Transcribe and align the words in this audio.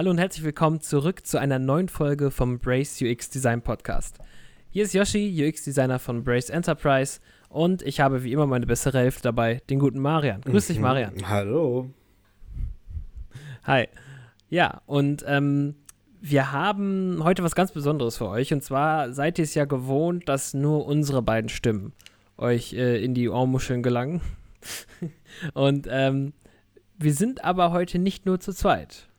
Hallo 0.00 0.12
und 0.12 0.16
herzlich 0.16 0.46
willkommen 0.46 0.80
zurück 0.80 1.26
zu 1.26 1.38
einer 1.38 1.58
neuen 1.58 1.90
Folge 1.90 2.30
vom 2.30 2.58
Brace 2.58 3.02
UX 3.02 3.28
Design 3.28 3.60
Podcast. 3.60 4.16
Hier 4.70 4.84
ist 4.84 4.94
Yoshi, 4.94 5.46
UX-Designer 5.46 5.98
von 5.98 6.24
Brace 6.24 6.48
Enterprise 6.48 7.20
und 7.50 7.82
ich 7.82 8.00
habe 8.00 8.24
wie 8.24 8.32
immer 8.32 8.46
meine 8.46 8.64
bessere 8.64 8.96
Hälfte 8.96 9.20
dabei, 9.24 9.60
den 9.68 9.78
guten 9.78 9.98
Marian. 9.98 10.40
Grüß 10.40 10.68
dich, 10.68 10.78
mhm. 10.78 10.84
Marian. 10.84 11.28
Hallo. 11.28 11.90
Hi. 13.64 13.88
Ja, 14.48 14.80
und 14.86 15.22
ähm, 15.26 15.74
wir 16.22 16.50
haben 16.50 17.22
heute 17.22 17.42
was 17.42 17.54
ganz 17.54 17.70
Besonderes 17.70 18.16
für 18.16 18.28
euch. 18.28 18.54
Und 18.54 18.64
zwar 18.64 19.12
seid 19.12 19.38
ihr 19.38 19.44
es 19.44 19.54
ja 19.54 19.66
gewohnt, 19.66 20.30
dass 20.30 20.54
nur 20.54 20.86
unsere 20.86 21.20
beiden 21.20 21.50
Stimmen 21.50 21.92
euch 22.38 22.72
äh, 22.72 23.04
in 23.04 23.12
die 23.12 23.28
Ohrmuscheln 23.28 23.82
gelangen. 23.82 24.22
und 25.52 25.86
ähm, 25.90 26.32
wir 26.96 27.12
sind 27.12 27.44
aber 27.44 27.72
heute 27.72 27.98
nicht 27.98 28.24
nur 28.24 28.40
zu 28.40 28.54
zweit. 28.54 29.09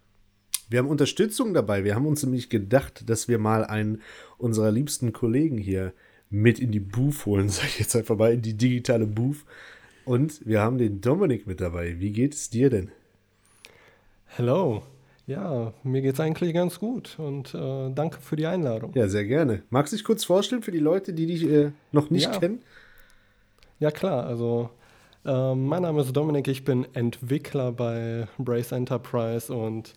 Wir 0.72 0.80
haben 0.80 0.88
Unterstützung 0.88 1.54
dabei. 1.54 1.84
Wir 1.84 1.96
haben 1.96 2.06
uns 2.06 2.24
nämlich 2.24 2.50
gedacht, 2.50 3.10
dass 3.10 3.28
wir 3.28 3.40
mal 3.40 3.66
einen 3.66 4.02
unserer 4.38 4.72
liebsten 4.72 5.12
Kollegen 5.12 5.58
hier 5.58 5.92
mit 6.30 6.60
in 6.60 6.72
die 6.72 6.80
Booth 6.80 7.26
holen, 7.26 7.50
sag 7.50 7.66
ich 7.66 7.80
jetzt 7.80 7.96
einfach 7.96 8.18
mal, 8.18 8.34
in 8.34 8.42
die 8.42 8.56
digitale 8.56 9.06
Booth. 9.06 9.44
Und 10.06 10.46
wir 10.48 10.62
haben 10.62 10.78
den 10.78 11.02
Dominik 11.02 11.46
mit 11.46 11.60
dabei. 11.60 12.00
Wie 12.00 12.12
geht 12.12 12.34
es 12.34 12.50
dir 12.50 12.70
denn? 12.70 12.90
Hallo. 14.38 14.84
Ja, 15.28 15.74
mir 15.84 16.02
geht 16.02 16.14
es 16.14 16.20
eigentlich 16.22 16.54
ganz 16.54 16.80
gut 16.80 17.20
und 17.20 17.54
äh, 17.54 17.92
danke 17.94 18.20
für 18.22 18.38
die 18.38 18.48
Einladung. 18.48 18.92
Ja, 18.96 19.08
sehr 19.10 19.26
gerne. 19.26 19.64
Magst 19.70 19.92
du 19.92 19.98
dich 19.98 20.06
kurz 20.06 20.24
vorstellen 20.24 20.64
für 20.64 20.72
die 20.72 20.80
Leute, 20.80 21.14
die 21.14 21.26
dich 21.26 21.44
äh, 21.44 21.72
noch 21.92 22.10
nicht 22.10 22.32
ja. 22.34 22.40
kennen? 22.40 22.62
Ja, 23.80 23.92
klar. 23.92 24.26
Also, 24.26 24.70
äh, 25.26 25.54
mein 25.54 25.84
Name 25.84 26.02
ist 26.02 26.14
Dominik, 26.14 26.48
ich 26.48 26.64
bin 26.64 26.88
Entwickler 26.94 27.74
bei 27.74 28.28
Brace 28.38 28.72
Enterprise 28.72 29.54
und 29.54 29.94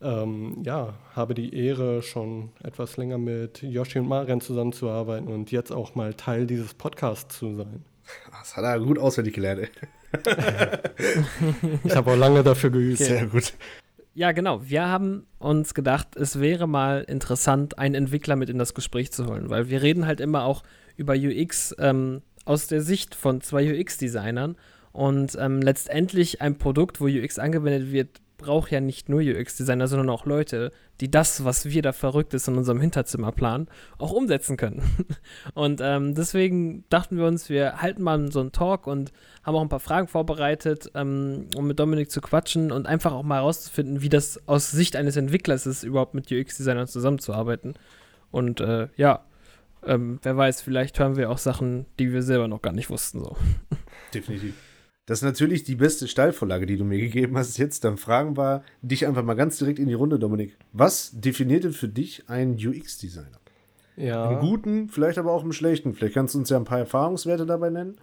ähm, 0.00 0.62
ja, 0.64 0.94
habe 1.14 1.34
die 1.34 1.54
Ehre, 1.54 2.02
schon 2.02 2.50
etwas 2.62 2.96
länger 2.96 3.18
mit 3.18 3.62
Yoshi 3.62 3.98
und 3.98 4.08
Marian 4.08 4.40
zusammenzuarbeiten 4.40 5.28
und 5.28 5.50
jetzt 5.50 5.72
auch 5.72 5.94
mal 5.94 6.14
Teil 6.14 6.46
dieses 6.46 6.74
Podcasts 6.74 7.38
zu 7.38 7.54
sein. 7.54 7.84
Das 8.30 8.56
hat 8.56 8.64
er 8.64 8.78
gut 8.78 8.98
auswendig 8.98 9.34
gelernt. 9.34 9.68
ich 11.84 11.96
habe 11.96 12.12
auch 12.12 12.16
lange 12.16 12.42
dafür 12.42 12.70
geübt. 12.70 12.98
Sehr 12.98 13.26
gut. 13.26 13.54
Ja, 14.14 14.32
genau. 14.32 14.62
Wir 14.64 14.86
haben 14.86 15.26
uns 15.38 15.74
gedacht, 15.74 16.16
es 16.16 16.40
wäre 16.40 16.66
mal 16.66 17.02
interessant, 17.02 17.78
einen 17.78 17.94
Entwickler 17.94 18.36
mit 18.36 18.48
in 18.48 18.58
das 18.58 18.72
Gespräch 18.72 19.12
zu 19.12 19.26
holen, 19.26 19.50
weil 19.50 19.68
wir 19.68 19.82
reden 19.82 20.06
halt 20.06 20.20
immer 20.20 20.44
auch 20.44 20.62
über 20.96 21.14
UX 21.14 21.74
ähm, 21.78 22.22
aus 22.46 22.66
der 22.66 22.80
Sicht 22.80 23.14
von 23.14 23.40
zwei 23.42 23.78
UX-Designern 23.78 24.56
und 24.92 25.36
ähm, 25.38 25.60
letztendlich 25.60 26.40
ein 26.40 26.56
Produkt, 26.56 27.00
wo 27.00 27.06
UX 27.06 27.38
angewendet 27.38 27.92
wird, 27.92 28.22
braucht 28.46 28.70
ja 28.70 28.80
nicht 28.80 29.08
nur 29.08 29.20
UX-Designer, 29.20 29.88
sondern 29.88 30.08
auch 30.08 30.24
Leute, 30.24 30.70
die 31.00 31.10
das, 31.10 31.44
was 31.44 31.66
wir 31.66 31.82
da 31.82 31.92
Verrücktes 31.92 32.46
in 32.46 32.56
unserem 32.56 32.80
Hinterzimmer 32.80 33.32
planen, 33.32 33.66
auch 33.98 34.12
umsetzen 34.12 34.56
können. 34.56 34.82
und 35.54 35.80
ähm, 35.82 36.14
deswegen 36.14 36.84
dachten 36.88 37.18
wir 37.18 37.26
uns, 37.26 37.48
wir 37.48 37.82
halten 37.82 38.02
mal 38.02 38.30
so 38.30 38.38
einen 38.38 38.52
Talk 38.52 38.86
und 38.86 39.12
haben 39.42 39.56
auch 39.56 39.62
ein 39.62 39.68
paar 39.68 39.80
Fragen 39.80 40.06
vorbereitet, 40.06 40.92
ähm, 40.94 41.48
um 41.56 41.66
mit 41.66 41.80
Dominik 41.80 42.08
zu 42.08 42.20
quatschen 42.20 42.70
und 42.70 42.86
einfach 42.86 43.12
auch 43.12 43.24
mal 43.24 43.36
herauszufinden, 43.36 44.00
wie 44.00 44.08
das 44.08 44.40
aus 44.46 44.70
Sicht 44.70 44.94
eines 44.94 45.16
Entwicklers 45.16 45.66
ist, 45.66 45.82
überhaupt 45.82 46.14
mit 46.14 46.30
UX-Designern 46.30 46.86
zusammenzuarbeiten. 46.86 47.74
Und 48.30 48.60
äh, 48.60 48.88
ja, 48.96 49.24
ähm, 49.84 50.20
wer 50.22 50.36
weiß, 50.36 50.62
vielleicht 50.62 51.00
hören 51.00 51.16
wir 51.16 51.30
auch 51.30 51.38
Sachen, 51.38 51.86
die 51.98 52.12
wir 52.12 52.22
selber 52.22 52.46
noch 52.46 52.62
gar 52.62 52.72
nicht 52.72 52.90
wussten. 52.90 53.24
So. 53.24 53.36
Definitiv. 54.14 54.54
Das 55.06 55.18
ist 55.18 55.22
natürlich 55.22 55.62
die 55.62 55.76
beste 55.76 56.08
Steilvorlage, 56.08 56.66
die 56.66 56.76
du 56.76 56.84
mir 56.84 56.98
gegeben 56.98 57.38
hast 57.38 57.56
jetzt. 57.58 57.84
Dann 57.84 57.96
fragen 57.96 58.36
wir 58.36 58.64
dich 58.82 59.06
einfach 59.06 59.22
mal 59.22 59.34
ganz 59.34 59.56
direkt 59.56 59.78
in 59.78 59.86
die 59.86 59.94
Runde, 59.94 60.18
Dominik. 60.18 60.56
Was 60.72 61.12
definiert 61.12 61.62
denn 61.62 61.72
für 61.72 61.88
dich 61.88 62.28
einen 62.28 62.54
UX-Designer? 62.54 63.38
Ja. 63.96 64.28
Einen 64.28 64.40
guten, 64.40 64.88
vielleicht 64.88 65.18
aber 65.18 65.32
auch 65.32 65.42
einen 65.42 65.52
schlechten. 65.52 65.94
Vielleicht 65.94 66.14
kannst 66.14 66.34
du 66.34 66.40
uns 66.40 66.50
ja 66.50 66.56
ein 66.56 66.64
paar 66.64 66.80
Erfahrungswerte 66.80 67.46
dabei 67.46 67.70
nennen. 67.70 67.96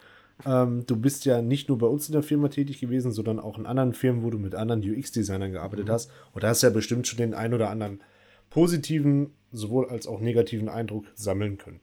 Ähm, 0.46 0.86
du 0.88 0.96
bist 0.96 1.26
ja 1.26 1.42
nicht 1.42 1.68
nur 1.68 1.78
bei 1.78 1.88
uns 1.88 2.08
in 2.08 2.14
der 2.14 2.24
Firma 2.24 2.48
tätig 2.48 2.80
gewesen, 2.80 3.12
sondern 3.12 3.40
auch 3.40 3.60
in 3.60 3.66
anderen 3.66 3.94
Firmen, 3.94 4.24
wo 4.24 4.30
du 4.30 4.40
mit 4.40 4.56
anderen 4.56 4.82
UX-Designern 4.82 5.52
gearbeitet 5.52 5.88
mhm. 5.88 5.92
hast. 5.92 6.10
Und 6.32 6.44
da 6.44 6.50
hast 6.50 6.64
du 6.64 6.68
ja 6.68 6.74
bestimmt 6.74 7.06
schon 7.06 7.18
den 7.18 7.34
ein 7.34 7.54
oder 7.54 7.70
anderen 7.70 8.02
positiven, 8.50 9.32
sowohl 9.52 9.90
als 9.90 10.08
auch 10.08 10.22
negativen 10.22 10.70
Eindruck 10.70 11.06
sammeln 11.16 11.58
können. 11.58 11.82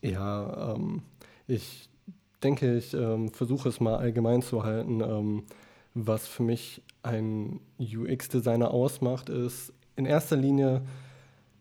Ja, 0.00 0.74
ähm, 0.74 1.02
ich 1.46 1.90
denke, 2.44 2.76
ich 2.76 2.94
ähm, 2.94 3.30
versuche 3.30 3.68
es 3.68 3.80
mal 3.80 3.96
allgemein 3.96 4.42
zu 4.42 4.62
halten. 4.62 5.00
Ähm, 5.00 5.44
was 5.94 6.26
für 6.26 6.42
mich 6.42 6.82
ein 7.02 7.60
UX-Designer 7.78 8.70
ausmacht, 8.70 9.28
ist 9.28 9.72
in 9.96 10.06
erster 10.06 10.36
Linie 10.36 10.82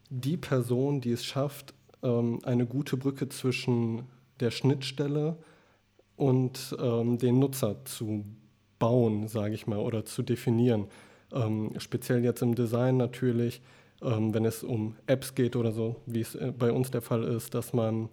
die 0.09 0.37
Person, 0.37 1.01
die 1.01 1.11
es 1.11 1.23
schafft, 1.23 1.73
ähm, 2.01 2.39
eine 2.43 2.65
gute 2.65 2.97
Brücke 2.97 3.29
zwischen 3.29 4.03
der 4.39 4.51
Schnittstelle 4.51 5.37
und 6.15 6.75
ähm, 6.79 7.17
den 7.17 7.39
Nutzer 7.39 7.83
zu 7.85 8.25
bauen, 8.79 9.27
sage 9.27 9.55
ich 9.55 9.67
mal, 9.67 9.79
oder 9.79 10.05
zu 10.05 10.21
definieren. 10.21 10.87
Ähm, 11.31 11.71
speziell 11.77 12.23
jetzt 12.23 12.41
im 12.41 12.55
Design 12.55 12.97
natürlich, 12.97 13.61
ähm, 14.01 14.33
wenn 14.33 14.45
es 14.45 14.63
um 14.63 14.95
Apps 15.07 15.35
geht 15.35 15.55
oder 15.55 15.71
so, 15.71 15.95
wie 16.05 16.21
es 16.21 16.35
äh, 16.35 16.51
bei 16.57 16.71
uns 16.71 16.91
der 16.91 17.01
Fall 17.01 17.23
ist, 17.23 17.53
dass 17.53 17.73
man 17.73 18.09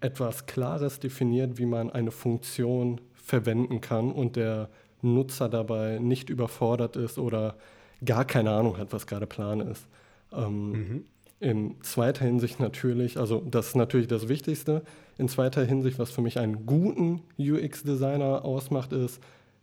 etwas 0.00 0.46
Klares 0.46 1.00
definiert, 1.00 1.58
wie 1.58 1.66
man 1.66 1.90
eine 1.90 2.10
Funktion 2.10 3.00
verwenden 3.14 3.80
kann 3.80 4.12
und 4.12 4.36
der 4.36 4.68
Nutzer 5.02 5.48
dabei 5.48 5.98
nicht 5.98 6.30
überfordert 6.30 6.96
ist 6.96 7.18
oder 7.18 7.56
gar 8.04 8.24
keine 8.24 8.50
Ahnung 8.50 8.78
hat, 8.78 8.92
was 8.92 9.06
gerade 9.06 9.26
Plan 9.26 9.60
ist. 9.60 9.86
Ähm, 10.32 10.70
mhm. 10.70 11.04
In 11.40 11.82
zweiter 11.82 12.24
Hinsicht 12.24 12.58
natürlich, 12.58 13.18
also 13.18 13.40
das 13.48 13.68
ist 13.68 13.76
natürlich 13.76 14.08
das 14.08 14.28
Wichtigste. 14.28 14.82
In 15.18 15.28
zweiter 15.28 15.64
Hinsicht, 15.64 15.98
was 15.98 16.10
für 16.10 16.20
mich 16.20 16.38
einen 16.38 16.66
guten 16.66 17.22
UX-Designer 17.38 18.44
ausmacht, 18.44 18.92
ist, 18.92 19.20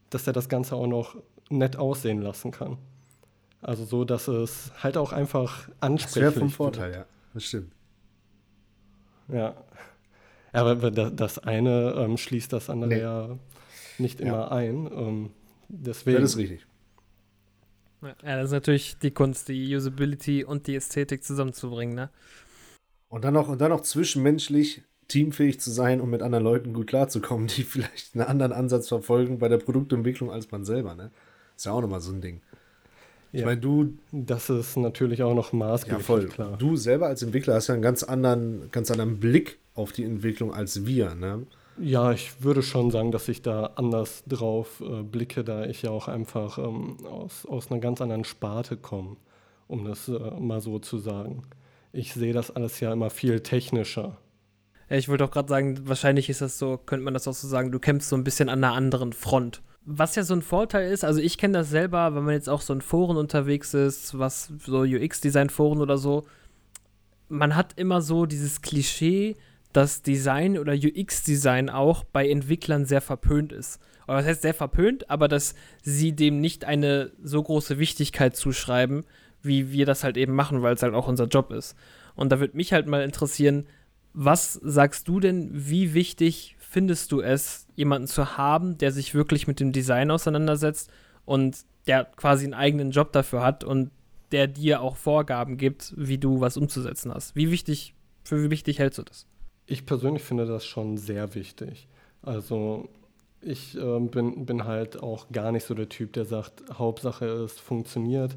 dass 0.09 0.25
er 0.27 0.33
das 0.33 0.47
Ganze 0.47 0.75
auch 0.75 0.87
noch 0.87 1.17
nett 1.49 1.77
aussehen 1.77 2.21
lassen 2.21 2.51
kann. 2.51 2.77
Also 3.61 3.83
so, 3.83 4.05
dass 4.05 4.27
es 4.27 4.71
halt 4.81 4.95
auch 4.95 5.11
einfach 5.11 5.69
ansprechlich 5.79 6.23
Das 6.23 6.35
wäre 6.35 6.39
vom 6.39 6.49
Vorteil, 6.49 6.93
ja. 6.93 7.05
Das 7.33 7.43
stimmt. 7.43 7.71
Ja, 9.27 9.55
aber 10.55 10.91
das 10.91 11.39
eine 11.39 11.93
ähm, 11.97 12.17
schließt 12.17 12.53
das 12.53 12.69
andere 12.69 12.89
nee. 12.89 12.99
ja 12.99 13.37
nicht 13.97 14.19
immer 14.19 14.31
ja. 14.31 14.51
ein. 14.51 14.89
Ähm, 14.91 15.29
deswegen. 15.67 16.21
Das 16.21 16.31
ist 16.31 16.37
richtig. 16.37 16.65
Ja, 18.01 18.37
das 18.37 18.45
ist 18.45 18.51
natürlich 18.51 18.97
die 18.99 19.11
Kunst, 19.11 19.47
die 19.47 19.75
Usability 19.75 20.43
und 20.43 20.67
die 20.67 20.75
Ästhetik 20.75 21.23
zusammenzubringen, 21.23 21.95
ne? 21.95 22.09
Und 23.07 23.23
dann 23.23 23.33
noch, 23.33 23.47
und 23.47 23.61
dann 23.61 23.69
noch 23.69 23.81
zwischenmenschlich 23.81 24.83
teamfähig 25.07 25.59
zu 25.59 25.71
sein 25.71 26.01
und 26.01 26.09
mit 26.09 26.21
anderen 26.21 26.43
Leuten 26.43 26.73
gut 26.73 26.87
klarzukommen, 26.87 27.47
die 27.55 27.63
vielleicht 27.63 28.15
einen 28.15 28.25
anderen 28.25 28.51
Ansatz 28.51 28.87
verfolgen 28.87 29.39
bei 29.39 29.47
der 29.47 29.57
Produktentwicklung 29.57 30.31
als 30.31 30.51
man 30.51 30.65
selber, 30.65 30.95
ne? 30.95 31.11
Ist 31.55 31.65
ja 31.65 31.71
auch 31.71 31.81
nochmal 31.81 32.01
so 32.01 32.11
ein 32.11 32.21
Ding. 32.21 32.41
Ich 33.31 33.41
ja, 33.41 33.47
meine, 33.47 33.59
du. 33.59 33.97
Das 34.11 34.49
ist 34.49 34.77
natürlich 34.77 35.23
auch 35.23 35.33
noch 35.33 35.51
maßgeblich, 35.51 35.99
ja, 35.99 36.05
voll. 36.05 36.27
klar. 36.27 36.57
Du 36.57 36.75
selber 36.75 37.07
als 37.07 37.21
Entwickler 37.21 37.55
hast 37.55 37.67
ja 37.67 37.73
einen 37.73 37.83
ganz 37.83 38.03
anderen, 38.03 38.69
ganz 38.71 38.91
anderen 38.91 39.19
Blick 39.19 39.59
auf 39.75 39.91
die 39.91 40.03
Entwicklung 40.03 40.53
als 40.53 40.85
wir, 40.85 41.15
ne? 41.15 41.45
Ja, 41.77 42.13
ich 42.13 42.41
würde 42.41 42.63
schon 42.63 42.89
sagen, 42.89 43.11
dass 43.11 43.27
ich 43.27 43.41
da 43.41 43.71
anders 43.75 44.23
drauf 44.25 44.81
äh, 44.81 45.03
blicke, 45.03 45.43
da 45.43 45.65
ich 45.65 45.81
ja 45.81 45.91
auch 45.91 46.07
einfach 46.07 46.57
ähm, 46.57 47.05
aus, 47.05 47.45
aus 47.45 47.69
einer 47.69 47.81
ganz 47.81 47.99
anderen 47.99 48.23
Sparte 48.23 48.77
komme, 48.77 49.17
um 49.67 49.83
das 49.83 50.07
äh, 50.07 50.31
mal 50.39 50.61
so 50.61 50.79
zu 50.79 50.97
sagen. 50.97 51.43
Ich 51.91 52.13
sehe 52.13 52.31
das 52.31 52.51
alles 52.51 52.79
ja 52.79 52.93
immer 52.93 53.09
viel 53.09 53.41
technischer. 53.41 54.17
Ja, 54.89 54.95
ich 54.95 55.09
wollte 55.09 55.25
auch 55.25 55.31
gerade 55.31 55.49
sagen, 55.49 55.79
wahrscheinlich 55.83 56.29
ist 56.29 56.41
das 56.41 56.57
so, 56.57 56.77
könnte 56.77 57.03
man 57.03 57.13
das 57.13 57.27
auch 57.27 57.33
so 57.33 57.47
sagen, 57.47 57.71
du 57.71 57.79
kämpfst 57.79 58.09
so 58.09 58.15
ein 58.15 58.23
bisschen 58.23 58.47
an 58.47 58.63
einer 58.63 58.73
anderen 58.73 59.11
Front. 59.11 59.61
Was 59.83 60.15
ja 60.15 60.23
so 60.23 60.33
ein 60.33 60.41
Vorteil 60.41 60.91
ist, 60.91 61.03
also 61.03 61.19
ich 61.19 61.37
kenne 61.37 61.59
das 61.59 61.69
selber, 61.69 62.15
wenn 62.15 62.23
man 62.23 62.33
jetzt 62.33 62.49
auch 62.49 62.61
so 62.61 62.73
in 62.73 62.81
Foren 62.81 63.17
unterwegs 63.17 63.73
ist, 63.73 64.17
was 64.17 64.51
so 64.65 64.79
UX-Design-Foren 64.79 65.81
oder 65.81 65.97
so, 65.97 66.25
man 67.27 67.55
hat 67.55 67.73
immer 67.77 68.01
so 68.01 68.25
dieses 68.25 68.61
Klischee, 68.61 69.35
dass 69.75 70.01
Design 70.01 70.57
oder 70.57 70.73
UX-Design 70.73 71.69
auch 71.69 72.03
bei 72.03 72.29
Entwicklern 72.29 72.85
sehr 72.85 73.01
verpönt 73.01 73.51
ist. 73.51 73.79
Oder 74.07 74.17
was 74.17 74.25
heißt 74.25 74.41
sehr 74.43 74.53
verpönt, 74.53 75.09
aber 75.09 75.27
dass 75.27 75.55
sie 75.81 76.13
dem 76.13 76.39
nicht 76.39 76.63
eine 76.63 77.11
so 77.21 77.41
große 77.43 77.77
Wichtigkeit 77.79 78.35
zuschreiben, 78.35 79.03
wie 79.41 79.71
wir 79.71 79.85
das 79.85 80.03
halt 80.03 80.15
eben 80.17 80.33
machen, 80.33 80.61
weil 80.61 80.75
es 80.75 80.83
halt 80.83 80.93
auch 80.93 81.07
unser 81.07 81.25
Job 81.25 81.51
ist. 81.51 81.75
Und 82.15 82.31
da 82.31 82.39
würde 82.39 82.55
mich 82.55 82.71
halt 82.71 82.87
mal 82.87 83.03
interessieren, 83.03 83.65
was 84.13 84.53
sagst 84.53 85.07
du 85.09 85.19
denn, 85.19 85.49
wie 85.51 85.93
wichtig 85.93 86.55
findest 86.57 87.11
du 87.11 87.19
es, 87.21 87.67
jemanden 87.75 88.07
zu 88.07 88.37
haben, 88.37 88.77
der 88.77 88.91
sich 88.91 89.13
wirklich 89.13 89.47
mit 89.47 89.59
dem 89.59 89.73
Design 89.73 90.09
auseinandersetzt 90.09 90.89
und 91.25 91.65
der 91.87 92.05
quasi 92.05 92.45
einen 92.45 92.53
eigenen 92.53 92.91
Job 92.91 93.11
dafür 93.11 93.43
hat 93.43 93.63
und 93.63 93.91
der 94.31 94.47
dir 94.47 94.81
auch 94.81 94.95
Vorgaben 94.95 95.57
gibt, 95.57 95.93
wie 95.97 96.17
du 96.17 96.39
was 96.39 96.55
umzusetzen 96.55 97.13
hast? 97.13 97.35
Wie 97.35 97.51
wichtig, 97.51 97.93
für 98.23 98.41
wie 98.41 98.49
wichtig 98.49 98.79
hältst 98.79 98.99
du 98.99 99.03
das? 99.03 99.27
Ich 99.67 99.85
persönlich 99.85 100.23
finde 100.23 100.45
das 100.45 100.65
schon 100.65 100.97
sehr 100.97 101.33
wichtig. 101.35 101.87
Also 102.21 102.89
ich 103.41 103.77
äh, 103.77 103.99
bin, 103.99 104.45
bin 104.45 104.65
halt 104.65 105.01
auch 105.01 105.27
gar 105.31 105.51
nicht 105.51 105.65
so 105.65 105.73
der 105.73 105.89
Typ, 105.89 106.13
der 106.13 106.25
sagt, 106.25 106.63
Hauptsache 106.73 107.25
es 107.25 107.53
funktioniert. 107.53 108.35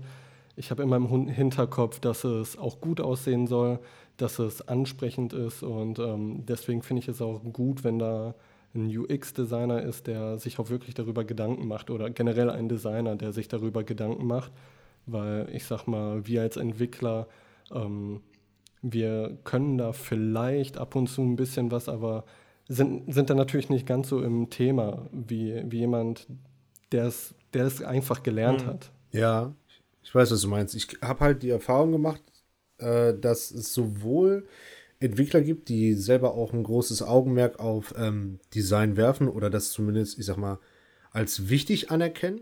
ich 0.56 0.70
habe 0.70 0.82
immer 0.82 0.96
im 0.96 1.28
Hinterkopf, 1.28 2.00
dass 2.00 2.24
es 2.24 2.58
auch 2.58 2.80
gut 2.80 3.00
aussehen 3.00 3.46
soll, 3.46 3.78
dass 4.16 4.38
es 4.38 4.66
ansprechend 4.66 5.32
ist 5.32 5.62
und 5.62 5.98
ähm, 5.98 6.44
deswegen 6.46 6.82
finde 6.82 7.02
ich 7.02 7.08
es 7.08 7.22
auch 7.22 7.40
gut, 7.52 7.84
wenn 7.84 7.98
da 7.98 8.34
ein 8.74 8.86
UX-Designer 8.96 9.82
ist, 9.82 10.06
der 10.06 10.38
sich 10.38 10.58
auch 10.58 10.68
wirklich 10.68 10.94
darüber 10.94 11.24
Gedanken 11.24 11.66
macht 11.68 11.90
oder 11.90 12.10
generell 12.10 12.50
ein 12.50 12.68
Designer, 12.68 13.16
der 13.16 13.32
sich 13.32 13.48
darüber 13.48 13.84
Gedanken 13.84 14.26
macht, 14.26 14.52
weil 15.06 15.48
ich 15.52 15.64
sag 15.64 15.86
mal, 15.86 16.26
wir 16.26 16.42
als 16.42 16.56
Entwickler, 16.56 17.28
ähm, 17.72 18.20
wir 18.82 19.38
können 19.44 19.78
da 19.78 19.92
vielleicht 19.92 20.78
ab 20.78 20.94
und 20.94 21.08
zu 21.08 21.22
ein 21.22 21.36
bisschen 21.36 21.70
was, 21.70 21.88
aber 21.88 22.24
sind, 22.68 23.12
sind 23.12 23.30
da 23.30 23.34
natürlich 23.34 23.70
nicht 23.70 23.86
ganz 23.86 24.08
so 24.08 24.22
im 24.22 24.50
Thema 24.50 25.08
wie, 25.12 25.62
wie 25.68 25.78
jemand, 25.78 26.26
der 26.92 27.06
es, 27.06 27.34
der 27.54 27.64
es 27.64 27.82
einfach 27.82 28.22
gelernt 28.22 28.64
mhm. 28.64 28.68
hat. 28.68 28.90
Ja, 29.10 29.54
ich 30.02 30.14
weiß, 30.14 30.30
was 30.30 30.42
du 30.42 30.48
meinst. 30.48 30.74
Ich 30.74 30.88
habe 31.02 31.20
halt 31.20 31.42
die 31.42 31.50
Erfahrung 31.50 31.92
gemacht, 31.92 32.22
äh, 32.78 33.14
dass 33.14 33.50
es 33.50 33.74
sowohl 33.74 34.46
Entwickler 35.00 35.40
gibt, 35.40 35.68
die 35.68 35.94
selber 35.94 36.34
auch 36.34 36.52
ein 36.52 36.62
großes 36.62 37.02
Augenmerk 37.02 37.60
auf 37.60 37.94
ähm, 37.96 38.40
Design 38.54 38.96
werfen 38.96 39.28
oder 39.28 39.48
das 39.48 39.70
zumindest, 39.70 40.18
ich 40.18 40.26
sag 40.26 40.36
mal, 40.36 40.58
als 41.10 41.48
wichtig 41.48 41.90
anerkennen. 41.90 42.40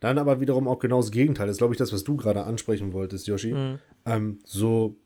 Dann 0.00 0.18
aber 0.18 0.40
wiederum 0.40 0.68
auch 0.68 0.78
genau 0.78 1.00
das 1.00 1.10
Gegenteil. 1.10 1.48
Das 1.48 1.54
ist, 1.54 1.58
glaube 1.58 1.74
ich, 1.74 1.78
das, 1.78 1.92
was 1.92 2.04
du 2.04 2.16
gerade 2.16 2.44
ansprechen 2.44 2.92
wolltest, 2.92 3.26
Yoshi. 3.26 3.52
Mhm. 3.52 3.78
Ähm, 4.06 4.38
so, 4.44 4.96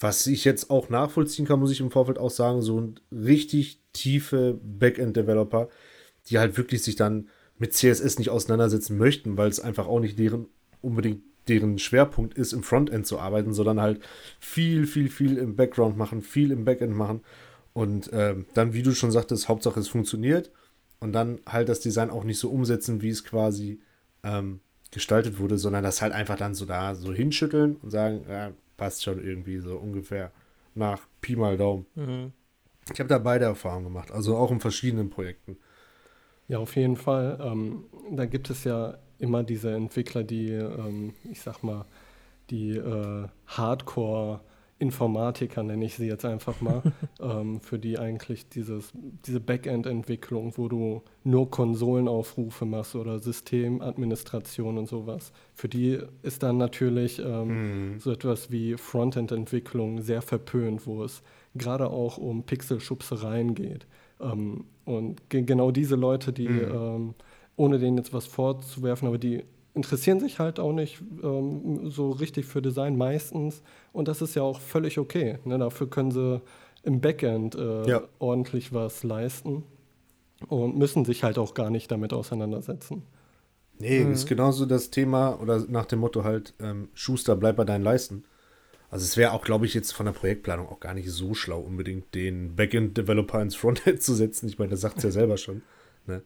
was 0.00 0.26
ich 0.26 0.44
jetzt 0.44 0.70
auch 0.70 0.88
nachvollziehen 0.88 1.46
kann, 1.46 1.60
muss 1.60 1.72
ich 1.72 1.80
im 1.80 1.90
Vorfeld 1.90 2.18
auch 2.18 2.30
sagen, 2.30 2.62
so 2.62 2.80
ein 2.80 3.00
richtig 3.10 3.80
tiefe 3.92 4.58
Backend-Developer, 4.62 5.68
die 6.28 6.38
halt 6.38 6.56
wirklich 6.56 6.82
sich 6.82 6.96
dann 6.96 7.28
mit 7.58 7.74
CSS 7.74 8.18
nicht 8.18 8.30
auseinandersetzen 8.30 8.96
möchten, 8.96 9.36
weil 9.36 9.48
es 9.48 9.60
einfach 9.60 9.86
auch 9.86 10.00
nicht 10.00 10.18
deren 10.18 10.46
unbedingt 10.80 11.22
deren 11.48 11.78
Schwerpunkt 11.78 12.36
ist, 12.36 12.52
im 12.52 12.62
Frontend 12.62 13.06
zu 13.06 13.18
arbeiten, 13.18 13.52
sondern 13.52 13.80
halt 13.80 14.00
viel, 14.38 14.86
viel, 14.86 15.08
viel 15.08 15.38
im 15.38 15.56
Background 15.56 15.96
machen, 15.96 16.22
viel 16.22 16.50
im 16.50 16.64
Backend 16.64 16.94
machen. 16.94 17.22
Und 17.72 18.12
äh, 18.12 18.36
dann, 18.54 18.74
wie 18.74 18.82
du 18.82 18.92
schon 18.92 19.10
sagtest, 19.10 19.48
Hauptsache 19.48 19.80
es 19.80 19.88
funktioniert. 19.88 20.50
Und 21.00 21.12
dann 21.12 21.40
halt 21.46 21.68
das 21.68 21.80
Design 21.80 22.10
auch 22.10 22.24
nicht 22.24 22.38
so 22.38 22.50
umsetzen, 22.50 23.02
wie 23.02 23.08
es 23.08 23.24
quasi 23.24 23.80
ähm, 24.24 24.60
gestaltet 24.90 25.38
wurde, 25.38 25.58
sondern 25.58 25.84
das 25.84 26.02
halt 26.02 26.12
einfach 26.12 26.36
dann 26.36 26.54
so 26.54 26.66
da 26.66 26.94
so 26.94 27.12
hinschütteln 27.12 27.76
und 27.76 27.90
sagen, 27.90 28.24
ja, 28.28 28.52
passt 28.78 29.02
schon 29.02 29.22
irgendwie 29.22 29.58
so 29.58 29.76
ungefähr 29.76 30.32
nach 30.74 31.06
Pi 31.20 31.36
mal 31.36 31.58
Daumen. 31.58 31.84
Mhm. 31.94 32.32
Ich 32.90 32.98
habe 33.00 33.08
da 33.10 33.18
beide 33.18 33.44
Erfahrungen 33.44 33.84
gemacht, 33.84 34.10
also 34.10 34.34
auch 34.36 34.50
in 34.50 34.60
verschiedenen 34.60 35.10
Projekten. 35.10 35.58
Ja, 36.46 36.58
auf 36.58 36.74
jeden 36.76 36.96
Fall. 36.96 37.38
Ähm, 37.42 37.84
da 38.12 38.24
gibt 38.24 38.48
es 38.48 38.64
ja 38.64 38.96
immer 39.18 39.42
diese 39.42 39.74
Entwickler, 39.74 40.24
die, 40.24 40.52
ähm, 40.52 41.12
ich 41.30 41.42
sag 41.42 41.62
mal, 41.62 41.84
die 42.48 42.70
äh, 42.70 43.28
Hardcore- 43.46 44.40
Informatiker 44.78 45.62
nenne 45.62 45.84
ich 45.84 45.96
sie 45.96 46.06
jetzt 46.06 46.24
einfach 46.24 46.60
mal, 46.60 46.82
ähm, 47.20 47.60
für 47.60 47.78
die 47.78 47.98
eigentlich 47.98 48.48
dieses, 48.48 48.92
diese 49.26 49.40
Backend-Entwicklung, 49.40 50.52
wo 50.56 50.68
du 50.68 51.02
nur 51.24 51.50
Konsolenaufrufe 51.50 52.64
machst 52.64 52.94
oder 52.94 53.18
Systemadministration 53.18 54.78
und 54.78 54.86
sowas, 54.86 55.32
für 55.54 55.68
die 55.68 55.98
ist 56.22 56.42
dann 56.42 56.58
natürlich 56.58 57.18
ähm, 57.18 57.94
mhm. 57.94 58.00
so 58.00 58.12
etwas 58.12 58.50
wie 58.50 58.76
Frontend-Entwicklung 58.76 60.00
sehr 60.00 60.22
verpönt, 60.22 60.86
wo 60.86 61.02
es 61.02 61.22
gerade 61.54 61.90
auch 61.90 62.18
um 62.18 62.44
Pixelschubsereien 62.44 63.54
geht. 63.54 63.86
Ähm, 64.20 64.64
und 64.84 65.28
ge 65.28 65.42
genau 65.42 65.70
diese 65.70 65.96
Leute, 65.96 66.32
die. 66.32 66.46
Ähm, 66.46 67.14
ohne 67.58 67.78
denen 67.78 67.98
jetzt 67.98 68.14
was 68.14 68.26
vorzuwerfen, 68.26 69.08
aber 69.08 69.18
die 69.18 69.42
interessieren 69.78 70.18
sich 70.18 70.40
halt 70.40 70.58
auch 70.58 70.72
nicht 70.72 71.00
ähm, 71.22 71.88
so 71.88 72.10
richtig 72.10 72.46
für 72.46 72.60
Design 72.60 72.96
meistens. 72.96 73.62
Und 73.92 74.08
das 74.08 74.20
ist 74.22 74.34
ja 74.34 74.42
auch 74.42 74.60
völlig 74.60 74.98
okay. 74.98 75.38
Ne? 75.44 75.56
Dafür 75.56 75.88
können 75.88 76.10
sie 76.10 76.42
im 76.82 77.00
Backend 77.00 77.54
äh, 77.54 77.88
ja. 77.88 78.02
ordentlich 78.18 78.72
was 78.72 79.04
leisten 79.04 79.62
und 80.48 80.76
müssen 80.76 81.04
sich 81.04 81.22
halt 81.22 81.38
auch 81.38 81.54
gar 81.54 81.70
nicht 81.70 81.90
damit 81.90 82.12
auseinandersetzen. 82.12 83.02
Nee, 83.78 84.00
mhm. 84.00 84.12
ist 84.12 84.26
genauso 84.26 84.66
das 84.66 84.90
Thema 84.90 85.40
oder 85.40 85.64
nach 85.68 85.86
dem 85.86 86.00
Motto 86.00 86.24
halt, 86.24 86.54
ähm, 86.60 86.88
Schuster, 86.94 87.36
bleib 87.36 87.56
bei 87.56 87.64
deinen 87.64 87.84
Leisten. 87.84 88.24
Also 88.90 89.04
es 89.04 89.16
wäre 89.16 89.32
auch, 89.32 89.44
glaube 89.44 89.66
ich, 89.66 89.74
jetzt 89.74 89.92
von 89.92 90.06
der 90.06 90.12
Projektplanung 90.12 90.68
auch 90.68 90.80
gar 90.80 90.94
nicht 90.94 91.10
so 91.10 91.34
schlau, 91.34 91.60
unbedingt 91.60 92.14
den 92.14 92.56
Backend-Developer 92.56 93.40
ins 93.40 93.54
Frontend 93.54 94.02
zu 94.02 94.14
setzen. 94.14 94.48
Ich 94.48 94.58
meine, 94.58 94.72
das 94.72 94.80
sagt 94.80 94.98
es 94.98 95.04
ja 95.04 95.10
selber 95.12 95.36
schon. 95.36 95.62
Ne? 96.06 96.22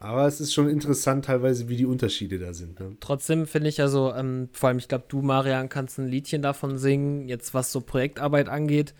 Aber 0.00 0.26
es 0.28 0.40
ist 0.40 0.54
schon 0.54 0.68
interessant 0.68 1.24
teilweise, 1.24 1.68
wie 1.68 1.76
die 1.76 1.84
Unterschiede 1.84 2.38
da 2.38 2.54
sind. 2.54 2.78
Ne? 2.78 2.96
Trotzdem 3.00 3.46
finde 3.46 3.68
ich 3.68 3.80
also, 3.80 4.14
ähm, 4.14 4.48
vor 4.52 4.68
allem, 4.68 4.78
ich 4.78 4.86
glaube, 4.86 5.06
du, 5.08 5.22
Marian, 5.22 5.68
kannst 5.68 5.98
ein 5.98 6.06
Liedchen 6.06 6.40
davon 6.40 6.78
singen, 6.78 7.28
jetzt 7.28 7.52
was 7.52 7.72
so 7.72 7.80
Projektarbeit 7.80 8.48
angeht. 8.48 8.94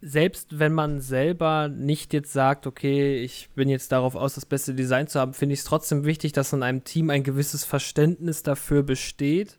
Selbst 0.00 0.60
wenn 0.60 0.72
man 0.72 1.00
selber 1.00 1.66
nicht 1.66 2.12
jetzt 2.12 2.32
sagt, 2.32 2.68
okay, 2.68 3.16
ich 3.16 3.50
bin 3.56 3.68
jetzt 3.68 3.90
darauf 3.90 4.14
aus, 4.14 4.36
das 4.36 4.46
beste 4.46 4.72
Design 4.72 5.08
zu 5.08 5.18
haben, 5.18 5.34
finde 5.34 5.54
ich 5.54 5.60
es 5.60 5.66
trotzdem 5.66 6.04
wichtig, 6.04 6.30
dass 6.30 6.52
in 6.52 6.62
einem 6.62 6.84
Team 6.84 7.10
ein 7.10 7.24
gewisses 7.24 7.64
Verständnis 7.64 8.44
dafür 8.44 8.84
besteht, 8.84 9.58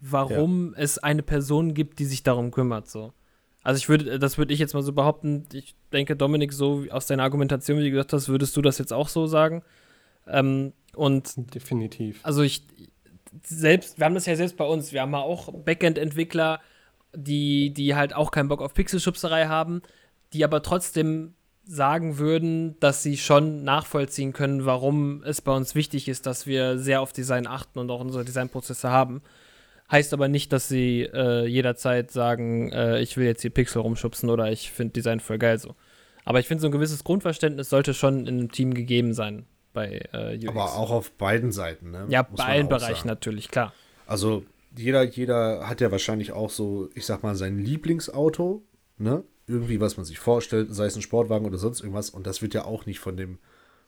warum 0.00 0.72
ja. 0.74 0.82
es 0.82 0.98
eine 0.98 1.22
Person 1.22 1.74
gibt, 1.74 2.00
die 2.00 2.06
sich 2.06 2.24
darum 2.24 2.50
kümmert. 2.50 2.88
So. 2.88 3.12
Also 3.68 3.76
ich 3.76 3.90
würde, 3.90 4.18
das 4.18 4.38
würde 4.38 4.54
ich 4.54 4.60
jetzt 4.60 4.72
mal 4.72 4.82
so 4.82 4.94
behaupten. 4.94 5.44
Ich 5.52 5.74
denke, 5.92 6.16
Dominik, 6.16 6.54
so 6.54 6.86
aus 6.88 7.06
deiner 7.06 7.22
Argumentation, 7.22 7.76
wie 7.76 7.84
du 7.84 7.90
gesagt 7.90 8.14
hast, 8.14 8.30
würdest 8.30 8.56
du 8.56 8.62
das 8.62 8.78
jetzt 8.78 8.94
auch 8.94 9.10
so 9.10 9.26
sagen. 9.26 9.62
Ähm, 10.26 10.72
und 10.94 11.34
definitiv. 11.54 12.20
Also 12.22 12.40
ich 12.40 12.62
selbst, 13.44 13.98
wir 13.98 14.06
haben 14.06 14.14
das 14.14 14.24
ja 14.24 14.36
selbst 14.36 14.56
bei 14.56 14.64
uns. 14.64 14.92
Wir 14.92 15.02
haben 15.02 15.12
ja 15.12 15.18
auch 15.18 15.52
Backend-Entwickler, 15.52 16.60
die, 17.14 17.74
die 17.74 17.94
halt 17.94 18.14
auch 18.14 18.30
keinen 18.30 18.48
Bock 18.48 18.62
auf 18.62 18.72
Pixelschubserei 18.72 19.48
haben, 19.48 19.82
die 20.32 20.44
aber 20.44 20.62
trotzdem 20.62 21.34
sagen 21.66 22.16
würden, 22.16 22.80
dass 22.80 23.02
sie 23.02 23.18
schon 23.18 23.64
nachvollziehen 23.64 24.32
können, 24.32 24.64
warum 24.64 25.22
es 25.24 25.42
bei 25.42 25.52
uns 25.52 25.74
wichtig 25.74 26.08
ist, 26.08 26.24
dass 26.24 26.46
wir 26.46 26.78
sehr 26.78 27.02
auf 27.02 27.12
Design 27.12 27.46
achten 27.46 27.78
und 27.78 27.90
auch 27.90 28.00
unsere 28.00 28.24
Designprozesse 28.24 28.88
haben. 28.88 29.20
Heißt 29.90 30.12
aber 30.12 30.28
nicht, 30.28 30.52
dass 30.52 30.68
sie 30.68 31.02
äh, 31.02 31.46
jederzeit 31.46 32.10
sagen, 32.10 32.70
äh, 32.72 33.00
ich 33.00 33.16
will 33.16 33.24
jetzt 33.26 33.40
hier 33.40 33.50
Pixel 33.50 33.80
rumschubsen 33.80 34.28
oder 34.28 34.50
ich 34.52 34.70
finde 34.70 34.92
Design 34.92 35.20
voll 35.20 35.38
geil 35.38 35.58
so. 35.58 35.74
Aber 36.26 36.40
ich 36.40 36.46
finde, 36.46 36.60
so 36.60 36.68
ein 36.68 36.72
gewisses 36.72 37.04
Grundverständnis 37.04 37.70
sollte 37.70 37.94
schon 37.94 38.26
in 38.26 38.38
einem 38.38 38.52
Team 38.52 38.74
gegeben 38.74 39.14
sein 39.14 39.46
bei 39.72 40.02
äh, 40.12 40.36
UX. 40.36 40.48
Aber 40.48 40.74
auch 40.76 40.90
auf 40.90 41.12
beiden 41.12 41.52
Seiten, 41.52 41.90
ne? 41.90 42.04
Ja, 42.10 42.26
Muss 42.28 42.36
bei 42.38 42.44
allen 42.44 42.68
Bereichen 42.68 42.96
sagen. 42.96 43.08
natürlich, 43.08 43.48
klar. 43.48 43.72
Also 44.06 44.44
jeder, 44.76 45.04
jeder 45.04 45.66
hat 45.66 45.80
ja 45.80 45.90
wahrscheinlich 45.90 46.32
auch 46.32 46.50
so, 46.50 46.90
ich 46.94 47.06
sag 47.06 47.22
mal, 47.22 47.34
sein 47.34 47.58
Lieblingsauto, 47.58 48.62
ne? 48.98 49.24
Irgendwie, 49.46 49.80
was 49.80 49.96
man 49.96 50.04
sich 50.04 50.18
vorstellt, 50.18 50.74
sei 50.74 50.84
es 50.84 50.96
ein 50.96 51.02
Sportwagen 51.02 51.46
oder 51.46 51.56
sonst 51.56 51.80
irgendwas. 51.80 52.10
Und 52.10 52.26
das 52.26 52.42
wird 52.42 52.52
ja 52.52 52.66
auch 52.66 52.84
nicht 52.84 52.98
von 52.98 53.16
dem, 53.16 53.38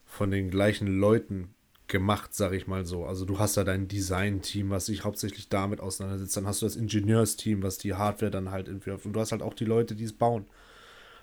von 0.07 0.31
den 0.31 0.51
gleichen 0.51 0.87
Leuten 0.87 1.55
gemacht, 1.91 2.35
sag 2.35 2.53
ich 2.53 2.67
mal 2.67 2.87
so. 2.87 3.05
Also 3.05 3.25
du 3.25 3.39
hast 3.39 3.57
da 3.57 3.65
dein 3.65 3.89
Design-Team, 3.89 4.71
was 4.71 4.87
sich 4.87 5.05
hauptsächlich 5.05 5.49
damit 5.49 5.81
auseinandersetzt. 5.81 6.37
Dann 6.37 6.47
hast 6.47 6.63
du 6.63 6.67
das 6.67 6.77
Ingenieursteam, 6.77 7.63
was 7.63 7.77
die 7.77 7.95
Hardware 7.95 8.31
dann 8.31 8.51
halt 8.51 8.69
entwirft. 8.69 9.05
Und 9.05 9.13
du 9.13 9.21
hast 9.21 9.33
halt 9.33 9.43
auch 9.43 9.55
die 9.55 9.67
Leute, 9.67 9.95
die 9.95 10.05
es 10.05 10.13
bauen. 10.13 10.47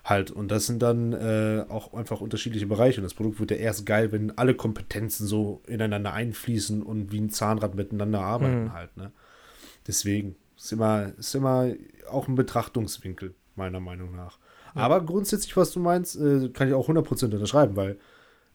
Halt. 0.04 0.30
Und 0.30 0.50
das 0.50 0.66
sind 0.66 0.80
dann 0.80 1.12
äh, 1.12 1.64
auch 1.68 1.92
einfach 1.92 2.20
unterschiedliche 2.20 2.66
Bereiche. 2.66 3.00
Und 3.00 3.04
das 3.04 3.14
Produkt 3.14 3.40
wird 3.40 3.50
ja 3.50 3.56
erst 3.56 3.84
geil, 3.84 4.12
wenn 4.12 4.36
alle 4.38 4.54
Kompetenzen 4.54 5.26
so 5.26 5.62
ineinander 5.66 6.12
einfließen 6.12 6.82
und 6.82 7.10
wie 7.10 7.20
ein 7.20 7.30
Zahnrad 7.30 7.74
miteinander 7.74 8.20
arbeiten 8.20 8.64
mhm. 8.64 8.72
halt. 8.72 8.96
Ne? 8.96 9.10
Deswegen 9.86 10.36
ist 10.56 10.72
immer, 10.72 11.12
ist 11.18 11.34
immer 11.34 11.72
auch 12.10 12.28
ein 12.28 12.36
Betrachtungswinkel, 12.36 13.34
meiner 13.56 13.80
Meinung 13.80 14.14
nach. 14.14 14.38
Ja. 14.74 14.82
Aber 14.82 15.04
grundsätzlich, 15.04 15.56
was 15.56 15.72
du 15.72 15.80
meinst, 15.80 16.16
äh, 16.16 16.50
kann 16.50 16.68
ich 16.68 16.74
auch 16.74 16.88
100% 16.88 17.24
unterschreiben, 17.24 17.76
weil 17.76 17.98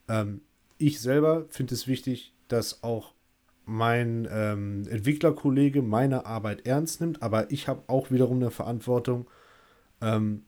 ähm, 0.08 0.42
ich 0.86 1.02
selber 1.02 1.46
finde 1.50 1.74
es 1.76 1.88
wichtig, 1.88 2.34
dass 2.48 2.84
auch 2.84 3.14
mein 3.66 4.28
ähm, 4.30 4.86
Entwicklerkollege 4.90 5.82
meine 5.82 6.26
Arbeit 6.26 6.68
ernst 6.68 7.00
nimmt, 7.02 7.22
aber 7.22 7.52
ich 7.52 7.68
habe 7.68 7.84
auch 7.88 8.12
wiederum 8.12 8.38
eine 8.38 8.52
Verantwortung, 8.52 9.28
ähm, 10.02 10.44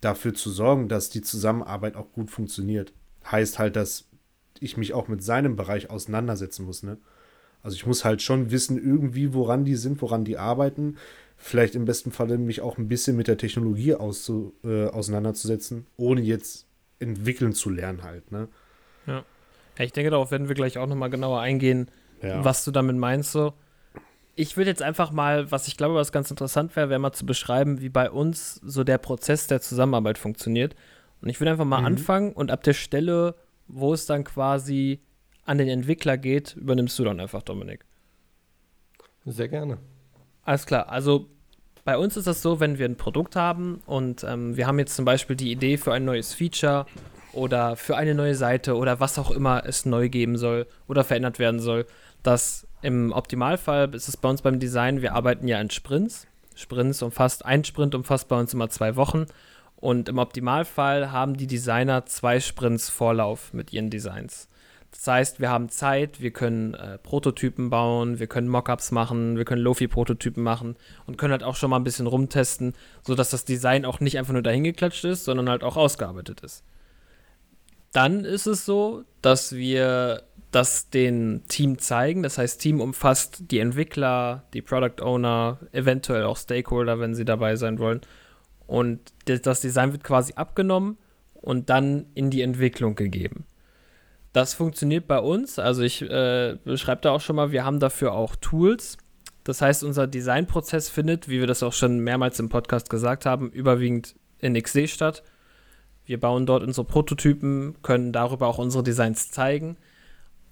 dafür 0.00 0.34
zu 0.34 0.50
sorgen, 0.50 0.88
dass 0.88 1.08
die 1.08 1.22
Zusammenarbeit 1.22 1.96
auch 1.96 2.12
gut 2.12 2.30
funktioniert. 2.30 2.92
Heißt 3.30 3.58
halt, 3.58 3.76
dass 3.76 4.08
ich 4.60 4.76
mich 4.76 4.92
auch 4.92 5.08
mit 5.08 5.22
seinem 5.22 5.56
Bereich 5.56 5.88
auseinandersetzen 5.88 6.66
muss. 6.66 6.82
Ne? 6.82 6.98
Also 7.62 7.76
ich 7.76 7.86
muss 7.86 8.04
halt 8.04 8.20
schon 8.20 8.50
wissen, 8.50 8.76
irgendwie, 8.76 9.32
woran 9.32 9.64
die 9.64 9.76
sind, 9.76 10.02
woran 10.02 10.24
die 10.24 10.36
arbeiten. 10.36 10.98
Vielleicht 11.36 11.74
im 11.74 11.86
besten 11.86 12.12
Falle 12.12 12.36
mich 12.36 12.60
auch 12.60 12.76
ein 12.76 12.88
bisschen 12.88 13.16
mit 13.16 13.26
der 13.26 13.38
Technologie 13.38 13.94
auszu, 13.94 14.54
äh, 14.62 14.86
auseinanderzusetzen, 14.86 15.86
ohne 15.96 16.20
jetzt 16.20 16.66
entwickeln 16.98 17.54
zu 17.54 17.70
lernen 17.70 18.02
halt. 18.02 18.30
Ne? 18.30 18.48
Ja. 19.06 19.24
Ja, 19.78 19.84
ich 19.84 19.92
denke, 19.92 20.10
darauf 20.10 20.30
werden 20.30 20.48
wir 20.48 20.54
gleich 20.54 20.78
auch 20.78 20.86
nochmal 20.86 21.10
genauer 21.10 21.40
eingehen, 21.40 21.90
ja. 22.22 22.44
was 22.44 22.64
du 22.64 22.70
damit 22.70 22.96
meinst. 22.96 23.32
So. 23.32 23.54
Ich 24.36 24.56
würde 24.56 24.70
jetzt 24.70 24.82
einfach 24.82 25.10
mal, 25.10 25.50
was 25.50 25.68
ich 25.68 25.76
glaube, 25.76 25.94
was 25.94 26.12
ganz 26.12 26.30
interessant 26.30 26.74
wäre, 26.76 26.88
wäre 26.90 27.00
mal 27.00 27.12
zu 27.12 27.26
beschreiben, 27.26 27.80
wie 27.80 27.88
bei 27.88 28.10
uns 28.10 28.56
so 28.56 28.84
der 28.84 28.98
Prozess 28.98 29.46
der 29.46 29.60
Zusammenarbeit 29.60 30.18
funktioniert. 30.18 30.74
Und 31.20 31.28
ich 31.28 31.40
würde 31.40 31.52
einfach 31.52 31.64
mal 31.64 31.80
mhm. 31.80 31.86
anfangen 31.86 32.32
und 32.32 32.50
ab 32.50 32.62
der 32.62 32.74
Stelle, 32.74 33.34
wo 33.66 33.92
es 33.94 34.06
dann 34.06 34.24
quasi 34.24 35.00
an 35.44 35.58
den 35.58 35.68
Entwickler 35.68 36.16
geht, 36.16 36.56
übernimmst 36.56 36.98
du 36.98 37.04
dann 37.04 37.20
einfach, 37.20 37.42
Dominik. 37.42 37.84
Sehr 39.26 39.48
gerne. 39.48 39.78
Alles 40.42 40.66
klar. 40.66 40.88
Also 40.88 41.30
bei 41.84 41.98
uns 41.98 42.16
ist 42.16 42.26
das 42.26 42.42
so, 42.42 42.60
wenn 42.60 42.78
wir 42.78 42.86
ein 42.86 42.96
Produkt 42.96 43.36
haben 43.36 43.82
und 43.86 44.24
ähm, 44.24 44.56
wir 44.56 44.66
haben 44.66 44.78
jetzt 44.78 44.96
zum 44.96 45.04
Beispiel 45.04 45.36
die 45.36 45.52
Idee 45.52 45.76
für 45.76 45.92
ein 45.92 46.04
neues 46.04 46.34
Feature 46.34 46.86
oder 47.32 47.76
für 47.76 47.96
eine 47.96 48.14
neue 48.14 48.34
Seite 48.34 48.76
oder 48.76 49.00
was 49.00 49.18
auch 49.18 49.30
immer 49.30 49.64
es 49.66 49.84
neu 49.84 50.08
geben 50.08 50.36
soll 50.36 50.66
oder 50.88 51.04
verändert 51.04 51.38
werden 51.38 51.60
soll, 51.60 51.86
dass 52.22 52.66
im 52.82 53.12
Optimalfall 53.12 53.94
ist 53.94 54.08
es 54.08 54.16
bei 54.16 54.28
uns 54.28 54.42
beim 54.42 54.60
Design, 54.60 55.02
wir 55.02 55.14
arbeiten 55.14 55.48
ja 55.48 55.60
in 55.60 55.70
Sprints. 55.70 56.26
Sprints 56.54 57.02
umfasst, 57.02 57.44
ein 57.44 57.64
Sprint 57.64 57.94
umfasst 57.94 58.28
bei 58.28 58.38
uns 58.38 58.54
immer 58.54 58.68
zwei 58.68 58.96
Wochen. 58.96 59.26
Und 59.76 60.08
im 60.08 60.18
Optimalfall 60.18 61.10
haben 61.10 61.36
die 61.36 61.46
Designer 61.46 62.06
zwei 62.06 62.40
Sprints 62.40 62.88
Vorlauf 62.88 63.52
mit 63.52 63.72
ihren 63.72 63.90
Designs. 63.90 64.48
Das 64.94 65.08
heißt, 65.08 65.40
wir 65.40 65.50
haben 65.50 65.70
Zeit, 65.70 66.20
wir 66.20 66.30
können 66.30 66.74
äh, 66.74 66.98
Prototypen 66.98 67.68
bauen, 67.68 68.20
wir 68.20 68.28
können 68.28 68.48
Mockups 68.48 68.92
machen, 68.92 69.36
wir 69.36 69.44
können 69.44 69.60
Lofi-Prototypen 69.60 70.42
machen 70.42 70.76
und 71.06 71.18
können 71.18 71.32
halt 71.32 71.42
auch 71.42 71.56
schon 71.56 71.70
mal 71.70 71.76
ein 71.76 71.84
bisschen 71.84 72.06
rumtesten, 72.06 72.74
sodass 73.02 73.30
das 73.30 73.44
Design 73.44 73.84
auch 73.84 73.98
nicht 73.98 74.18
einfach 74.18 74.32
nur 74.32 74.42
dahingeklatscht 74.42 75.04
ist, 75.04 75.24
sondern 75.24 75.50
halt 75.50 75.64
auch 75.64 75.76
ausgearbeitet 75.76 76.40
ist. 76.40 76.62
Dann 77.92 78.24
ist 78.24 78.46
es 78.46 78.64
so, 78.64 79.04
dass 79.20 79.54
wir 79.54 80.22
das 80.52 80.90
den 80.90 81.42
Team 81.48 81.78
zeigen. 81.78 82.22
Das 82.22 82.38
heißt, 82.38 82.60
Team 82.60 82.80
umfasst 82.80 83.50
die 83.50 83.58
Entwickler, 83.58 84.44
die 84.54 84.62
Product 84.62 85.02
Owner, 85.02 85.58
eventuell 85.72 86.22
auch 86.22 86.36
Stakeholder, 86.36 87.00
wenn 87.00 87.14
sie 87.14 87.24
dabei 87.24 87.56
sein 87.56 87.80
wollen. 87.80 88.00
Und 88.66 89.12
das 89.26 89.60
Design 89.60 89.90
wird 89.92 90.04
quasi 90.04 90.34
abgenommen 90.34 90.98
und 91.34 91.68
dann 91.68 92.06
in 92.14 92.30
die 92.30 92.42
Entwicklung 92.42 92.94
gegeben. 92.94 93.44
Das 94.34 94.52
funktioniert 94.52 95.06
bei 95.06 95.20
uns. 95.20 95.60
Also 95.60 95.82
ich 95.82 96.02
äh, 96.02 96.58
beschreibe 96.64 97.02
da 97.02 97.12
auch 97.12 97.20
schon 97.20 97.36
mal, 97.36 97.52
wir 97.52 97.64
haben 97.64 97.78
dafür 97.78 98.14
auch 98.14 98.34
Tools. 98.34 98.98
Das 99.44 99.62
heißt, 99.62 99.84
unser 99.84 100.08
Designprozess 100.08 100.88
findet, 100.88 101.28
wie 101.28 101.38
wir 101.38 101.46
das 101.46 101.62
auch 101.62 101.72
schon 101.72 102.00
mehrmals 102.00 102.40
im 102.40 102.48
Podcast 102.48 102.90
gesagt 102.90 103.26
haben, 103.26 103.50
überwiegend 103.50 104.16
in 104.40 104.60
XD 104.60 104.90
statt. 104.90 105.22
Wir 106.04 106.18
bauen 106.18 106.46
dort 106.46 106.64
unsere 106.64 106.84
Prototypen, 106.84 107.76
können 107.82 108.12
darüber 108.12 108.48
auch 108.48 108.58
unsere 108.58 108.82
Designs 108.82 109.30
zeigen. 109.30 109.76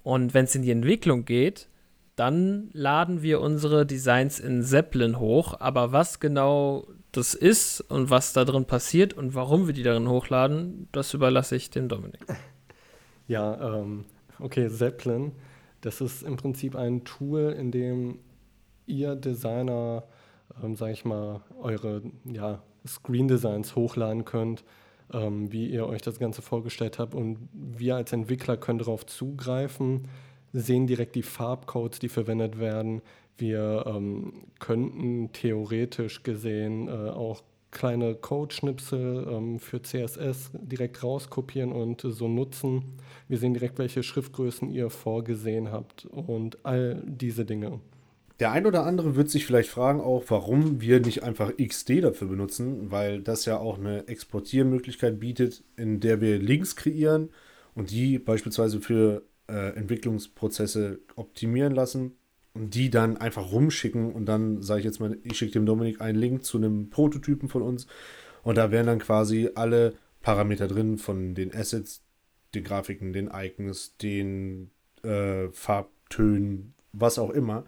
Und 0.05 0.33
wenn 0.33 0.45
es 0.45 0.55
in 0.55 0.63
die 0.63 0.71
Entwicklung 0.71 1.25
geht, 1.25 1.69
dann 2.15 2.71
laden 2.73 3.21
wir 3.23 3.41
unsere 3.41 3.85
Designs 3.85 4.39
in 4.39 4.63
Zeppelin 4.63 5.19
hoch. 5.19 5.57
Aber 5.59 5.91
was 5.91 6.21
genau 6.21 6.87
das 7.11 7.35
ist 7.35 7.81
und 7.81 8.11
was 8.11 8.33
da 8.33 8.45
drin 8.45 8.65
passiert 8.65 9.13
und 9.13 9.35
warum 9.35 9.67
wir 9.67 9.75
die 9.75 9.83
darin 9.83 10.09
hochladen, 10.09 10.89
das 10.93 11.15
überlasse 11.15 11.57
ich 11.57 11.71
dem 11.71 11.89
Dominik. 11.89 12.21
Ja, 13.33 13.79
ähm, 13.79 14.05
okay, 14.41 14.69
Zeppelin, 14.69 15.33
das 15.81 16.03
ist 16.03 16.23
im 16.23 16.37
Prinzip 16.37 16.77
ein 16.77 17.03
Tool, 17.05 17.57
in 17.59 17.71
dem 17.71 18.19
ihr 18.85 19.17
Designer, 19.17 20.05
ähm, 20.63 20.77
sage 20.77 20.93
ich 20.93 21.07
mal, 21.07 21.41
eure 21.59 22.03
ja, 22.27 22.63
Screen-Designs 22.87 23.75
hochladen 23.75 24.27
könnt, 24.27 24.65
ähm, 25.15 25.51
wie 25.51 25.67
ihr 25.67 25.87
euch 25.87 26.03
das 26.03 26.19
Ganze 26.19 26.43
vorgestellt 26.43 26.99
habt. 26.99 27.15
Und 27.15 27.49
wir 27.55 27.97
als 27.97 28.13
Entwickler 28.13 28.59
können 28.59 28.81
darauf 28.81 29.07
zugreifen, 29.07 30.09
sehen 30.53 30.87
direkt 30.87 31.15
die 31.15 31.23
Farbcodes, 31.23 32.01
die 32.01 32.11
verwendet 32.11 32.59
werden. 32.59 33.01
Wir 33.39 33.85
ähm, 33.87 34.45
könnten 34.59 35.33
theoretisch 35.33 36.23
gesehen 36.23 36.87
äh, 36.89 37.09
auch 37.09 37.43
kleine 37.73 38.15
Codeschnipsel 38.15 39.27
ähm, 39.29 39.59
für 39.59 39.83
CSS 39.83 40.51
direkt 40.55 41.03
rauskopieren 41.03 41.73
und 41.73 42.03
so 42.03 42.29
nutzen. 42.29 42.99
Wir 43.27 43.39
sehen 43.39 43.55
direkt, 43.55 43.79
welche 43.79 44.03
Schriftgrößen 44.05 44.71
ihr 44.71 44.91
vorgesehen 44.91 45.73
habt 45.73 46.05
und 46.05 46.65
all 46.65 47.03
diese 47.05 47.45
Dinge. 47.45 47.81
Der 48.39 48.53
ein 48.53 48.67
oder 48.67 48.85
andere 48.85 49.17
wird 49.17 49.31
sich 49.31 49.47
vielleicht 49.47 49.71
fragen 49.71 50.01
auch, 50.01 50.25
warum 50.29 50.81
wir 50.81 51.01
nicht 51.01 51.23
einfach 51.23 51.53
XD 51.57 52.03
dafür 52.03 52.29
benutzen, 52.29 52.91
weil 52.91 53.21
das 53.21 53.45
ja 53.45 53.59
auch 53.59 53.79
eine 53.79 54.07
Exportiermöglichkeit 54.09 55.19
bietet, 55.19 55.65
in 55.77 56.01
der 56.01 56.21
wir 56.21 56.39
Links 56.39 56.77
kreieren 56.77 57.31
und 57.75 57.91
die 57.91 58.19
beispielsweise 58.19 58.81
für 58.81 59.23
äh, 59.49 59.77
Entwicklungsprozesse 59.77 61.01
optimieren 61.17 61.75
lassen 61.75 62.17
die 62.55 62.91
dann 62.91 63.17
einfach 63.17 63.53
rumschicken 63.53 64.13
und 64.13 64.27
dann 64.27 64.63
sage 64.63 64.81
ich 64.81 64.85
jetzt 64.85 65.01
mal, 65.01 65.17
ich 65.23 65.39
schicke 65.39 65.53
dem 65.53 65.67
Dominik 65.67 66.01
einen 66.01 66.19
Link 66.19 66.45
zu 66.45 66.59
einem 66.59 66.91
Prototypen 66.91 67.49
von 67.49 67.63
uns 67.63 67.87
und 68.43 68.59
da 68.59 68.71
wären 68.71 68.87
dann 68.87 68.99
quasi 68.99 69.51
alle 69.55 69.95
Parameter 70.21 70.69
drin 70.69 70.99
von 70.99 71.35
den 71.35 71.55
Assets, 71.55 72.03
den 72.55 72.65
Grafiken, 72.65 73.13
den 73.13 73.31
Icons, 73.33 73.97
den 73.97 74.71
äh, 75.03 75.49
Farbtönen, 75.53 76.75
was 76.93 77.19
auch 77.19 77.31
immer. 77.31 77.65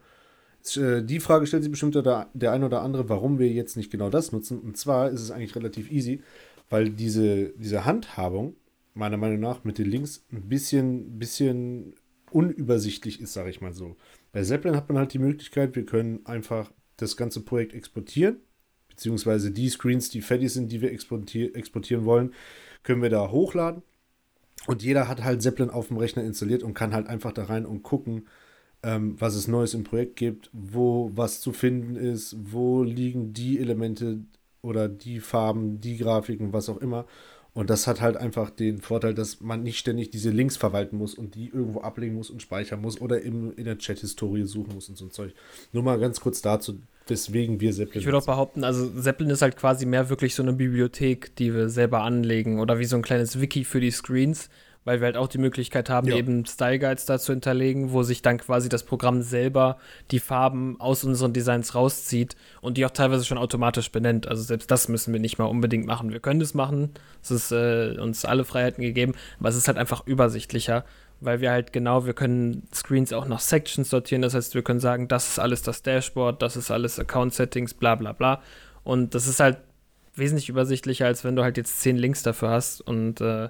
Äh, 0.76 1.02
die 1.02 1.20
Frage 1.20 1.46
stellt 1.46 1.62
sich 1.62 1.72
bestimmt 1.72 1.94
der, 1.94 2.28
der 2.34 2.52
ein 2.52 2.64
oder 2.64 2.82
andere, 2.82 3.08
warum 3.08 3.38
wir 3.38 3.48
jetzt 3.48 3.76
nicht 3.76 3.90
genau 3.90 4.10
das 4.10 4.32
nutzen. 4.32 4.58
Und 4.60 4.76
zwar 4.76 5.10
ist 5.10 5.20
es 5.20 5.30
eigentlich 5.30 5.56
relativ 5.56 5.90
easy, 5.90 6.22
weil 6.68 6.90
diese, 6.90 7.50
diese 7.56 7.84
Handhabung 7.84 8.54
meiner 8.94 9.16
Meinung 9.16 9.40
nach 9.40 9.64
mit 9.64 9.78
den 9.78 9.86
Links 9.86 10.24
ein 10.32 10.48
bisschen, 10.48 11.18
bisschen 11.18 11.94
unübersichtlich 12.30 13.20
ist, 13.20 13.32
sage 13.32 13.50
ich 13.50 13.60
mal 13.60 13.72
so. 13.72 13.96
Bei 14.34 14.42
Zeppelin 14.42 14.76
hat 14.76 14.88
man 14.88 14.98
halt 14.98 15.12
die 15.12 15.20
Möglichkeit, 15.20 15.76
wir 15.76 15.86
können 15.86 16.26
einfach 16.26 16.72
das 16.96 17.16
ganze 17.16 17.40
Projekt 17.42 17.72
exportieren, 17.72 18.38
beziehungsweise 18.88 19.52
die 19.52 19.68
Screens, 19.68 20.10
die 20.10 20.22
fertig 20.22 20.52
sind, 20.52 20.72
die 20.72 20.80
wir 20.80 20.90
exportier 20.90 21.54
exportieren 21.54 22.04
wollen, 22.04 22.34
können 22.82 23.00
wir 23.00 23.10
da 23.10 23.30
hochladen. 23.30 23.82
Und 24.66 24.82
jeder 24.82 25.06
hat 25.06 25.22
halt 25.22 25.40
Zeppelin 25.40 25.70
auf 25.70 25.86
dem 25.86 25.98
Rechner 25.98 26.24
installiert 26.24 26.64
und 26.64 26.74
kann 26.74 26.94
halt 26.94 27.06
einfach 27.06 27.30
da 27.30 27.44
rein 27.44 27.64
und 27.64 27.84
gucken, 27.84 28.26
ähm, 28.82 29.14
was 29.20 29.36
es 29.36 29.46
Neues 29.46 29.72
im 29.72 29.84
Projekt 29.84 30.16
gibt, 30.16 30.50
wo 30.52 31.12
was 31.14 31.40
zu 31.40 31.52
finden 31.52 31.94
ist, 31.94 32.34
wo 32.36 32.82
liegen 32.82 33.34
die 33.34 33.60
Elemente 33.60 34.18
oder 34.62 34.88
die 34.88 35.20
Farben, 35.20 35.80
die 35.80 35.96
Grafiken, 35.96 36.52
was 36.52 36.68
auch 36.68 36.78
immer. 36.78 37.06
Und 37.54 37.70
das 37.70 37.86
hat 37.86 38.00
halt 38.00 38.16
einfach 38.16 38.50
den 38.50 38.80
Vorteil, 38.80 39.14
dass 39.14 39.40
man 39.40 39.62
nicht 39.62 39.78
ständig 39.78 40.10
diese 40.10 40.30
Links 40.30 40.56
verwalten 40.56 40.98
muss 40.98 41.14
und 41.14 41.36
die 41.36 41.46
irgendwo 41.46 41.80
ablegen 41.82 42.16
muss 42.16 42.28
und 42.28 42.42
speichern 42.42 42.80
muss 42.80 43.00
oder 43.00 43.22
im, 43.22 43.52
in 43.56 43.64
der 43.64 43.78
Chat-Historie 43.78 44.44
suchen 44.44 44.74
muss 44.74 44.88
und 44.88 44.98
so 44.98 45.04
ein 45.04 45.12
Zeug. 45.12 45.32
Nur 45.72 45.84
mal 45.84 46.00
ganz 46.00 46.18
kurz 46.20 46.42
dazu, 46.42 46.80
weswegen 47.06 47.60
wir 47.60 47.72
Zeppelin. 47.72 48.00
Ich 48.00 48.06
würde 48.06 48.18
auch 48.18 48.26
behaupten, 48.26 48.64
also 48.64 48.90
Zeppelin 49.00 49.30
ist 49.30 49.42
halt 49.42 49.56
quasi 49.56 49.86
mehr 49.86 50.08
wirklich 50.08 50.34
so 50.34 50.42
eine 50.42 50.52
Bibliothek, 50.52 51.36
die 51.36 51.54
wir 51.54 51.68
selber 51.68 52.02
anlegen 52.02 52.58
oder 52.58 52.80
wie 52.80 52.86
so 52.86 52.96
ein 52.96 53.02
kleines 53.02 53.40
Wiki 53.40 53.64
für 53.64 53.80
die 53.80 53.92
Screens, 53.92 54.50
weil 54.84 55.00
wir 55.00 55.06
halt 55.06 55.16
auch 55.16 55.28
die 55.28 55.38
Möglichkeit 55.38 55.88
haben, 55.88 56.08
ja. 56.08 56.16
eben 56.16 56.44
Style 56.44 56.78
Guides 56.78 57.06
da 57.06 57.18
zu 57.18 57.32
hinterlegen, 57.32 57.92
wo 57.92 58.02
sich 58.02 58.22
dann 58.22 58.38
quasi 58.38 58.68
das 58.68 58.82
Programm 58.82 59.22
selber 59.22 59.78
die 60.10 60.20
Farben 60.20 60.78
aus 60.80 61.04
unseren 61.04 61.32
Designs 61.32 61.74
rauszieht 61.74 62.36
und 62.60 62.76
die 62.76 62.84
auch 62.84 62.90
teilweise 62.90 63.24
schon 63.24 63.38
automatisch 63.38 63.90
benennt. 63.90 64.28
Also 64.28 64.42
selbst 64.42 64.70
das 64.70 64.88
müssen 64.88 65.12
wir 65.12 65.20
nicht 65.20 65.38
mal 65.38 65.46
unbedingt 65.46 65.86
machen. 65.86 66.12
Wir 66.12 66.20
können 66.20 66.40
das 66.40 66.54
machen, 66.54 66.90
es 67.22 67.30
ist 67.30 67.52
äh, 67.52 67.96
uns 67.98 68.24
alle 68.24 68.44
Freiheiten 68.44 68.82
gegeben, 68.82 69.14
aber 69.40 69.48
es 69.48 69.56
ist 69.56 69.68
halt 69.68 69.78
einfach 69.78 70.06
übersichtlicher, 70.06 70.84
weil 71.20 71.40
wir 71.40 71.50
halt 71.50 71.72
genau, 71.72 72.04
wir 72.04 72.12
können 72.12 72.68
Screens 72.72 73.12
auch 73.12 73.26
nach 73.26 73.40
Sections 73.40 73.88
sortieren. 73.88 74.22
Das 74.22 74.34
heißt, 74.34 74.54
wir 74.54 74.62
können 74.62 74.80
sagen, 74.80 75.08
das 75.08 75.30
ist 75.30 75.38
alles 75.38 75.62
das 75.62 75.82
Dashboard, 75.82 76.42
das 76.42 76.56
ist 76.56 76.70
alles 76.70 76.98
Account 76.98 77.32
Settings, 77.32 77.72
bla 77.72 77.94
bla 77.94 78.12
bla. 78.12 78.42
Und 78.82 79.14
das 79.14 79.26
ist 79.26 79.40
halt 79.40 79.56
wesentlich 80.14 80.48
übersichtlicher, 80.50 81.06
als 81.06 81.24
wenn 81.24 81.36
du 81.36 81.42
halt 81.42 81.56
jetzt 81.56 81.80
zehn 81.80 81.96
Links 81.96 82.22
dafür 82.22 82.50
hast 82.50 82.80
und 82.82 83.20
äh, 83.20 83.48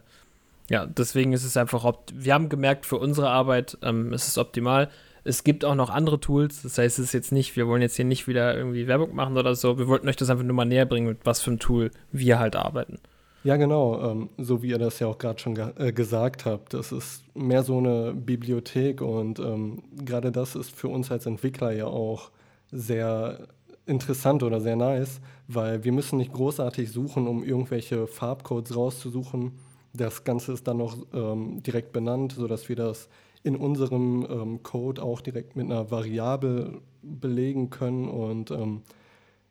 ja, 0.71 0.87
deswegen 0.87 1.33
ist 1.33 1.45
es 1.45 1.57
einfach, 1.57 1.91
wir 2.15 2.35
haben 2.35 2.49
gemerkt, 2.49 2.87
für 2.87 2.97
unsere 2.97 3.29
Arbeit 3.29 3.77
ähm, 3.83 4.13
ist 4.13 4.29
es 4.29 4.39
optimal. 4.39 4.89
Es 5.23 5.45
gibt 5.45 5.65
auch 5.65 5.75
noch 5.75 5.91
andere 5.91 6.21
Tools, 6.21 6.63
das 6.63 6.77
heißt, 6.77 6.99
es 6.99 7.07
ist 7.07 7.13
jetzt 7.13 7.33
nicht, 7.33 7.57
wir 7.57 7.67
wollen 7.67 7.83
jetzt 7.83 7.97
hier 7.97 8.05
nicht 8.05 8.27
wieder 8.29 8.57
irgendwie 8.57 8.87
Werbung 8.87 9.15
machen 9.15 9.37
oder 9.39 9.55
so. 9.55 9.79
Wir 9.79 9.89
wollten 9.89 10.09
euch 10.09 10.17
das 10.17 10.31
einfach 10.31 10.45
nur 10.45 10.55
mal 10.55 10.65
näher 10.65 10.87
bringen, 10.87 11.07
mit 11.07 11.25
was 11.25 11.41
für 11.41 11.51
ein 11.51 11.59
Tool 11.59 11.91
wir 12.13 12.39
halt 12.39 12.57
arbeiten. 12.57 12.99
Ja, 13.43 13.57
genau, 13.57 14.11
ähm, 14.11 14.31
so 14.39 14.63
wie 14.63 14.69
ihr 14.69 14.79
das 14.79 15.01
ja 15.01 15.07
auch 15.07 15.19
gerade 15.19 15.39
schon 15.39 15.55
ge 15.55 15.69
äh, 15.77 15.93
gesagt 15.93 16.47
habt. 16.47 16.73
Das 16.73 16.93
ist 16.93 17.25
mehr 17.35 17.63
so 17.63 17.77
eine 17.77 18.15
Bibliothek 18.15 19.03
und 19.03 19.39
ähm, 19.39 19.83
gerade 20.03 20.33
das 20.33 20.57
ist 20.57 20.75
für 20.75 20.89
uns 20.89 21.11
als 21.11 21.27
Entwickler 21.27 21.73
ja 21.73 21.87
auch 21.87 22.31
sehr 22.73 23.49
interessant 23.87 24.43
oder 24.43 24.63
sehr 24.63 24.77
nice, 24.77 25.21
weil 25.47 25.85
wir 25.85 25.93
müssen 25.93 26.17
nicht 26.17 26.33
großartig 26.33 26.91
suchen, 26.91 27.29
um 27.29 27.45
irgendwelche 27.45 28.07
Farbcodes 28.07 28.75
rauszusuchen 28.75 29.53
das 29.95 30.25
Ganze 30.25 30.53
ist 30.53 30.67
dann 30.67 30.79
noch 30.79 30.97
ähm, 31.13 31.63
direkt 31.63 31.93
benannt, 31.93 32.33
sodass 32.33 32.69
wir 32.69 32.77
das 32.77 33.09
in 33.45 33.57
unserem 33.57 34.27
ähm, 34.29 34.63
Code 34.63 35.03
auch 35.03 35.21
direkt 35.21 35.55
mit 35.55 35.67
einer 35.67 35.91
Variable 35.91 36.81
belegen 37.03 37.71
können. 37.71 38.09
Und 38.09 38.51
ähm, 38.51 38.83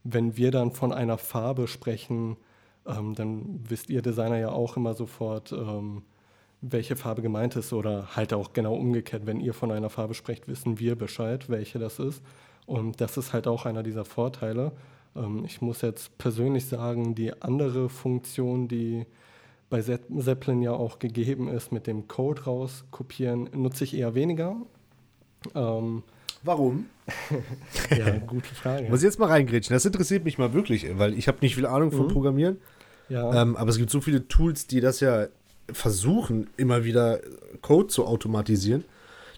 wenn 0.04 0.36
wir 0.36 0.52
dann 0.52 0.72
von 0.72 0.92
einer 0.92 1.18
Farbe 1.18 1.68
sprechen, 1.68 2.36
ähm, 2.86 3.16
dann 3.16 3.62
wisst 3.68 3.90
ihr 3.90 4.02
Designer 4.02 4.38
ja 4.38 4.52
auch 4.52 4.76
immer 4.76 4.94
sofort, 4.96 5.54
ähm, 5.54 6.02
welche 6.60 6.96
Farbe 6.96 7.22
gemeint 7.22 7.56
ist. 7.56 7.72
Oder 7.72 8.16
halt 8.16 8.34
auch 8.34 8.52
genau 8.52 8.76
umgekehrt, 8.76 9.26
wenn 9.26 9.40
ihr 9.40 9.54
von 9.54 9.72
einer 9.72 9.90
Farbe 9.90 10.14
sprecht, 10.14 10.48
wissen 10.48 10.80
wir 10.80 10.98
Bescheid, 10.98 11.50
welche 11.50 11.80
das 11.80 12.00
ist. 12.00 12.22
Und 12.66 13.00
das 13.00 13.16
ist 13.18 13.32
halt 13.32 13.48
auch 13.48 13.66
einer 13.66 13.84
dieser 13.84 14.06
Vorteile. 14.06 14.74
Ähm, 15.16 15.46
ich 15.46 15.62
muss 15.62 15.82
jetzt 15.82 16.18
persönlich 16.18 16.66
sagen, 16.66 17.16
die 17.16 17.42
andere 17.42 17.88
Funktion, 17.88 18.68
die 18.68 19.06
bei 19.74 19.82
Zeppelin 19.82 20.62
ja 20.62 20.72
auch 20.72 21.00
gegeben 21.00 21.48
ist, 21.48 21.72
mit 21.72 21.88
dem 21.88 22.08
Code 22.08 22.44
rauskopieren, 22.44 23.50
nutze 23.56 23.86
ich 23.86 23.98
eher 23.98 24.14
weniger. 24.14 24.56
Ähm, 25.56 26.04
Warum? 26.44 26.86
ja, 27.90 28.20
gute 28.20 28.54
Frage. 28.54 28.88
Muss 28.88 29.00
ich 29.00 29.06
jetzt 29.06 29.18
mal 29.18 29.30
reingrätschen. 29.30 29.74
Das 29.74 29.84
interessiert 29.84 30.26
mich 30.26 30.38
mal 30.38 30.54
wirklich, 30.54 30.86
weil 31.00 31.16
ich 31.16 31.28
habe 31.28 31.40
nicht 31.42 31.56
viel 31.56 31.66
Ahnung 31.66 31.92
von 31.92 32.06
mhm. 32.06 32.12
Programmieren. 32.12 32.58
Ja. 33.10 33.42
Ähm, 33.42 33.56
aber 33.56 33.72
es 33.72 33.80
gibt 33.80 33.90
so 33.90 34.00
viele 34.00 34.28
Tools, 34.28 34.68
die 34.68 34.80
das 34.80 35.00
ja 35.00 35.26
versuchen, 35.72 36.52
immer 36.56 36.84
wieder 36.84 37.22
Code 37.64 37.88
zu 37.88 38.06
automatisieren. 38.06 38.84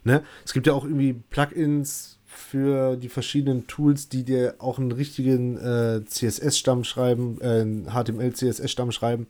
Ne? 0.03 0.21
Es 0.43 0.51
gibt 0.51 0.67
ja 0.67 0.73
auch 0.73 0.83
irgendwie 0.83 1.13
Plugins 1.13 2.19
für 2.25 2.97
die 2.97 3.07
verschiedenen 3.07 3.67
Tools, 3.67 4.09
die 4.09 4.25
dir 4.25 4.55
auch 4.59 4.79
einen 4.79 4.91
richtigen 4.91 5.55
äh, 5.55 6.03
CSS-Stamm 6.03 6.83
schreiben, 6.83 7.37
äh, 7.39 7.61
einen 7.61 7.85
HTML-CSS-Stamm 7.85 8.91
schreiben, 8.91 9.27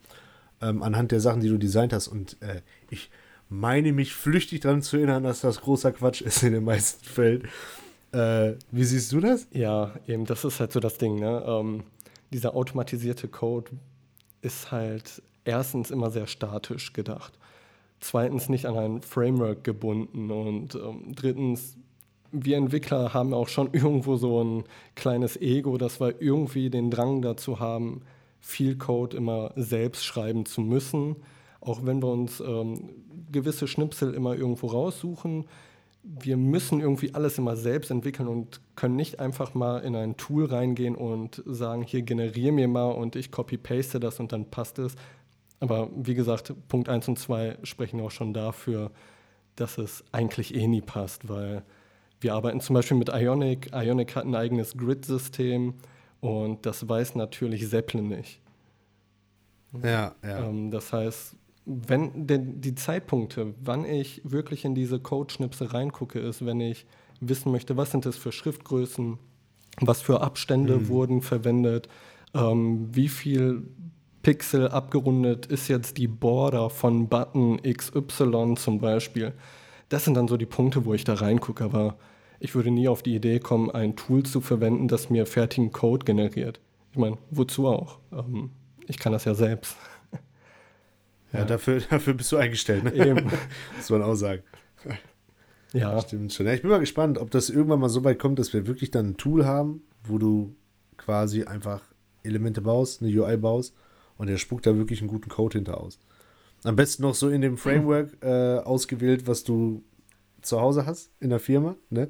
ähm, 0.61 0.83
anhand 0.83 1.11
der 1.11 1.19
Sachen, 1.19 1.41
die 1.41 1.49
du 1.49 1.57
designt 1.57 1.93
hast. 1.93 2.07
Und 2.07 2.41
äh, 2.41 2.61
ich 2.89 3.09
meine 3.49 3.91
mich 3.93 4.13
flüchtig 4.13 4.61
daran 4.61 4.81
zu 4.81 4.97
erinnern, 4.97 5.23
dass 5.23 5.41
das 5.41 5.61
großer 5.61 5.91
Quatsch 5.91 6.21
ist 6.21 6.43
in 6.43 6.53
den 6.53 6.63
meisten 6.63 7.05
Fällen. 7.05 7.47
Äh, 8.11 8.53
wie 8.71 8.83
siehst 8.83 9.11
du 9.11 9.19
das? 9.19 9.47
Ja, 9.51 9.93
eben, 10.07 10.25
das 10.25 10.45
ist 10.45 10.59
halt 10.59 10.71
so 10.71 10.79
das 10.79 10.97
Ding. 10.97 11.19
Ne? 11.19 11.43
Ähm, 11.45 11.83
dieser 12.31 12.55
automatisierte 12.55 13.27
Code 13.27 13.71
ist 14.41 14.71
halt 14.71 15.21
erstens 15.43 15.91
immer 15.91 16.09
sehr 16.09 16.27
statisch 16.27 16.93
gedacht, 16.93 17.37
zweitens 17.99 18.49
nicht 18.49 18.65
an 18.65 18.77
ein 18.77 19.01
Framework 19.01 19.63
gebunden 19.63 20.31
und 20.31 20.75
ähm, 20.75 21.13
drittens, 21.15 21.77
wir 22.31 22.57
Entwickler 22.57 23.13
haben 23.13 23.33
auch 23.33 23.47
schon 23.47 23.69
irgendwo 23.73 24.17
so 24.17 24.43
ein 24.43 24.63
kleines 24.95 25.37
Ego, 25.37 25.77
dass 25.77 25.99
wir 25.99 26.21
irgendwie 26.21 26.69
den 26.69 26.91
Drang 26.91 27.21
dazu 27.21 27.59
haben, 27.59 28.01
viel 28.45 28.77
Code 28.77 29.17
immer 29.17 29.51
selbst 29.55 30.05
schreiben 30.05 30.45
zu 30.45 30.61
müssen 30.61 31.15
auch 31.65 31.85
wenn 31.85 32.01
wir 32.01 32.09
uns 32.09 32.39
ähm, 32.39 32.89
gewisse 33.31 33.67
Schnipsel 33.67 34.13
immer 34.13 34.35
irgendwo 34.35 34.67
raussuchen, 34.67 35.45
wir 36.03 36.37
müssen 36.37 36.81
irgendwie 36.81 37.15
alles 37.15 37.39
immer 37.39 37.55
selbst 37.55 37.89
entwickeln 37.89 38.27
und 38.27 38.61
können 38.75 38.95
nicht 38.95 39.19
einfach 39.19 39.55
mal 39.55 39.79
in 39.79 39.95
ein 39.95 40.17
Tool 40.17 40.45
reingehen 40.45 40.95
und 40.95 41.41
sagen, 41.47 41.81
hier 41.81 42.03
generiere 42.03 42.51
mir 42.51 42.67
mal 42.67 42.91
und 42.91 43.15
ich 43.15 43.31
copy-paste 43.31 43.99
das 43.99 44.19
und 44.19 44.31
dann 44.31 44.51
passt 44.51 44.77
es. 44.77 44.95
Aber 45.59 45.89
wie 45.95 46.13
gesagt, 46.13 46.53
Punkt 46.67 46.89
1 46.89 47.07
und 47.07 47.17
2 47.17 47.57
sprechen 47.63 47.99
auch 48.01 48.11
schon 48.11 48.33
dafür, 48.33 48.91
dass 49.55 49.79
es 49.79 50.03
eigentlich 50.11 50.53
eh 50.53 50.67
nie 50.67 50.81
passt, 50.81 51.27
weil 51.27 51.63
wir 52.21 52.35
arbeiten 52.35 52.61
zum 52.61 52.75
Beispiel 52.75 52.97
mit 52.97 53.09
Ionic. 53.09 53.71
Ionic 53.73 54.15
hat 54.15 54.25
ein 54.25 54.35
eigenes 54.35 54.77
Grid-System 54.77 55.73
und 56.25 56.65
das 56.65 56.87
weiß 56.87 57.15
natürlich 57.15 57.69
Zeppelin 57.69 58.09
nicht. 58.09 58.41
Ja, 59.83 60.15
ja. 60.23 60.45
Ähm, 60.45 60.71
das 60.71 60.93
heißt, 60.93 61.35
wenn 61.65 62.27
denn 62.27 62.61
die 62.61 62.75
Zeitpunkte, 62.75 63.55
wann 63.61 63.85
ich 63.85 64.21
wirklich 64.23 64.65
in 64.65 64.75
diese 64.75 64.99
Codeschnipsel 64.99 65.67
reingucke, 65.67 66.19
ist, 66.19 66.45
wenn 66.45 66.61
ich 66.61 66.85
wissen 67.19 67.51
möchte, 67.51 67.75
was 67.77 67.91
sind 67.91 68.05
das 68.05 68.17
für 68.17 68.31
Schriftgrößen, 68.31 69.17
was 69.81 70.01
für 70.01 70.21
Abstände 70.21 70.77
mhm. 70.77 70.87
wurden 70.87 71.21
verwendet, 71.21 71.89
ähm, 72.33 72.89
wie 72.91 73.09
viel 73.09 73.63
Pixel 74.21 74.69
abgerundet 74.69 75.45
ist 75.45 75.67
jetzt 75.67 75.97
die 75.97 76.07
Border 76.07 76.69
von 76.69 77.07
Button 77.07 77.61
XY 77.61 78.55
zum 78.57 78.79
Beispiel. 78.79 79.33
Das 79.89 80.05
sind 80.05 80.15
dann 80.15 80.27
so 80.27 80.37
die 80.37 80.47
Punkte, 80.47 80.85
wo 80.85 80.93
ich 80.93 81.03
da 81.03 81.13
reingucke, 81.13 81.63
aber 81.63 81.97
ich 82.39 82.55
würde 82.55 82.71
nie 82.71 82.87
auf 82.87 83.03
die 83.03 83.15
Idee 83.15 83.39
kommen, 83.39 83.71
ein 83.71 83.95
Tool 83.95 84.23
zu 84.23 84.41
verwenden, 84.41 84.87
das 84.87 85.09
mir 85.09 85.25
fertigen 85.25 85.71
Code 85.71 86.05
generiert. 86.05 86.59
Ich 86.91 86.97
meine, 86.97 87.17
wozu 87.29 87.67
auch? 87.67 87.99
Ähm, 88.11 88.51
ich 88.87 88.99
kann 88.99 89.13
das 89.13 89.25
ja 89.25 89.33
selbst. 89.33 89.75
Ja, 91.31 91.39
ja. 91.39 91.45
Dafür, 91.45 91.81
dafür 91.89 92.13
bist 92.13 92.31
du 92.31 92.37
eingestellt, 92.37 92.83
ne? 92.83 92.93
Eben. 92.93 93.25
Muss 93.77 93.89
man 93.89 94.01
auch 94.01 94.15
sagen. 94.15 94.43
Ja. 95.73 95.99
Stimmt 95.99 96.31
schon. 96.31 96.45
Ja, 96.45 96.53
ich 96.53 96.61
bin 96.61 96.71
mal 96.71 96.79
gespannt, 96.79 97.17
ob 97.17 97.31
das 97.31 97.49
irgendwann 97.49 97.81
mal 97.81 97.89
so 97.89 98.03
weit 98.03 98.17
kommt, 98.17 98.39
dass 98.39 98.53
wir 98.53 98.65
wirklich 98.65 98.91
dann 98.91 99.09
ein 99.09 99.17
Tool 99.17 99.45
haben, 99.45 99.83
wo 100.05 100.17
du 100.17 100.55
quasi 100.95 101.43
einfach 101.43 101.81
Elemente 102.23 102.61
baust, 102.61 103.01
eine 103.01 103.11
UI 103.11 103.35
baust 103.37 103.75
und 104.17 104.27
der 104.27 104.37
spuckt 104.37 104.65
da 104.65 104.77
wirklich 104.77 105.01
einen 105.01 105.09
guten 105.09 105.29
Code 105.29 105.57
hinter 105.57 105.81
aus. 105.81 105.99
Am 106.63 106.75
besten 106.75 107.03
noch 107.03 107.13
so 107.13 107.29
in 107.29 107.41
dem 107.41 107.57
Framework 107.57 108.17
äh, 108.23 108.57
ausgewählt, 108.59 109.27
was 109.27 109.43
du 109.43 109.83
zu 110.41 110.61
Hause 110.61 110.85
hast, 110.85 111.11
in 111.19 111.29
der 111.29 111.39
Firma, 111.39 111.75
ne? 111.89 112.07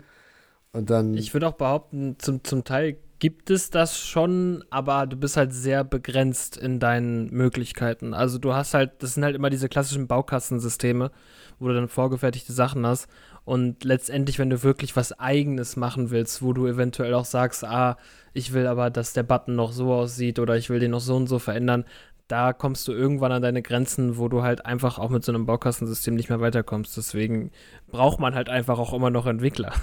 Und 0.76 0.90
dann. 0.90 1.14
Ich 1.16 1.34
würde 1.34 1.48
auch 1.48 1.54
behaupten, 1.54 2.18
zum, 2.20 2.44
zum 2.44 2.66
Teil 2.66 2.98
gibt 3.20 3.50
es 3.50 3.70
das 3.70 3.98
schon, 3.98 4.64
aber 4.70 5.08
du 5.08 5.16
bist 5.16 5.38
halt 5.38 5.54
sehr 5.54 5.86
begrenzt 5.86 6.58
in 6.58 6.80
deinen 6.80 7.32
Möglichkeiten. 7.32 8.14
Also 8.14 8.40
du 8.40 8.54
hast 8.54 8.74
halt, 8.74 8.92
das 9.02 9.14
sind 9.14 9.24
halt 9.24 9.36
immer 9.36 9.50
diese 9.50 9.70
klassischen 9.70 10.08
Baukastensysteme, 10.08 11.12
wo 11.60 11.70
du 11.70 11.74
dann 11.74 11.88
vorgefertigte 11.88 12.52
Sachen 12.52 12.86
hast. 12.86 13.08
Und 13.46 13.86
letztendlich, 13.86 14.38
wenn 14.38 14.50
du 14.50 14.64
wirklich 14.64 14.98
was 14.98 15.18
Eigenes 15.18 15.78
machen 15.78 16.12
willst, 16.12 16.42
wo 16.42 16.52
du 16.52 16.68
eventuell 16.68 17.14
auch 17.14 17.26
sagst, 17.26 17.64
ah, 17.64 17.96
ich 18.34 18.52
will 18.52 18.68
aber, 18.68 18.90
dass 18.90 19.14
der 19.14 19.24
Button 19.24 19.56
noch 19.56 19.72
so 19.72 19.94
aussieht 19.94 20.40
oder 20.40 20.58
ich 20.58 20.70
will 20.70 20.80
den 20.80 20.92
noch 20.92 21.00
so 21.00 21.16
und 21.16 21.28
so 21.28 21.40
verändern, 21.40 21.86
da 22.28 22.54
kommst 22.54 22.88
du 22.88 22.92
irgendwann 22.92 23.32
an 23.32 23.42
deine 23.42 23.62
Grenzen, 23.62 24.18
wo 24.18 24.28
du 24.28 24.42
halt 24.42 24.66
einfach 24.66 24.98
auch 24.98 25.10
mit 25.10 25.24
so 25.24 25.32
einem 25.32 25.46
Baukastensystem 25.46 26.16
nicht 26.16 26.30
mehr 26.30 26.40
weiterkommst. 26.40 26.98
Deswegen 26.98 27.52
braucht 27.88 28.20
man 28.20 28.34
halt 28.34 28.50
einfach 28.50 28.80
auch 28.80 28.94
immer 28.94 29.12
noch 29.12 29.28
Entwickler. 29.28 29.74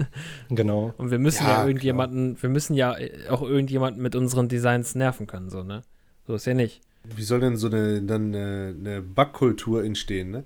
genau. 0.48 0.94
Und 0.98 1.10
wir 1.10 1.18
müssen 1.18 1.44
ja, 1.44 1.60
ja 1.60 1.66
irgendjemanden, 1.66 2.34
klar. 2.34 2.42
wir 2.42 2.50
müssen 2.50 2.74
ja 2.74 2.96
auch 3.30 3.42
irgendjemanden 3.42 4.02
mit 4.02 4.16
unseren 4.16 4.48
Designs 4.48 4.94
nerven 4.94 5.26
können, 5.26 5.48
so, 5.48 5.62
ne? 5.62 5.82
So 6.26 6.34
ist 6.34 6.46
ja 6.46 6.54
nicht. 6.54 6.80
Wie 7.04 7.22
soll 7.22 7.40
denn 7.40 7.56
so 7.56 7.68
eine, 7.68 8.02
dann 8.02 8.34
eine, 8.34 8.74
eine 8.78 9.02
Bugkultur 9.02 9.84
entstehen, 9.84 10.30
ne? 10.30 10.44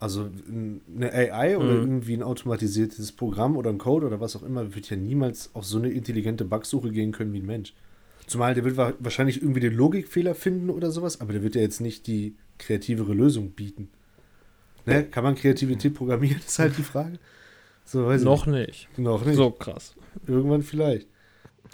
Also 0.00 0.28
eine 0.48 1.12
AI 1.12 1.56
oder 1.56 1.72
mhm. 1.72 1.80
irgendwie 1.80 2.14
ein 2.14 2.22
automatisiertes 2.22 3.12
Programm 3.12 3.56
oder 3.56 3.70
ein 3.70 3.78
Code 3.78 4.06
oder 4.06 4.20
was 4.20 4.36
auch 4.36 4.42
immer 4.42 4.74
wird 4.74 4.90
ja 4.90 4.96
niemals 4.96 5.50
auf 5.54 5.64
so 5.64 5.78
eine 5.78 5.88
intelligente 5.88 6.44
Bugsuche 6.44 6.90
gehen 6.90 7.12
können 7.12 7.32
wie 7.32 7.38
ein 7.40 7.46
Mensch. 7.46 7.74
Zumal 8.26 8.54
der 8.54 8.64
wird 8.64 8.76
wahrscheinlich 8.76 9.42
irgendwie 9.42 9.60
den 9.60 9.74
Logikfehler 9.74 10.34
finden 10.34 10.70
oder 10.70 10.90
sowas, 10.90 11.20
aber 11.20 11.32
der 11.32 11.42
wird 11.42 11.54
ja 11.54 11.60
jetzt 11.60 11.80
nicht 11.80 12.06
die 12.06 12.36
kreativere 12.58 13.12
Lösung 13.12 13.50
bieten. 13.50 13.90
Ne? 14.86 15.04
Kann 15.04 15.24
man 15.24 15.34
Kreativität 15.34 15.94
programmieren, 15.94 16.40
ist 16.46 16.58
halt 16.58 16.78
die 16.78 16.82
Frage. 16.82 17.18
So, 17.84 18.10
Noch 18.12 18.46
nicht. 18.46 18.88
nicht. 18.88 18.98
Noch 18.98 19.24
nicht. 19.24 19.36
So 19.36 19.50
krass. 19.50 19.94
Irgendwann 20.26 20.62
vielleicht. 20.62 21.06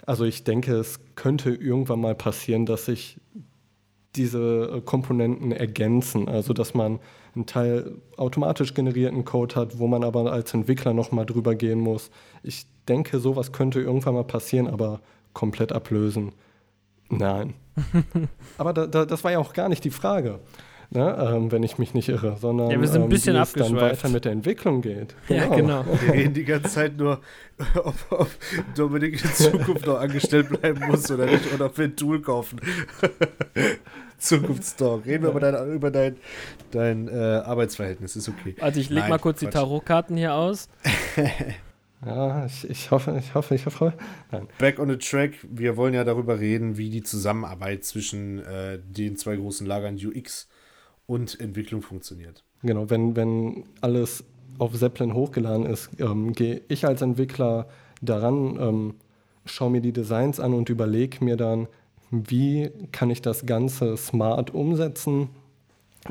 Also 0.05 0.25
ich 0.25 0.43
denke, 0.43 0.75
es 0.75 0.99
könnte 1.15 1.51
irgendwann 1.51 2.01
mal 2.01 2.15
passieren, 2.15 2.65
dass 2.65 2.85
sich 2.85 3.17
diese 4.15 4.73
äh, 4.77 4.81
Komponenten 4.81 5.51
ergänzen. 5.51 6.27
Also 6.27 6.53
dass 6.53 6.73
man 6.73 6.99
einen 7.35 7.45
Teil 7.45 7.95
automatisch 8.17 8.73
generierten 8.73 9.23
Code 9.23 9.55
hat, 9.55 9.79
wo 9.79 9.87
man 9.87 10.03
aber 10.03 10.31
als 10.31 10.53
Entwickler 10.53 10.93
nochmal 10.93 11.25
drüber 11.25 11.55
gehen 11.55 11.79
muss. 11.79 12.11
Ich 12.43 12.65
denke, 12.87 13.19
sowas 13.19 13.53
könnte 13.53 13.79
irgendwann 13.79 14.15
mal 14.15 14.25
passieren, 14.25 14.67
aber 14.67 15.01
komplett 15.33 15.71
ablösen. 15.71 16.33
Nein. 17.09 17.53
Aber 18.57 18.73
da, 18.73 18.87
da, 18.87 19.05
das 19.05 19.23
war 19.23 19.31
ja 19.31 19.39
auch 19.39 19.53
gar 19.53 19.69
nicht 19.69 19.83
die 19.83 19.91
Frage. 19.91 20.39
Ne, 20.93 21.15
ähm, 21.17 21.53
wenn 21.53 21.63
ich 21.63 21.77
mich 21.77 21.93
nicht 21.93 22.09
irre, 22.09 22.35
sondern 22.37 22.69
ja, 22.69 22.81
wir 22.81 22.85
sind 22.85 22.97
ein 22.97 23.03
ähm, 23.03 23.09
bisschen 23.09 23.37
ähm, 23.37 23.43
wie 23.43 23.59
es 23.61 23.67
dann 23.67 23.75
weiter 23.77 24.09
mit 24.09 24.25
der 24.25 24.33
Entwicklung 24.33 24.81
geht. 24.81 25.15
Genau. 25.29 25.41
Ja, 25.41 25.55
genau. 25.55 25.85
Wir 26.01 26.13
reden 26.13 26.33
die 26.33 26.43
ganze 26.43 26.67
Zeit 26.67 26.97
nur, 26.97 27.21
ob, 27.75 27.95
ob 28.09 28.29
Dominik 28.75 29.23
in 29.23 29.31
Zukunft 29.31 29.85
noch 29.85 30.01
angestellt 30.01 30.49
bleiben 30.49 30.85
muss 30.87 31.09
oder 31.09 31.27
nicht 31.27 31.53
oder 31.53 31.67
ob 31.67 31.77
wir 31.77 31.85
ein 31.85 31.95
Tool 31.95 32.21
kaufen. 32.21 32.59
Zukunftstalk. 34.17 35.05
Reden 35.05 35.23
wir 35.23 35.29
ja. 35.29 35.37
über 35.37 35.39
dein, 35.39 35.73
über 35.73 35.91
dein, 35.91 36.17
dein 36.71 37.07
äh, 37.07 37.41
Arbeitsverhältnis, 37.45 38.17
ist 38.17 38.27
okay. 38.27 38.57
Also 38.59 38.81
ich 38.81 38.89
leg 38.89 39.03
Nein, 39.03 39.11
mal 39.11 39.19
kurz 39.19 39.39
Quatsch. 39.39 39.47
die 39.47 39.53
Tarotkarten 39.53 40.17
hier 40.17 40.33
aus. 40.33 40.67
Ja, 42.05 42.45
ich, 42.45 42.67
ich 42.69 42.91
hoffe, 42.91 43.15
ich 43.19 43.35
hoffe, 43.35 43.53
ich 43.53 43.65
hoffe. 43.65 43.93
Nein. 44.31 44.47
Back 44.57 44.79
on 44.79 44.89
the 44.89 44.97
track. 44.97 45.33
Wir 45.43 45.77
wollen 45.77 45.93
ja 45.93 46.03
darüber 46.03 46.39
reden, 46.39 46.77
wie 46.77 46.89
die 46.89 47.03
Zusammenarbeit 47.03 47.83
zwischen 47.83 48.39
äh, 48.39 48.79
den 48.83 49.17
zwei 49.17 49.35
großen 49.35 49.67
Lagern 49.67 49.95
UX 49.95 50.47
und 51.05 51.39
Entwicklung 51.39 51.81
funktioniert. 51.81 52.43
Genau, 52.63 52.89
wenn, 52.89 53.15
wenn 53.15 53.65
alles 53.81 54.23
auf 54.57 54.77
Zeppelin 54.77 55.13
hochgeladen 55.13 55.65
ist, 55.65 55.89
ähm, 55.99 56.33
gehe 56.33 56.61
ich 56.67 56.85
als 56.85 57.01
Entwickler 57.01 57.67
daran, 58.01 58.57
ähm, 58.59 58.95
schaue 59.45 59.71
mir 59.71 59.81
die 59.81 59.93
Designs 59.93 60.39
an 60.39 60.53
und 60.53 60.69
überlege 60.69 61.23
mir 61.23 61.37
dann, 61.37 61.67
wie 62.09 62.69
kann 62.91 63.09
ich 63.09 63.21
das 63.21 63.45
Ganze 63.45 63.95
smart 63.95 64.53
umsetzen 64.53 65.29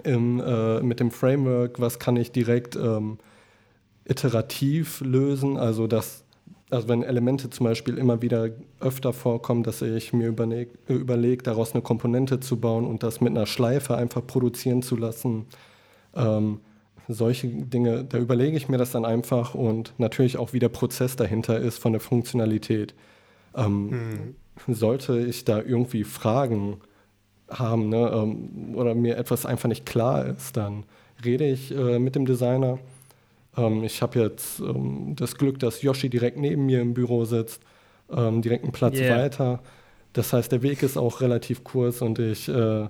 im, 0.04 0.40
äh, 0.40 0.80
mit 0.80 1.00
dem 1.00 1.10
Framework, 1.10 1.80
was 1.80 1.98
kann 1.98 2.16
ich 2.16 2.32
direkt 2.32 2.76
ähm, 2.76 3.18
iterativ 4.04 5.00
lösen, 5.00 5.56
also 5.56 5.86
dass 5.86 6.24
also 6.70 6.88
wenn 6.88 7.02
Elemente 7.02 7.50
zum 7.50 7.64
Beispiel 7.64 7.98
immer 7.98 8.22
wieder 8.22 8.50
öfter 8.78 9.12
vorkommen, 9.12 9.64
dass 9.64 9.82
ich 9.82 10.12
mir 10.12 10.28
überlege, 10.28 10.70
überleg, 10.86 11.42
daraus 11.42 11.72
eine 11.72 11.82
Komponente 11.82 12.38
zu 12.38 12.58
bauen 12.60 12.86
und 12.86 13.02
das 13.02 13.20
mit 13.20 13.30
einer 13.30 13.46
Schleife 13.46 13.96
einfach 13.96 14.24
produzieren 14.24 14.82
zu 14.82 14.96
lassen. 14.96 15.46
Ähm, 16.14 16.60
solche 17.08 17.48
Dinge, 17.48 18.04
da 18.04 18.18
überlege 18.18 18.56
ich 18.56 18.68
mir 18.68 18.78
das 18.78 18.92
dann 18.92 19.04
einfach 19.04 19.54
und 19.54 19.94
natürlich 19.98 20.36
auch, 20.36 20.52
wie 20.52 20.60
der 20.60 20.68
Prozess 20.68 21.16
dahinter 21.16 21.58
ist 21.58 21.78
von 21.78 21.92
der 21.92 22.00
Funktionalität. 22.00 22.94
Ähm, 23.56 24.34
mhm. 24.66 24.74
Sollte 24.74 25.18
ich 25.18 25.44
da 25.44 25.60
irgendwie 25.60 26.04
Fragen 26.04 26.76
haben 27.48 27.88
ne, 27.88 28.10
ähm, 28.14 28.76
oder 28.76 28.94
mir 28.94 29.16
etwas 29.16 29.44
einfach 29.44 29.68
nicht 29.68 29.86
klar 29.86 30.24
ist, 30.26 30.56
dann 30.56 30.84
rede 31.24 31.48
ich 31.48 31.74
äh, 31.76 31.98
mit 31.98 32.14
dem 32.14 32.26
Designer 32.26 32.78
Ähm, 33.56 33.84
ich 33.84 34.02
habe 34.02 34.20
jetzt 34.20 34.60
ähm, 34.60 35.14
das 35.16 35.36
Glück, 35.36 35.58
dass 35.58 35.82
Yoshi 35.82 36.08
direkt 36.08 36.38
neben 36.38 36.66
mir 36.66 36.80
im 36.80 36.94
Büro 36.94 37.24
sitzt, 37.24 37.62
ähm, 38.10 38.42
direkt 38.42 38.64
einen 38.64 38.72
Platz 38.72 38.98
yeah. 38.98 39.16
weiter. 39.16 39.60
Das 40.12 40.32
heißt, 40.32 40.50
der 40.50 40.62
Weg 40.62 40.82
ist 40.82 40.96
auch 40.96 41.20
relativ 41.20 41.64
kurz 41.64 42.02
und 42.02 42.18
ich, 42.18 42.48
äh, 42.48 42.88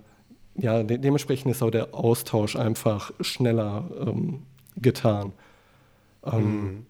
ja, 0.56 0.82
de 0.82 0.98
dementsprechend 0.98 1.50
ist 1.50 1.62
auch 1.62 1.70
der 1.70 1.94
Austausch 1.94 2.56
einfach 2.56 3.12
schneller 3.20 3.84
ähm, 4.06 4.42
getan. 4.76 5.32
Ähm, 6.24 6.42
mhm. 6.42 6.86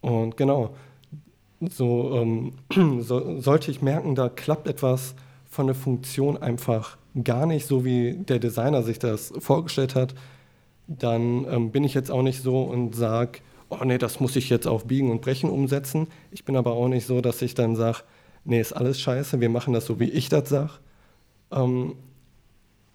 Und 0.00 0.36
genau, 0.36 0.74
so, 1.60 2.14
ähm, 2.14 2.52
so, 3.02 3.40
sollte 3.40 3.70
ich 3.70 3.82
merken, 3.82 4.14
da 4.14 4.28
klappt 4.28 4.68
etwas 4.68 5.14
von 5.50 5.66
der 5.66 5.74
Funktion 5.74 6.36
einfach 6.36 6.96
gar 7.24 7.46
nicht 7.46 7.66
so, 7.66 7.84
wie 7.84 8.14
der 8.14 8.38
Designer 8.38 8.82
sich 8.82 8.98
das 8.98 9.32
vorgestellt 9.38 9.94
hat, 9.94 10.14
dann 10.88 11.46
ähm, 11.50 11.70
bin 11.70 11.84
ich 11.84 11.94
jetzt 11.94 12.10
auch 12.10 12.22
nicht 12.22 12.42
so 12.42 12.62
und 12.62 12.96
sage, 12.96 13.40
oh 13.68 13.84
nee, 13.84 13.98
das 13.98 14.20
muss 14.20 14.34
ich 14.36 14.48
jetzt 14.48 14.66
auf 14.66 14.86
Biegen 14.86 15.10
und 15.10 15.20
Brechen 15.20 15.50
umsetzen. 15.50 16.08
Ich 16.30 16.44
bin 16.44 16.56
aber 16.56 16.72
auch 16.72 16.88
nicht 16.88 17.06
so, 17.06 17.20
dass 17.20 17.42
ich 17.42 17.54
dann 17.54 17.76
sage, 17.76 17.98
nee, 18.44 18.60
ist 18.60 18.72
alles 18.72 18.98
scheiße, 19.00 19.40
wir 19.40 19.50
machen 19.50 19.74
das 19.74 19.86
so, 19.86 20.00
wie 20.00 20.10
ich 20.10 20.30
das 20.30 20.48
sage. 20.48 20.72
Ähm, 21.52 21.94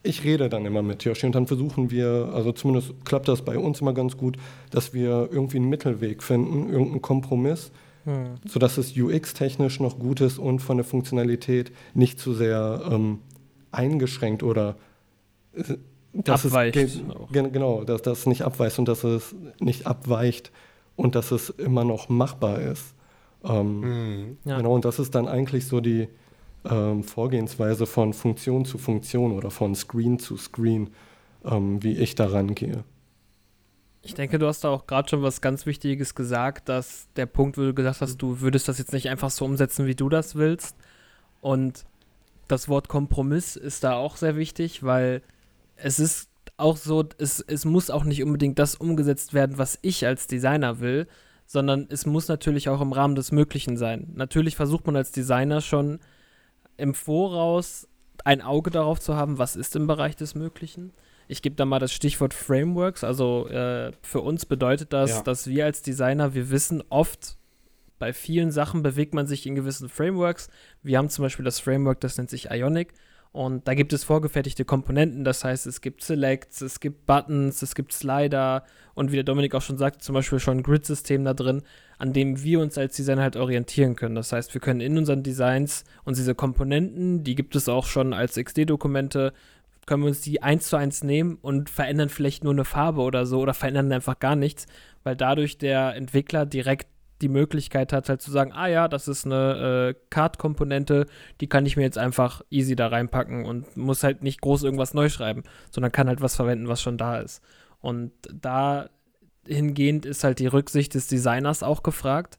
ich 0.02 0.24
rede 0.24 0.50
dann 0.50 0.66
immer 0.66 0.82
mit 0.82 1.06
Yoshi 1.06 1.28
und 1.28 1.36
dann 1.36 1.48
versuchen 1.48 1.90
wir, 1.90 2.32
also 2.34 2.52
zumindest 2.52 2.94
klappt 3.06 3.30
das 3.30 3.44
bei 3.44 3.58
uns 3.58 3.80
immer 3.80 3.94
ganz 3.94 4.18
gut, 4.18 4.38
dass 4.70 4.94
wir 4.94 5.30
irgendwie 5.32 5.58
einen 5.58 5.70
Mittelweg 5.70 6.22
finden, 6.22 6.70
irgendeinen 6.70 7.02
Kompromiss, 7.02 7.72
hm. 8.04 8.36
sodass 8.46 8.78
es 8.78 8.98
UX-technisch 8.98 9.80
noch 9.80 10.00
gut 10.00 10.20
ist 10.20 10.40
und 10.40 10.60
von 10.60 10.78
der 10.78 10.84
Funktionalität 10.84 11.72
nicht 11.94 12.20
zu 12.20 12.34
sehr 12.34 12.82
ähm, 12.92 13.20
eingeschränkt 13.72 14.44
oder 14.44 14.76
äh, 15.54 15.76
dass 16.14 16.46
abweicht. 16.46 16.76
Es, 16.76 17.02
genau, 17.32 17.84
dass 17.84 18.02
das 18.02 18.26
nicht 18.26 18.44
abweicht 18.44 18.80
und 18.80 18.88
dass 18.88 19.04
es 19.04 19.36
nicht 19.60 19.88
abweicht 19.88 20.52
und 20.96 21.16
dass 21.16 21.32
es 21.32 21.50
immer 21.50 21.84
noch 21.84 22.10
machbar 22.10 22.60
ist. 22.60 22.94
Ähm, 23.44 23.80
mhm. 23.80 24.38
ja. 24.46 24.58
Genau, 24.58 24.74
und 24.76 24.86
das 24.86 25.00
ist 25.00 25.16
dann 25.16 25.28
eigentlich 25.28 25.68
so 25.68 25.82
die 25.82 26.08
ähm, 26.66 27.04
Vorgehensweise 27.04 27.86
von 27.86 28.14
Funktion 28.14 28.66
zu 28.66 28.78
Funktion 28.78 29.34
oder 29.34 29.52
von 29.52 29.76
Screen 29.76 30.20
zu 30.20 30.38
Screen, 30.38 30.92
ähm, 31.44 31.84
wie 31.84 31.98
ich 31.98 32.16
daran 32.16 32.56
gehe. 32.56 32.84
Ich 34.02 34.14
denke, 34.14 34.38
du 34.38 34.48
hast 34.48 34.64
da 34.64 34.70
auch 34.70 34.86
gerade 34.86 35.10
schon 35.10 35.24
was 35.24 35.40
ganz 35.40 35.66
Wichtiges 35.66 36.14
gesagt, 36.14 36.68
dass 36.68 37.08
der 37.16 37.26
Punkt, 37.26 37.58
wo 37.58 37.62
du 37.62 37.74
gesagt 37.74 38.02
hast, 38.02 38.18
du 38.18 38.42
würdest 38.42 38.68
das 38.68 38.78
jetzt 38.78 38.92
nicht 38.92 39.10
einfach 39.10 39.30
so 39.30 39.46
umsetzen, 39.46 39.86
wie 39.86 39.96
du 39.96 40.10
das 40.10 40.36
willst. 40.36 40.76
Und 41.40 41.86
das 42.50 42.68
Wort 42.68 42.90
Kompromiss 42.90 43.56
ist 43.56 43.84
da 43.84 43.94
auch 43.94 44.18
sehr 44.18 44.36
wichtig, 44.36 44.84
weil 44.84 45.22
es 45.76 46.00
ist 46.00 46.30
auch 46.58 46.78
so, 46.78 47.04
es, 47.18 47.40
es 47.40 47.66
muss 47.66 47.90
auch 47.90 48.04
nicht 48.04 48.24
unbedingt 48.24 48.60
das 48.60 48.76
umgesetzt 48.76 49.34
werden, 49.34 49.58
was 49.58 49.80
ich 49.82 50.06
als 50.06 50.28
Designer 50.28 50.80
will, 50.80 51.08
sondern 51.46 51.88
es 51.90 52.06
muss 52.06 52.28
natürlich 52.28 52.70
auch 52.70 52.82
im 52.82 52.94
Rahmen 52.94 53.16
des 53.16 53.32
Möglichen 53.32 53.78
sein. 53.78 54.12
Natürlich 54.16 54.56
versucht 54.56 54.86
man 54.86 54.96
als 54.96 55.12
Designer 55.12 55.62
schon 55.62 56.00
im 56.78 56.94
Voraus 56.94 57.88
ein 58.24 58.42
Auge 58.42 58.72
darauf 58.72 59.00
zu 59.00 59.16
haben, 59.16 59.38
was 59.38 59.56
ist 59.56 59.76
im 59.76 59.88
Bereich 59.88 60.16
des 60.16 60.36
Möglichen. 60.36 60.94
Ich 61.28 61.42
gebe 61.42 61.56
da 61.56 61.66
mal 61.66 61.80
das 61.80 61.94
Stichwort 61.94 62.34
Frameworks. 62.34 63.04
Also 63.04 63.48
äh, 63.48 63.92
für 64.02 64.22
uns 64.22 64.46
bedeutet 64.46 64.94
das, 64.94 65.10
ja. 65.10 65.22
dass 65.22 65.48
wir 65.48 65.66
als 65.66 65.82
Designer, 65.82 66.34
wir 66.34 66.50
wissen 66.50 66.84
oft, 66.90 67.38
bei 68.00 68.14
vielen 68.14 68.52
Sachen 68.52 68.84
bewegt 68.84 69.14
man 69.14 69.28
sich 69.28 69.46
in 69.46 69.56
gewissen 69.56 69.90
Frameworks. 69.90 70.50
Wir 70.82 70.98
haben 70.98 71.10
zum 71.10 71.24
Beispiel 71.24 71.46
das 71.46 71.60
Framework, 71.60 72.02
das 72.02 72.18
nennt 72.18 72.30
sich 72.30 72.50
Ionic. 72.52 72.94
Und 73.34 73.68
da 73.68 73.74
gibt 73.74 73.94
es 73.94 74.04
vorgefertigte 74.04 74.64
Komponenten, 74.64 75.24
das 75.24 75.44
heißt, 75.44 75.66
es 75.66 75.82
gibt 75.82 76.04
Selects, 76.04 76.62
es 76.62 76.80
gibt 76.80 77.08
Buttons, 77.08 77.64
es 77.64 77.74
gibt 77.74 77.92
Slider 77.92 78.64
und 78.94 79.12
wie 79.12 79.16
der 79.16 79.24
Dominik 79.24 79.56
auch 79.56 79.62
schon 79.64 79.80
sagte, 79.80 79.98
zum 79.98 80.14
Beispiel 80.14 80.40
schon 80.40 80.58
ein 80.58 80.64
Grid-System 80.64 81.26
da 81.26 81.34
drin, 81.34 81.64
an 81.98 82.14
dem 82.14 82.44
wir 82.44 82.60
uns 82.60 82.78
als 82.78 82.96
Designer 82.96 83.24
halt 83.24 83.36
orientieren 83.36 83.96
können. 83.96 84.14
Das 84.14 84.32
heißt, 84.32 84.54
wir 84.54 84.62
können 84.62 84.82
in 84.82 85.00
unseren 85.00 85.24
Designs 85.24 85.84
uns 86.06 86.20
diese 86.20 86.36
Komponenten, 86.36 87.24
die 87.24 87.34
gibt 87.34 87.56
es 87.56 87.68
auch 87.68 87.88
schon 87.88 88.14
als 88.14 88.36
XD-Dokumente, 88.36 89.34
können 89.88 90.04
wir 90.04 90.10
uns 90.10 90.22
die 90.22 90.44
eins 90.44 90.68
zu 90.68 90.78
eins 90.78 91.04
nehmen 91.04 91.40
und 91.42 91.72
verändern 91.72 92.10
vielleicht 92.10 92.44
nur 92.44 92.54
eine 92.54 92.66
Farbe 92.66 93.02
oder 93.02 93.26
so 93.26 93.40
oder 93.40 93.56
verändern 93.56 93.92
einfach 93.92 94.20
gar 94.20 94.36
nichts, 94.36 94.68
weil 95.04 95.16
dadurch 95.16 95.58
der 95.58 95.96
Entwickler 95.96 96.46
direkt 96.46 96.88
die 97.24 97.30
Möglichkeit 97.30 97.94
hat, 97.94 98.10
halt 98.10 98.22
zu 98.22 98.32
sagen, 98.32 98.52
ah 98.52 98.68
ja, 98.68 98.88
das 98.88 99.08
ist 99.08 99.26
eine 99.26 99.96
äh, 99.96 100.00
Card-Komponente, 100.10 101.06
die 101.42 101.48
kann 101.48 101.66
ich 101.66 101.78
mir 101.78 101.84
jetzt 101.84 101.98
einfach 101.98 102.42
easy 102.50 102.76
da 102.76 102.88
reinpacken 102.88 103.46
und 103.46 103.78
muss 103.78 104.04
halt 104.04 104.22
nicht 104.24 104.42
groß 104.42 104.64
irgendwas 104.64 104.94
neu 104.94 105.10
schreiben, 105.10 105.44
sondern 105.72 105.92
kann 105.92 106.08
halt 106.08 106.22
was 106.22 106.36
verwenden, 106.36 106.68
was 106.68 106.82
schon 106.82 106.98
da 106.98 107.20
ist. 107.20 107.42
Und 107.80 108.12
dahingehend 108.32 110.06
ist 110.06 110.24
halt 110.24 110.40
die 110.40 110.48
Rücksicht 110.48 110.94
des 110.94 111.08
Designers 111.08 111.64
auch 111.64 111.82
gefragt. 111.82 112.38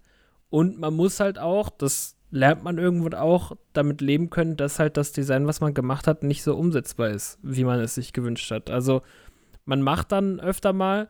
Und 0.51 0.79
man 0.79 0.95
muss 0.95 1.19
halt 1.19 1.39
auch, 1.39 1.71
das 1.71 2.17
lernt 2.31 2.63
man 2.63 2.79
irgendwo 2.79 3.17
auch, 3.17 3.57
damit 3.73 4.01
leben 4.01 4.29
können, 4.29 4.57
dass 4.57 4.79
halt 4.79 4.97
das 4.97 5.13
Design, 5.13 5.47
was 5.47 5.61
man 5.61 5.73
gemacht 5.73 6.07
hat, 6.07 6.23
nicht 6.23 6.43
so 6.43 6.55
umsetzbar 6.55 7.09
ist, 7.09 7.39
wie 7.43 7.65
man 7.65 7.81
es 7.81 7.95
sich 7.95 8.13
gewünscht 8.13 8.51
hat. 8.51 8.71
Also 8.71 9.03
man 9.65 9.81
macht 9.81 10.13
dann 10.13 10.41
öfter 10.41 10.73
mal 10.73 11.09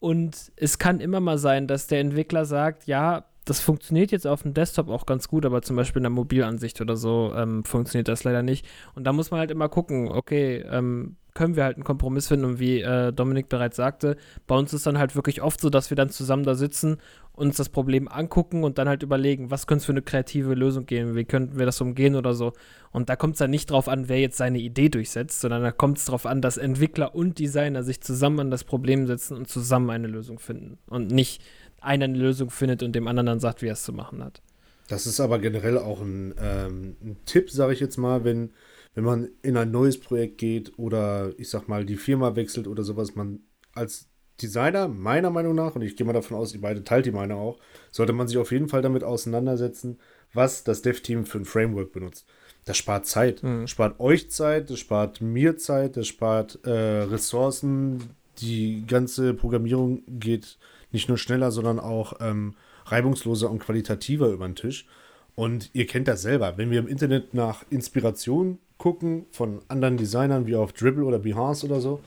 und 0.00 0.52
es 0.56 0.78
kann 0.78 1.00
immer 1.00 1.20
mal 1.20 1.38
sein, 1.38 1.66
dass 1.66 1.86
der 1.86 2.00
Entwickler 2.00 2.44
sagt, 2.44 2.86
ja, 2.86 3.24
das 3.44 3.60
funktioniert 3.60 4.12
jetzt 4.12 4.26
auf 4.26 4.42
dem 4.42 4.52
Desktop 4.52 4.88
auch 4.88 5.06
ganz 5.06 5.28
gut, 5.28 5.46
aber 5.46 5.62
zum 5.62 5.76
Beispiel 5.76 6.00
in 6.00 6.04
der 6.04 6.10
Mobilansicht 6.10 6.80
oder 6.80 6.96
so 6.96 7.32
ähm, 7.34 7.64
funktioniert 7.64 8.08
das 8.08 8.24
leider 8.24 8.42
nicht. 8.42 8.66
Und 8.94 9.04
da 9.04 9.12
muss 9.12 9.30
man 9.30 9.40
halt 9.40 9.50
immer 9.50 9.68
gucken, 9.68 10.08
okay, 10.08 10.64
ähm, 10.70 11.16
können 11.38 11.54
wir 11.54 11.62
halt 11.62 11.76
einen 11.76 11.84
Kompromiss 11.84 12.26
finden. 12.26 12.44
Und 12.44 12.58
wie 12.58 12.80
äh, 12.80 13.12
Dominik 13.12 13.48
bereits 13.48 13.76
sagte, 13.76 14.16
bei 14.48 14.56
uns 14.56 14.72
ist 14.74 14.86
dann 14.88 14.98
halt 14.98 15.14
wirklich 15.14 15.40
oft 15.40 15.60
so, 15.60 15.70
dass 15.70 15.88
wir 15.88 15.96
dann 15.96 16.10
zusammen 16.10 16.42
da 16.42 16.56
sitzen, 16.56 16.96
uns 17.32 17.56
das 17.56 17.68
Problem 17.68 18.08
angucken 18.08 18.64
und 18.64 18.76
dann 18.76 18.88
halt 18.88 19.04
überlegen, 19.04 19.48
was 19.48 19.68
könnte 19.68 19.82
es 19.82 19.84
für 19.86 19.92
eine 19.92 20.02
kreative 20.02 20.54
Lösung 20.54 20.84
geben, 20.84 21.14
wie 21.14 21.24
könnten 21.24 21.56
wir 21.56 21.64
das 21.64 21.80
umgehen 21.80 22.16
oder 22.16 22.34
so. 22.34 22.54
Und 22.90 23.08
da 23.08 23.14
kommt 23.14 23.34
es 23.34 23.38
dann 23.38 23.50
nicht 23.50 23.70
drauf 23.70 23.86
an, 23.86 24.08
wer 24.08 24.18
jetzt 24.18 24.36
seine 24.36 24.58
Idee 24.58 24.88
durchsetzt, 24.88 25.40
sondern 25.40 25.62
da 25.62 25.70
kommt 25.70 25.98
es 25.98 26.06
darauf 26.06 26.26
an, 26.26 26.42
dass 26.42 26.56
Entwickler 26.56 27.14
und 27.14 27.38
Designer 27.38 27.84
sich 27.84 28.00
zusammen 28.00 28.40
an 28.40 28.50
das 28.50 28.64
Problem 28.64 29.06
setzen 29.06 29.36
und 29.36 29.48
zusammen 29.48 29.90
eine 29.90 30.08
Lösung 30.08 30.40
finden. 30.40 30.78
Und 30.88 31.12
nicht 31.12 31.40
einer 31.80 32.06
eine 32.06 32.18
Lösung 32.18 32.50
findet 32.50 32.82
und 32.82 32.96
dem 32.96 33.06
anderen 33.06 33.26
dann 33.26 33.38
sagt, 33.38 33.62
wie 33.62 33.68
er 33.68 33.74
es 33.74 33.84
zu 33.84 33.92
machen 33.92 34.24
hat. 34.24 34.42
Das 34.88 35.06
ist 35.06 35.20
aber 35.20 35.38
generell 35.38 35.78
auch 35.78 36.00
ein, 36.00 36.34
ähm, 36.42 36.96
ein 37.00 37.16
Tipp, 37.26 37.48
sage 37.48 37.74
ich 37.74 37.78
jetzt 37.78 37.96
mal, 37.96 38.24
wenn 38.24 38.50
wenn 38.94 39.04
man 39.04 39.28
in 39.42 39.56
ein 39.56 39.70
neues 39.70 39.98
Projekt 39.98 40.38
geht 40.38 40.78
oder 40.78 41.32
ich 41.38 41.48
sag 41.50 41.68
mal 41.68 41.84
die 41.84 41.96
Firma 41.96 42.36
wechselt 42.36 42.66
oder 42.66 42.82
sowas, 42.82 43.14
man 43.14 43.40
als 43.74 44.08
Designer, 44.40 44.86
meiner 44.88 45.30
Meinung 45.30 45.54
nach, 45.54 45.74
und 45.74 45.82
ich 45.82 45.96
gehe 45.96 46.06
mal 46.06 46.12
davon 46.12 46.36
aus, 46.36 46.54
ihr 46.54 46.60
beide 46.60 46.84
teilt 46.84 47.06
die 47.06 47.10
Meinung 47.10 47.40
auch, 47.40 47.58
sollte 47.90 48.12
man 48.12 48.28
sich 48.28 48.38
auf 48.38 48.52
jeden 48.52 48.68
Fall 48.68 48.82
damit 48.82 49.02
auseinandersetzen, 49.02 49.98
was 50.32 50.62
das 50.64 50.82
Dev-Team 50.82 51.26
für 51.26 51.38
ein 51.38 51.44
Framework 51.44 51.92
benutzt. 51.92 52.26
Das 52.64 52.76
spart 52.76 53.06
Zeit. 53.06 53.42
Mhm. 53.42 53.66
Spart 53.66 53.98
euch 53.98 54.30
Zeit, 54.30 54.70
das 54.70 54.78
spart 54.78 55.20
mir 55.20 55.56
Zeit, 55.56 55.96
das 55.96 56.06
spart 56.06 56.60
äh, 56.64 56.70
Ressourcen. 56.70 58.10
Die 58.38 58.84
ganze 58.86 59.34
Programmierung 59.34 60.02
geht 60.06 60.58
nicht 60.92 61.08
nur 61.08 61.18
schneller, 61.18 61.50
sondern 61.50 61.80
auch 61.80 62.14
ähm, 62.20 62.54
reibungsloser 62.86 63.50
und 63.50 63.58
qualitativer 63.58 64.28
über 64.28 64.46
den 64.46 64.54
Tisch. 64.54 64.86
Und 65.34 65.70
ihr 65.72 65.86
kennt 65.86 66.08
das 66.08 66.22
selber. 66.22 66.56
Wenn 66.56 66.70
wir 66.70 66.78
im 66.78 66.88
Internet 66.88 67.34
nach 67.34 67.64
Inspiration 67.70 68.58
gucken 68.78 69.26
von 69.32 69.60
anderen 69.68 69.96
Designern 69.96 70.46
wie 70.46 70.56
auf 70.56 70.72
Dribble 70.72 71.04
oder 71.04 71.18
Behance 71.18 71.66
oder 71.66 71.80
so. 71.80 72.00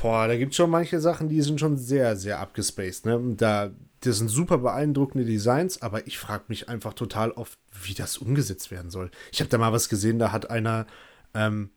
Boah, 0.00 0.26
da 0.26 0.36
gibt 0.36 0.52
es 0.52 0.56
schon 0.56 0.70
manche 0.70 1.00
Sachen, 1.00 1.28
die 1.28 1.42
sind 1.42 1.60
schon 1.60 1.76
sehr, 1.76 2.16
sehr 2.16 2.40
abgespaced. 2.40 3.06
Ne? 3.06 3.34
Da, 3.36 3.70
das 4.00 4.18
sind 4.18 4.28
super 4.28 4.58
beeindruckende 4.58 5.24
Designs, 5.24 5.82
aber 5.82 6.06
ich 6.06 6.18
frage 6.18 6.44
mich 6.48 6.68
einfach 6.68 6.94
total 6.94 7.30
oft, 7.32 7.58
wie 7.82 7.94
das 7.94 8.18
umgesetzt 8.18 8.70
werden 8.70 8.90
soll. 8.90 9.10
Ich 9.30 9.40
habe 9.40 9.50
da 9.50 9.58
mal 9.58 9.72
was 9.72 9.88
gesehen, 9.88 10.18
da 10.18 10.32
hat 10.32 10.50
einer 10.50 10.86
ähm, 11.34 11.70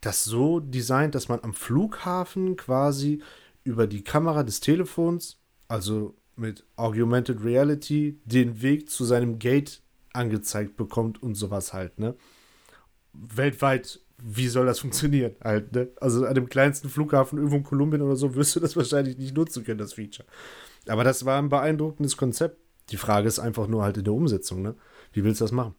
das 0.00 0.24
so 0.24 0.60
designt, 0.60 1.14
dass 1.14 1.28
man 1.28 1.40
am 1.42 1.54
Flughafen 1.54 2.56
quasi 2.56 3.22
über 3.64 3.86
die 3.86 4.02
Kamera 4.02 4.42
des 4.42 4.60
Telefons, 4.60 5.38
also 5.68 6.14
mit 6.36 6.64
Augmented 6.76 7.44
Reality, 7.44 8.18
den 8.24 8.62
Weg 8.62 8.88
zu 8.88 9.04
seinem 9.04 9.38
Gate 9.38 9.82
angezeigt 10.12 10.76
bekommt 10.76 11.22
und 11.22 11.34
sowas 11.34 11.72
halt, 11.72 11.98
ne? 11.98 12.14
Weltweit, 13.12 14.00
wie 14.18 14.48
soll 14.48 14.66
das 14.66 14.80
funktionieren 14.80 15.34
halt, 15.42 15.72
ne? 15.72 15.88
Also 16.00 16.26
an 16.26 16.34
dem 16.34 16.48
kleinsten 16.48 16.88
Flughafen 16.88 17.38
irgendwo 17.38 17.56
in 17.56 17.64
Kolumbien 17.64 18.02
oder 18.02 18.16
so 18.16 18.34
wirst 18.34 18.56
du 18.56 18.60
das 18.60 18.76
wahrscheinlich 18.76 19.18
nicht 19.18 19.36
nutzen 19.36 19.64
können, 19.64 19.78
das 19.78 19.94
Feature. 19.94 20.26
Aber 20.86 21.04
das 21.04 21.24
war 21.24 21.38
ein 21.38 21.48
beeindruckendes 21.48 22.16
Konzept. 22.16 22.58
Die 22.90 22.96
Frage 22.96 23.28
ist 23.28 23.38
einfach 23.38 23.66
nur 23.66 23.82
halt 23.82 23.96
in 23.96 24.04
der 24.04 24.14
Umsetzung, 24.14 24.62
ne? 24.62 24.74
Wie 25.12 25.24
willst 25.24 25.40
du 25.40 25.44
das 25.44 25.52
machen? 25.52 25.74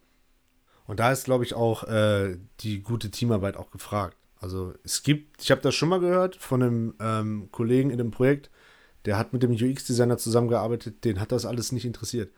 Und 0.86 1.00
da 1.00 1.12
ist, 1.12 1.24
glaube 1.24 1.44
ich, 1.44 1.54
auch 1.54 1.84
äh, 1.84 2.38
die 2.60 2.82
gute 2.82 3.10
Teamarbeit 3.10 3.56
auch 3.56 3.70
gefragt. 3.70 4.16
Also 4.40 4.74
es 4.82 5.02
gibt, 5.02 5.42
ich 5.42 5.50
habe 5.50 5.60
das 5.60 5.74
schon 5.74 5.88
mal 5.88 6.00
gehört 6.00 6.36
von 6.36 6.62
einem 6.62 6.94
ähm, 7.00 7.48
Kollegen 7.52 7.90
in 7.90 7.98
dem 7.98 8.10
Projekt, 8.10 8.50
der 9.04 9.16
hat 9.16 9.32
mit 9.32 9.42
dem 9.42 9.52
UX-Designer 9.52 10.18
zusammengearbeitet, 10.18 11.04
den 11.04 11.20
hat 11.20 11.32
das 11.32 11.46
alles 11.46 11.72
nicht 11.72 11.84
interessiert. 11.84 12.32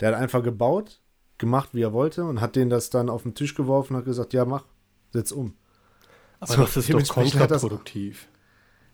Der 0.00 0.08
hat 0.08 0.16
einfach 0.16 0.42
gebaut, 0.42 1.00
gemacht, 1.38 1.70
wie 1.72 1.82
er 1.82 1.92
wollte 1.92 2.24
und 2.24 2.40
hat 2.40 2.56
den 2.56 2.70
das 2.70 2.90
dann 2.90 3.08
auf 3.08 3.22
den 3.22 3.34
Tisch 3.34 3.54
geworfen 3.54 3.94
und 3.94 3.98
hat 3.98 4.04
gesagt, 4.06 4.32
ja, 4.32 4.44
mach, 4.44 4.64
setz 5.12 5.32
um. 5.32 5.54
Aber 6.40 6.52
so, 6.52 6.62
das 6.62 6.76
ist 6.76 6.92
doch 6.92 7.08
kontraproduktiv. 7.08 8.28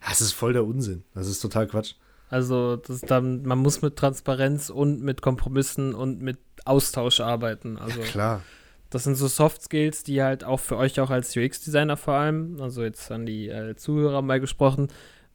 Das, 0.00 0.10
das 0.10 0.20
ist 0.20 0.32
voll 0.32 0.52
der 0.52 0.64
Unsinn. 0.64 1.04
Das 1.14 1.26
ist 1.26 1.40
total 1.40 1.66
Quatsch. 1.66 1.94
Also 2.28 2.76
das 2.76 3.02
dann, 3.02 3.42
man 3.42 3.58
muss 3.58 3.82
mit 3.82 3.96
Transparenz 3.96 4.70
und 4.70 5.02
mit 5.02 5.20
Kompromissen 5.20 5.94
und 5.94 6.22
mit 6.22 6.38
Austausch 6.64 7.20
arbeiten. 7.20 7.78
Also 7.78 8.00
ja, 8.00 8.06
klar. 8.06 8.42
Das 8.88 9.04
sind 9.04 9.16
so 9.16 9.26
Soft 9.26 9.62
Skills, 9.62 10.02
die 10.02 10.22
halt 10.22 10.44
auch 10.44 10.60
für 10.60 10.76
euch 10.76 11.00
auch 11.00 11.10
als 11.10 11.36
UX-Designer 11.36 11.96
vor 11.96 12.14
allem, 12.14 12.60
also 12.60 12.82
jetzt 12.82 13.10
an 13.10 13.26
die 13.26 13.48
äh, 13.48 13.74
Zuhörer 13.76 14.22
mal 14.22 14.40
gesprochen, 14.40 14.88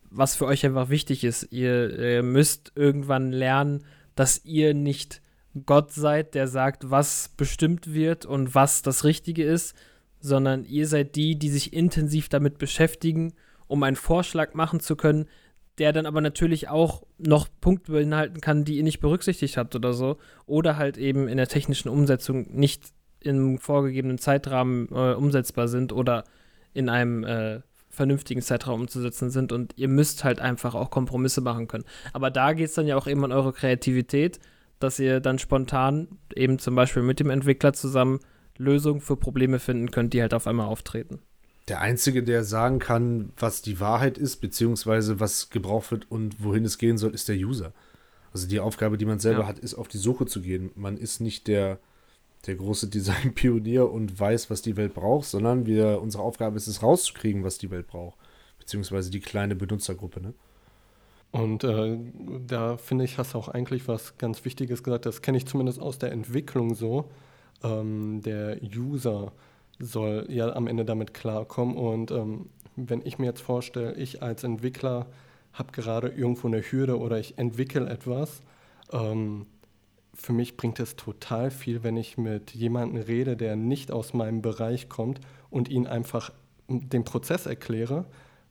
was 0.10 0.36
für 0.36 0.46
euch 0.46 0.66
einfach 0.66 0.90
wichtig 0.90 1.24
ist. 1.24 1.52
Ihr, 1.52 1.98
ihr 1.98 2.24
müsst 2.24 2.72
irgendwann 2.76 3.32
lernen, 3.32 3.84
dass 4.16 4.44
ihr 4.46 4.74
nicht 4.74 5.22
Gott 5.66 5.92
seid, 5.92 6.36
der 6.36 6.48
sagt, 6.48 6.90
was 6.90 7.30
bestimmt 7.38 7.94
wird 7.94 8.26
und 8.26 8.56
was 8.56 8.82
das 8.82 9.04
Richtige 9.04 9.44
ist, 9.44 9.76
sondern 10.20 10.64
ihr 10.66 10.88
seid 10.88 11.16
die, 11.16 11.38
die 11.38 11.50
sich 11.50 11.74
intensiv 11.74 12.30
damit 12.30 12.58
beschäftigen, 12.58 13.34
um 13.68 13.84
einen 13.84 13.96
Vorschlag 13.96 14.54
machen 14.54 14.80
zu 14.80 14.96
können, 14.96 15.28
der 15.78 15.94
dann 15.94 16.06
aber 16.06 16.22
natürlich 16.22 16.70
auch 16.70 17.04
noch 17.18 17.48
Punkte 17.62 17.92
beinhalten 17.92 18.42
kann, 18.42 18.66
die 18.66 18.78
ihr 18.78 18.84
nicht 18.84 19.00
berücksichtigt 19.00 19.58
habt 19.58 19.76
oder 19.76 19.94
so. 19.94 20.18
Oder 20.46 20.78
halt 20.78 20.98
eben 20.98 21.28
in 21.28 21.38
der 21.38 21.48
technischen 21.48 21.90
Umsetzung 21.90 22.48
nicht 22.52 22.86
im 23.20 23.60
vorgegebenen 23.60 24.18
Zeitrahmen 24.18 24.88
äh, 24.92 25.14
umsetzbar 25.14 25.68
sind 25.68 25.94
oder 25.94 26.24
in 26.74 26.90
einem 26.90 27.24
äh, 27.24 27.60
vernünftigen 27.90 28.42
Zeitraum 28.42 28.82
umzusetzen 28.82 29.30
sind. 29.30 29.52
Und 29.52 29.74
ihr 29.76 29.88
müsst 29.88 30.24
halt 30.24 30.40
einfach 30.40 30.74
auch 30.74 30.90
Kompromisse 30.90 31.42
machen 31.42 31.68
können. 31.68 31.86
Aber 32.14 32.32
da 32.32 32.54
geht 32.54 32.70
es 32.70 32.74
dann 32.74 32.88
ja 32.88 32.96
auch 32.96 33.08
eben 33.08 33.24
an 33.24 33.32
eure 33.32 33.54
Kreativität, 33.54 34.40
dass 34.80 35.00
ihr 35.00 35.20
dann 35.20 35.40
spontan 35.40 36.08
eben 36.36 36.60
zum 36.60 36.76
Beispiel 36.76 37.04
mit 37.04 37.20
dem 37.20 37.30
Entwickler 37.30 37.74
zusammen 37.74 38.20
Lösungen 38.58 39.02
für 39.02 39.18
Probleme 39.18 39.60
finden 39.60 39.92
könnt, 39.92 40.14
die 40.14 40.22
halt 40.22 40.34
auf 40.34 40.48
einmal 40.48 40.68
auftreten. 40.68 41.20
Der 41.68 41.82
Einzige, 41.82 42.24
der 42.24 42.44
sagen 42.44 42.80
kann, 42.80 43.34
was 43.38 43.62
die 43.62 43.80
Wahrheit 43.80 44.18
ist, 44.18 44.38
beziehungsweise 44.38 45.20
was 45.20 45.50
gebraucht 45.50 45.92
wird 45.92 46.10
und 46.10 46.42
wohin 46.44 46.64
es 46.64 46.78
gehen 46.78 46.98
soll, 46.98 47.14
ist 47.14 47.28
der 47.28 47.36
User. 47.36 47.74
Also 48.32 48.48
die 48.48 48.60
Aufgabe, 48.60 48.98
die 48.98 49.06
man 49.06 49.20
selber 49.20 49.42
ja. 49.42 49.48
hat, 49.48 49.60
ist 49.60 49.74
auf 49.74 49.88
die 49.88 49.98
Suche 49.98 50.26
zu 50.26 50.42
gehen. 50.42 50.72
Man 50.76 50.98
ist 50.98 51.20
nicht 51.20 51.48
der, 51.48 51.80
der 52.46 52.56
große 52.56 52.88
Design-Pionier 52.90 53.90
und 53.90 54.18
weiß, 54.18 54.50
was 54.50 54.62
die 54.62 54.78
Welt 54.78 54.94
braucht, 54.94 55.28
sondern 55.28 55.66
wir, 55.66 56.02
unsere 56.02 56.24
Aufgabe 56.24 56.56
ist 56.56 56.68
es 56.68 56.82
rauszukriegen, 56.82 57.44
was 57.44 57.58
die 57.58 57.72
Welt 57.72 57.88
braucht. 57.88 58.18
Beziehungsweise 58.60 59.12
die 59.12 59.20
kleine 59.20 59.56
Benutzergruppe. 59.56 60.22
Ne? 60.22 60.34
Und 61.32 61.64
äh, 61.64 61.98
da 62.48 62.78
finde 62.78 63.06
ich, 63.06 63.18
hast 63.18 63.34
du 63.34 63.38
auch 63.38 63.50
eigentlich 63.50 63.88
was 63.88 64.18
ganz 64.18 64.46
Wichtiges 64.46 64.84
gesagt. 64.84 65.06
Das 65.06 65.22
kenne 65.22 65.38
ich 65.38 65.46
zumindest 65.46 65.80
aus 65.80 66.00
der 66.00 66.12
Entwicklung 66.12 66.74
so. 66.74 67.10
Ähm, 67.64 68.22
der 68.22 68.58
User 68.62 69.34
soll 69.80 70.26
ja 70.30 70.54
am 70.56 70.68
Ende 70.68 70.86
damit 70.86 71.14
klarkommen. 71.14 71.76
Und 71.76 72.12
ähm, 72.12 72.50
wenn 72.76 73.06
ich 73.06 73.20
mir 73.20 73.26
jetzt 73.28 73.42
vorstelle, 73.42 73.96
ich 73.96 74.24
als 74.24 74.44
Entwickler 74.44 75.08
habe 75.54 75.72
gerade 75.72 76.10
irgendwo 76.10 76.48
eine 76.48 76.62
Hürde 76.62 76.98
oder 77.00 77.20
ich 77.20 77.38
entwickle 77.38 77.90
etwas, 77.90 78.42
ähm, 78.92 79.48
für 80.14 80.34
mich 80.34 80.58
bringt 80.58 80.80
es 80.80 80.96
total 80.96 81.52
viel, 81.52 81.84
wenn 81.84 81.98
ich 81.98 82.18
mit 82.18 82.52
jemandem 82.52 83.04
rede, 83.04 83.38
der 83.38 83.56
nicht 83.56 83.92
aus 83.92 84.14
meinem 84.14 84.42
Bereich 84.42 84.90
kommt 84.90 85.20
und 85.50 85.70
ihn 85.70 85.86
einfach 85.86 86.32
den 86.68 87.04
Prozess 87.04 87.46
erkläre 87.46 88.06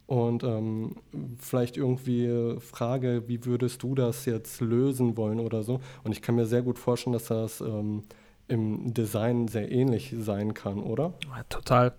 und 0.06 0.44
ähm, 0.44 0.96
vielleicht 1.38 1.76
irgendwie 1.76 2.56
frage, 2.60 3.24
wie 3.26 3.44
würdest 3.44 3.82
du 3.82 3.94
das 3.94 4.24
jetzt 4.24 4.60
lösen 4.60 5.16
wollen 5.16 5.40
oder 5.40 5.62
so. 5.62 5.80
Und 6.04 6.12
ich 6.12 6.22
kann 6.22 6.36
mir 6.36 6.46
sehr 6.46 6.62
gut 6.62 6.78
vorstellen, 6.78 7.12
dass 7.14 7.26
das 7.26 7.60
ähm, 7.60 8.04
im 8.48 8.94
Design 8.94 9.48
sehr 9.48 9.70
ähnlich 9.70 10.14
sein 10.18 10.54
kann, 10.54 10.78
oder? 10.78 11.14
Ja, 11.24 11.42
total. 11.48 11.92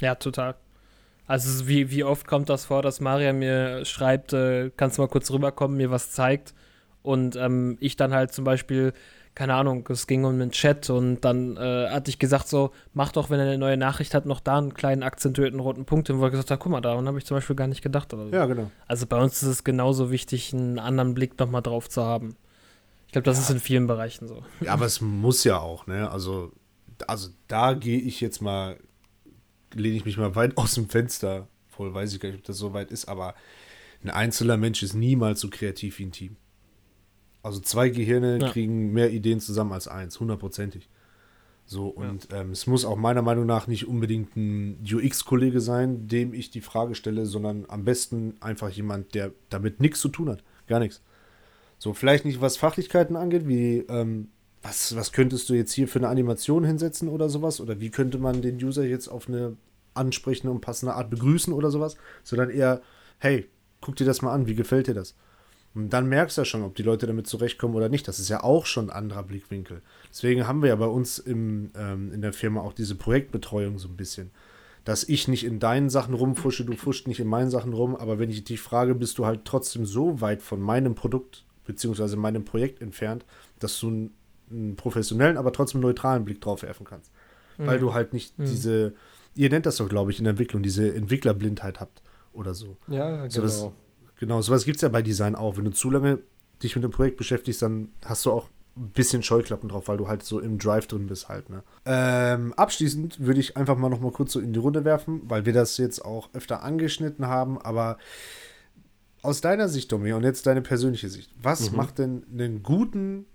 Ja, 0.00 0.14
total. 0.14 0.54
Also 1.26 1.68
wie, 1.68 1.90
wie 1.90 2.02
oft 2.02 2.26
kommt 2.26 2.48
das 2.48 2.64
vor, 2.64 2.82
dass 2.82 3.00
Maria 3.00 3.32
mir 3.32 3.84
schreibt, 3.84 4.32
äh, 4.32 4.70
kannst 4.76 4.98
du 4.98 5.02
mal 5.02 5.08
kurz 5.08 5.30
rüberkommen, 5.30 5.76
mir 5.76 5.90
was 5.90 6.10
zeigt 6.10 6.54
und 7.02 7.36
ähm, 7.36 7.76
ich 7.80 7.96
dann 7.96 8.12
halt 8.12 8.32
zum 8.32 8.44
Beispiel, 8.44 8.94
keine 9.40 9.54
Ahnung, 9.54 9.88
es 9.88 10.06
ging 10.06 10.26
um 10.26 10.34
einen 10.34 10.50
Chat 10.50 10.90
und 10.90 11.22
dann 11.22 11.56
äh, 11.56 11.88
hatte 11.88 12.10
ich 12.10 12.18
gesagt 12.18 12.46
so, 12.46 12.72
mach 12.92 13.10
doch, 13.10 13.30
wenn 13.30 13.40
er 13.40 13.46
eine 13.46 13.56
neue 13.56 13.78
Nachricht 13.78 14.12
hat, 14.12 14.26
noch 14.26 14.38
da 14.38 14.58
einen 14.58 14.74
kleinen 14.74 15.02
akzentuierten 15.02 15.60
roten 15.60 15.86
Punkt, 15.86 16.10
wo 16.14 16.22
er 16.22 16.30
gesagt 16.30 16.50
hat, 16.50 16.60
guck 16.60 16.70
mal, 16.70 16.82
daran 16.82 17.06
habe 17.08 17.16
ich 17.16 17.24
zum 17.24 17.38
Beispiel 17.38 17.56
gar 17.56 17.66
nicht 17.66 17.80
gedacht. 17.80 18.12
Oder 18.12 18.26
so. 18.26 18.34
Ja, 18.34 18.44
genau. 18.44 18.70
Also 18.86 19.06
bei 19.06 19.18
uns 19.18 19.42
ist 19.42 19.48
es 19.48 19.64
genauso 19.64 20.10
wichtig, 20.10 20.52
einen 20.52 20.78
anderen 20.78 21.14
Blick 21.14 21.38
nochmal 21.38 21.62
drauf 21.62 21.88
zu 21.88 22.04
haben. 22.04 22.36
Ich 23.06 23.12
glaube, 23.12 23.24
das 23.24 23.38
ja. 23.38 23.44
ist 23.44 23.50
in 23.50 23.60
vielen 23.60 23.86
Bereichen 23.86 24.28
so. 24.28 24.42
Ja, 24.60 24.74
aber 24.74 24.84
es 24.84 25.00
muss 25.00 25.42
ja 25.44 25.58
auch, 25.58 25.86
ne? 25.86 26.10
Also, 26.10 26.52
also 27.06 27.30
da 27.48 27.72
gehe 27.72 27.98
ich 27.98 28.20
jetzt 28.20 28.42
mal, 28.42 28.76
lehne 29.72 29.96
ich 29.96 30.04
mich 30.04 30.18
mal 30.18 30.34
weit 30.34 30.54
aus 30.58 30.74
dem 30.74 30.90
Fenster. 30.90 31.48
Voll 31.66 31.94
weiß 31.94 32.12
ich 32.12 32.20
gar 32.20 32.28
nicht, 32.28 32.40
ob 32.40 32.44
das 32.44 32.58
so 32.58 32.74
weit 32.74 32.90
ist, 32.90 33.08
aber 33.08 33.34
ein 34.04 34.10
einzelner 34.10 34.58
Mensch 34.58 34.82
ist 34.82 34.92
niemals 34.92 35.40
so 35.40 35.48
kreativ 35.48 35.98
wie 35.98 36.04
ein 36.04 36.12
Team. 36.12 36.36
Also 37.42 37.60
zwei 37.60 37.88
Gehirne 37.88 38.38
ja. 38.38 38.50
kriegen 38.50 38.92
mehr 38.92 39.10
Ideen 39.10 39.40
zusammen 39.40 39.72
als 39.72 39.88
eins, 39.88 40.20
hundertprozentig. 40.20 40.88
So, 41.64 41.86
und 41.86 42.32
ja. 42.32 42.40
ähm, 42.40 42.50
es 42.50 42.66
muss 42.66 42.84
auch 42.84 42.96
meiner 42.96 43.22
Meinung 43.22 43.46
nach 43.46 43.68
nicht 43.68 43.86
unbedingt 43.86 44.34
ein 44.36 44.84
UX-Kollege 44.84 45.60
sein, 45.60 46.08
dem 46.08 46.34
ich 46.34 46.50
die 46.50 46.60
Frage 46.60 46.96
stelle, 46.96 47.26
sondern 47.26 47.64
am 47.68 47.84
besten 47.84 48.34
einfach 48.40 48.70
jemand, 48.70 49.14
der 49.14 49.32
damit 49.50 49.80
nichts 49.80 50.00
zu 50.00 50.08
tun 50.08 50.28
hat. 50.30 50.42
Gar 50.66 50.80
nichts. 50.80 51.00
So, 51.78 51.94
vielleicht 51.94 52.24
nicht, 52.24 52.40
was 52.40 52.56
Fachlichkeiten 52.56 53.16
angeht, 53.16 53.46
wie, 53.46 53.84
ähm, 53.88 54.30
was, 54.62 54.94
was 54.96 55.12
könntest 55.12 55.48
du 55.48 55.54
jetzt 55.54 55.72
hier 55.72 55.88
für 55.88 56.00
eine 56.00 56.08
Animation 56.08 56.64
hinsetzen 56.64 57.08
oder 57.08 57.28
sowas? 57.28 57.60
Oder 57.60 57.80
wie 57.80 57.90
könnte 57.90 58.18
man 58.18 58.42
den 58.42 58.56
User 58.56 58.84
jetzt 58.84 59.08
auf 59.08 59.28
eine 59.28 59.56
ansprechende 59.94 60.50
und 60.50 60.60
passende 60.60 60.94
Art 60.94 61.08
begrüßen 61.08 61.52
oder 61.52 61.70
sowas? 61.70 61.96
Sondern 62.24 62.50
eher, 62.50 62.82
hey, 63.18 63.48
guck 63.80 63.96
dir 63.96 64.04
das 64.04 64.22
mal 64.22 64.34
an, 64.34 64.46
wie 64.46 64.56
gefällt 64.56 64.88
dir 64.88 64.94
das? 64.94 65.14
Und 65.74 65.90
dann 65.90 66.08
merkst 66.08 66.36
du 66.36 66.40
ja 66.40 66.44
schon, 66.44 66.62
ob 66.62 66.74
die 66.74 66.82
Leute 66.82 67.06
damit 67.06 67.26
zurechtkommen 67.26 67.76
oder 67.76 67.88
nicht. 67.88 68.08
Das 68.08 68.18
ist 68.18 68.28
ja 68.28 68.42
auch 68.42 68.66
schon 68.66 68.90
ein 68.90 68.96
anderer 68.96 69.22
Blickwinkel. 69.22 69.82
Deswegen 70.10 70.46
haben 70.46 70.62
wir 70.62 70.70
ja 70.70 70.76
bei 70.76 70.86
uns 70.86 71.18
im, 71.18 71.70
ähm, 71.76 72.12
in 72.12 72.22
der 72.22 72.32
Firma 72.32 72.60
auch 72.60 72.72
diese 72.72 72.96
Projektbetreuung 72.96 73.78
so 73.78 73.88
ein 73.88 73.96
bisschen. 73.96 74.32
Dass 74.84 75.04
ich 75.04 75.28
nicht 75.28 75.44
in 75.44 75.60
deinen 75.60 75.88
Sachen 75.88 76.14
rumfusche, 76.14 76.64
du 76.64 76.74
fuscht 76.74 77.06
nicht 77.06 77.20
in 77.20 77.28
meinen 77.28 77.50
Sachen 77.50 77.72
rum, 77.72 77.94
aber 77.94 78.18
wenn 78.18 78.30
ich 78.30 78.42
dich 78.42 78.60
frage, 78.60 78.94
bist 78.94 79.18
du 79.18 79.26
halt 79.26 79.44
trotzdem 79.44 79.86
so 79.86 80.20
weit 80.20 80.42
von 80.42 80.60
meinem 80.60 80.94
Produkt 80.94 81.44
beziehungsweise 81.66 82.16
meinem 82.16 82.44
Projekt 82.44 82.82
entfernt, 82.82 83.24
dass 83.60 83.78
du 83.78 83.88
einen, 83.88 84.14
einen 84.50 84.76
professionellen, 84.76 85.36
aber 85.36 85.52
trotzdem 85.52 85.80
neutralen 85.80 86.24
Blick 86.24 86.40
drauf 86.40 86.62
werfen 86.62 86.84
kannst. 86.84 87.12
Mhm. 87.58 87.66
Weil 87.66 87.78
du 87.78 87.94
halt 87.94 88.12
nicht 88.12 88.36
mhm. 88.38 88.46
diese, 88.46 88.94
ihr 89.36 89.50
nennt 89.50 89.66
das 89.66 89.76
doch, 89.76 89.88
glaube 89.88 90.10
ich, 90.10 90.18
in 90.18 90.24
der 90.24 90.32
Entwicklung, 90.32 90.64
diese 90.64 90.92
Entwicklerblindheit 90.92 91.78
habt 91.78 92.02
oder 92.32 92.54
so. 92.54 92.76
Ja, 92.88 93.26
genau. 93.26 93.46
So 93.46 93.72
genau, 94.20 94.40
sowas 94.40 94.64
gibt 94.64 94.76
es 94.76 94.82
ja 94.82 94.88
bei 94.88 95.02
Design 95.02 95.34
auch. 95.34 95.56
Wenn 95.56 95.64
du 95.64 95.72
zu 95.72 95.90
lange 95.90 96.20
dich 96.62 96.76
mit 96.76 96.84
dem 96.84 96.92
Projekt 96.92 97.16
beschäftigst, 97.16 97.62
dann 97.62 97.88
hast 98.04 98.24
du 98.24 98.30
auch 98.30 98.48
ein 98.76 98.90
bisschen 98.90 99.22
Scheuklappen 99.22 99.68
drauf, 99.68 99.88
weil 99.88 99.96
du 99.96 100.06
halt 100.06 100.22
so 100.22 100.38
im 100.38 100.58
Drive 100.58 100.86
drin 100.86 101.08
bist 101.08 101.28
halt. 101.28 101.50
Ne? 101.50 101.64
Ähm, 101.84 102.52
abschließend 102.54 103.18
würde 103.18 103.40
ich 103.40 103.56
einfach 103.56 103.76
mal 103.76 103.88
noch 103.88 104.00
mal 104.00 104.12
kurz 104.12 104.32
so 104.32 104.38
in 104.38 104.52
die 104.52 104.60
Runde 104.60 104.84
werfen, 104.84 105.22
weil 105.24 105.44
wir 105.44 105.52
das 105.52 105.76
jetzt 105.78 106.04
auch 106.04 106.30
öfter 106.34 106.62
angeschnitten 106.62 107.26
haben, 107.26 107.60
aber 107.60 107.98
aus 109.22 109.40
deiner 109.40 109.68
Sicht, 109.68 109.90
Domi, 109.92 110.12
und 110.12 110.22
jetzt 110.22 110.46
deine 110.46 110.62
persönliche 110.62 111.08
Sicht, 111.08 111.34
was 111.42 111.70
mhm. 111.70 111.76
macht 111.76 111.98
denn 111.98 112.24
einen 112.32 112.62
guten 112.62 113.26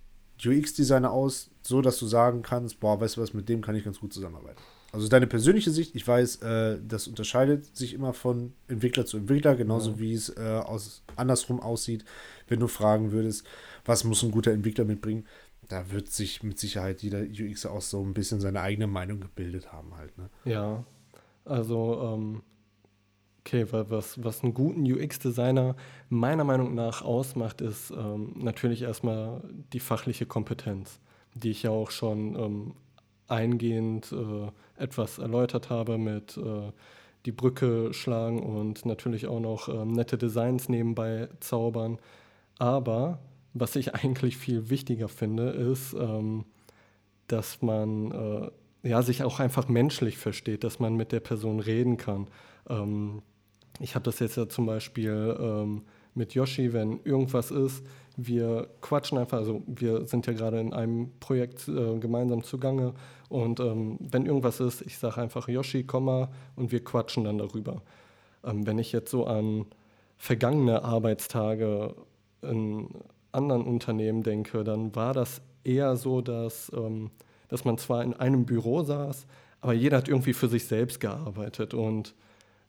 UX-Designer 0.43 1.11
aus, 1.11 1.51
so 1.61 1.81
dass 1.81 1.99
du 1.99 2.07
sagen 2.07 2.41
kannst, 2.41 2.79
boah, 2.79 2.99
weißt 2.99 3.17
du 3.17 3.21
was, 3.21 3.33
mit 3.33 3.49
dem 3.49 3.61
kann 3.61 3.75
ich 3.75 3.83
ganz 3.83 3.99
gut 3.99 4.13
zusammenarbeiten? 4.13 4.61
Also 4.95 5.09
deine 5.09 5.27
persönliche 5.27 5.71
Sicht, 5.71 5.93
ich 5.93 6.07
weiß, 6.07 6.37
äh, 6.37 6.79
das 6.87 7.09
unterscheidet 7.09 7.75
sich 7.75 7.93
immer 7.93 8.13
von 8.13 8.53
Entwickler 8.69 9.05
zu 9.05 9.17
Entwickler, 9.17 9.55
genauso 9.55 9.91
ja. 9.91 9.99
wie 9.99 10.13
es 10.13 10.29
äh, 10.29 10.61
aus, 10.63 11.03
andersrum 11.17 11.59
aussieht, 11.59 12.05
wenn 12.47 12.61
du 12.61 12.67
fragen 12.67 13.11
würdest, 13.11 13.45
was 13.83 14.05
muss 14.05 14.23
ein 14.23 14.31
guter 14.31 14.51
Entwickler 14.51 14.85
mitbringen. 14.85 15.25
Da 15.67 15.91
wird 15.91 16.07
sich 16.07 16.43
mit 16.43 16.59
Sicherheit 16.59 17.01
jeder 17.01 17.23
UX 17.23 17.65
auch 17.65 17.81
so 17.81 18.01
ein 18.01 18.13
bisschen 18.13 18.39
seine 18.39 18.61
eigene 18.61 18.87
Meinung 18.87 19.19
gebildet 19.19 19.73
haben 19.73 19.97
halt. 19.97 20.17
Ne? 20.17 20.29
Ja, 20.45 20.85
also 21.43 22.13
ähm, 22.15 22.41
Okay, 23.41 23.67
was, 23.69 24.23
was 24.23 24.43
einen 24.43 24.55
guten 24.55 24.91
UX-Designer 24.91 25.75
meiner 26.09 26.43
Meinung 26.43 26.73
nach 26.73 27.03
ausmacht, 27.03 27.61
ist 27.61 27.91
ähm, 27.91 28.33
natürlich 28.37 28.81
erstmal 28.81 29.43
die 29.71 29.79
fachliche 29.79 30.25
Kompetenz, 30.25 30.99
die 31.35 31.51
ich 31.51 31.61
ja 31.61 31.69
auch 31.69 31.91
schon 31.91 32.35
ähm, 32.35 32.73
eingehend 33.27 34.11
äh, 34.11 34.81
etwas 34.81 35.17
erläutert 35.17 35.69
habe 35.69 35.97
mit 35.97 36.37
äh, 36.37 36.71
die 37.25 37.31
Brücke 37.31 37.93
schlagen 37.93 38.43
und 38.43 38.85
natürlich 38.85 39.27
auch 39.27 39.39
noch 39.39 39.67
ähm, 39.67 39.93
nette 39.93 40.17
Designs 40.17 40.69
nebenbei 40.69 41.29
zaubern. 41.39 41.97
Aber 42.59 43.19
was 43.53 43.75
ich 43.75 43.95
eigentlich 43.95 44.37
viel 44.37 44.69
wichtiger 44.69 45.09
finde, 45.09 45.49
ist, 45.49 45.93
ähm, 45.93 46.45
dass 47.27 47.61
man 47.61 48.11
äh, 48.11 48.51
ja, 48.89 49.01
sich 49.01 49.23
auch 49.23 49.39
einfach 49.39 49.67
menschlich 49.67 50.17
versteht, 50.17 50.63
dass 50.63 50.79
man 50.79 50.95
mit 50.95 51.11
der 51.11 51.19
Person 51.19 51.59
reden 51.59 51.97
kann. 51.97 52.27
Ähm, 52.69 53.23
ich 53.79 53.95
habe 53.95 54.03
das 54.03 54.19
jetzt 54.19 54.37
ja 54.37 54.47
zum 54.47 54.67
Beispiel 54.67 55.35
ähm, 55.39 55.81
mit 56.13 56.33
Yoshi, 56.33 56.71
wenn 56.73 56.99
irgendwas 57.03 57.51
ist, 57.51 57.83
wir 58.17 58.67
quatschen 58.81 59.17
einfach, 59.17 59.37
also 59.37 59.63
wir 59.67 60.05
sind 60.05 60.27
ja 60.27 60.33
gerade 60.33 60.59
in 60.59 60.73
einem 60.73 61.11
Projekt 61.19 61.67
äh, 61.67 61.97
gemeinsam 61.99 62.43
zugange 62.43 62.93
und 63.29 63.59
ähm, 63.59 63.97
wenn 63.99 64.25
irgendwas 64.25 64.59
ist, 64.59 64.81
ich 64.81 64.97
sage 64.97 65.21
einfach 65.21 65.47
Yoshi, 65.47 65.83
komm 65.83 66.05
mal 66.05 66.29
und 66.55 66.71
wir 66.71 66.83
quatschen 66.83 67.23
dann 67.23 67.37
darüber. 67.37 67.81
Ähm, 68.43 68.65
wenn 68.65 68.79
ich 68.79 68.91
jetzt 68.91 69.11
so 69.11 69.25
an 69.25 69.65
vergangene 70.17 70.83
Arbeitstage 70.83 71.95
in 72.41 72.89
anderen 73.31 73.63
Unternehmen 73.63 74.23
denke, 74.23 74.63
dann 74.63 74.95
war 74.95 75.13
das 75.13 75.41
eher 75.63 75.95
so, 75.97 76.21
dass, 76.21 76.71
ähm, 76.75 77.11
dass 77.49 77.65
man 77.65 77.77
zwar 77.77 78.03
in 78.03 78.13
einem 78.13 78.45
Büro 78.45 78.83
saß, 78.83 79.25
aber 79.61 79.73
jeder 79.73 79.97
hat 79.97 80.07
irgendwie 80.07 80.33
für 80.33 80.47
sich 80.47 80.65
selbst 80.65 80.99
gearbeitet 80.99 81.73
und 81.73 82.13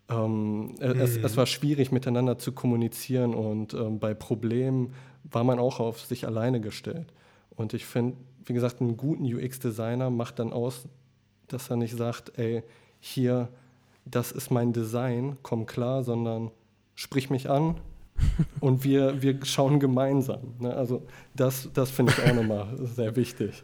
ähm, 0.08 0.66
mhm. 0.66 0.76
es, 0.80 1.16
es, 1.16 1.36
war 1.36 1.46
schwierig 1.46 1.90
miteinander 1.90 2.38
zu 2.38 2.52
kommunizieren 2.52 3.34
und 3.34 3.74
ähm, 3.74 3.98
bei 3.98 4.14
Problemen 4.14 4.94
war 5.30 5.44
man 5.44 5.58
auch 5.58 5.80
auf 5.80 6.00
sich 6.00 6.26
alleine 6.26 6.60
gestellt. 6.60 7.12
Und 7.50 7.74
ich 7.74 7.86
finde, 7.86 8.16
wie 8.44 8.52
gesagt, 8.52 8.80
einen 8.80 8.96
guten 8.96 9.24
UX-Designer 9.24 10.10
macht 10.10 10.38
dann 10.38 10.52
aus, 10.52 10.86
dass 11.48 11.70
er 11.70 11.76
nicht 11.76 11.96
sagt, 11.96 12.38
ey, 12.38 12.62
hier, 13.00 13.48
das 14.04 14.32
ist 14.32 14.50
mein 14.50 14.72
Design, 14.72 15.36
komm 15.42 15.66
klar, 15.66 16.04
sondern 16.04 16.50
sprich 16.94 17.30
mich 17.30 17.50
an 17.50 17.76
und 18.60 18.84
wir, 18.84 19.20
wir 19.22 19.44
schauen 19.44 19.80
gemeinsam. 19.80 20.54
Ne? 20.58 20.74
Also 20.74 21.02
das, 21.34 21.68
das 21.74 21.90
finde 21.90 22.12
ich 22.12 22.28
auch 22.28 22.34
nochmal 22.34 22.68
sehr 22.78 23.14
wichtig. 23.16 23.62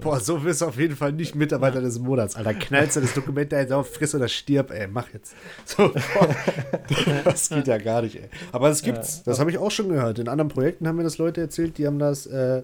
Boah, 0.00 0.20
so 0.20 0.44
wirst 0.44 0.60
du 0.60 0.66
auf 0.66 0.78
jeden 0.78 0.96
Fall 0.96 1.12
nicht 1.12 1.34
Mitarbeiter 1.34 1.80
des 1.80 1.98
Monats, 1.98 2.36
Alter. 2.36 2.54
Knallst 2.54 2.96
du 2.96 3.00
das 3.00 3.14
Dokument 3.14 3.50
da 3.52 3.60
jetzt 3.60 3.72
auf, 3.72 3.92
friss 3.92 4.14
oder 4.14 4.28
stirb, 4.28 4.70
ey, 4.70 4.86
mach 4.86 5.12
jetzt. 5.12 5.34
So, 5.64 5.88
boah, 5.88 6.36
das 7.24 7.48
geht 7.48 7.66
ja 7.66 7.78
gar 7.78 8.02
nicht, 8.02 8.16
ey. 8.16 8.28
Aber 8.52 8.68
es 8.68 8.82
gibt's, 8.82 9.22
das 9.22 9.40
habe 9.40 9.50
ich 9.50 9.58
auch 9.58 9.70
schon 9.70 9.88
gehört. 9.88 10.18
In 10.18 10.28
anderen 10.28 10.48
Projekten 10.48 10.86
haben 10.86 10.96
mir 10.96 11.04
das 11.04 11.18
Leute 11.18 11.40
erzählt, 11.40 11.78
die 11.78 11.86
haben 11.86 11.98
das 11.98 12.26
äh, 12.26 12.62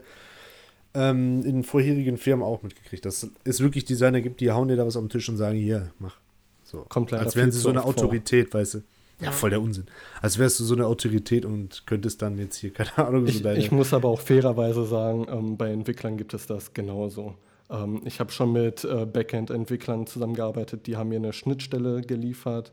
ähm, 0.95 1.43
in 1.45 1.65
vorherigen 1.65 2.19
Firmen 2.19 2.45
auch 2.45 2.63
mitgekriegt, 2.63 3.05
dass 3.05 3.27
es 3.45 3.61
wirklich 3.61 3.85
Designer 3.85 4.21
gibt, 4.21 4.41
die 4.41 4.51
hauen 4.51 4.69
dir 4.69 4.77
da 4.77 4.87
was 4.87 4.97
auf 4.97 5.03
den 5.03 5.11
Tisch 5.11 5.29
und 5.29 5.37
sagen, 5.37 5.59
hier, 5.59 5.91
mach. 5.99 6.17
So. 6.63 6.87
Kommt 6.89 7.13
Als 7.13 7.37
wären 7.37 7.53
sie 7.53 7.61
so 7.61 7.69
eine 7.69 7.85
Autorität, 7.85 8.51
vor. 8.51 8.61
weißt 8.61 8.75
du. 8.75 8.83
Ja, 9.20 9.31
voll 9.31 9.50
der 9.50 9.61
Unsinn. 9.61 9.87
Als 10.20 10.38
wärst 10.38 10.61
du 10.61 10.64
so 10.64 10.74
eine 10.74 10.87
Autorität 10.87 11.44
und 11.44 11.87
könntest 11.87 12.22
dann 12.22 12.38
jetzt 12.38 12.57
hier, 12.57 12.72
keine 12.74 12.96
Ahnung, 12.98 13.27
so 13.27 13.33
ich, 13.33 13.42
deine. 13.42 13.59
Ich 13.59 13.70
muss 13.70 13.92
aber 13.92 14.09
auch 14.09 14.20
fairerweise 14.20 14.85
sagen, 14.85 15.27
ähm, 15.31 15.57
bei 15.57 15.70
Entwicklern 15.70 16.16
gibt 16.16 16.35
es 16.35 16.46
das 16.46 16.74
genauso. 16.74 17.35
Ähm, 17.70 18.03
ich 18.05 18.20
habe 18.20 18.33
schon 18.33 18.53
mit 18.53 18.85
äh, 18.85 19.07
Backend-Entwicklern 19.07 20.07
zusammengearbeitet, 20.07 20.87
die 20.87 20.96
haben 20.96 21.09
mir 21.09 21.16
eine 21.16 21.33
Schnittstelle 21.33 22.03
geliefert, 22.03 22.72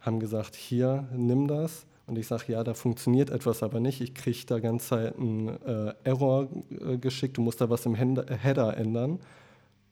haben 0.00 0.18
gesagt, 0.20 0.56
hier, 0.56 1.08
nimm 1.14 1.46
das. 1.46 1.86
Und 2.06 2.18
ich 2.18 2.26
sage, 2.26 2.52
ja, 2.52 2.64
da 2.64 2.74
funktioniert 2.74 3.30
etwas 3.30 3.62
aber 3.62 3.78
nicht. 3.78 4.00
Ich 4.00 4.14
kriege 4.14 4.44
da 4.46 4.58
ganz 4.58 4.88
Zeit 4.88 5.16
einen 5.16 5.48
äh, 5.48 5.94
Error 6.04 6.48
äh, 6.70 6.98
geschickt, 6.98 7.36
du 7.36 7.42
musst 7.42 7.60
da 7.60 7.70
was 7.70 7.86
im 7.86 7.94
Header 7.94 8.76
ändern. 8.76 9.20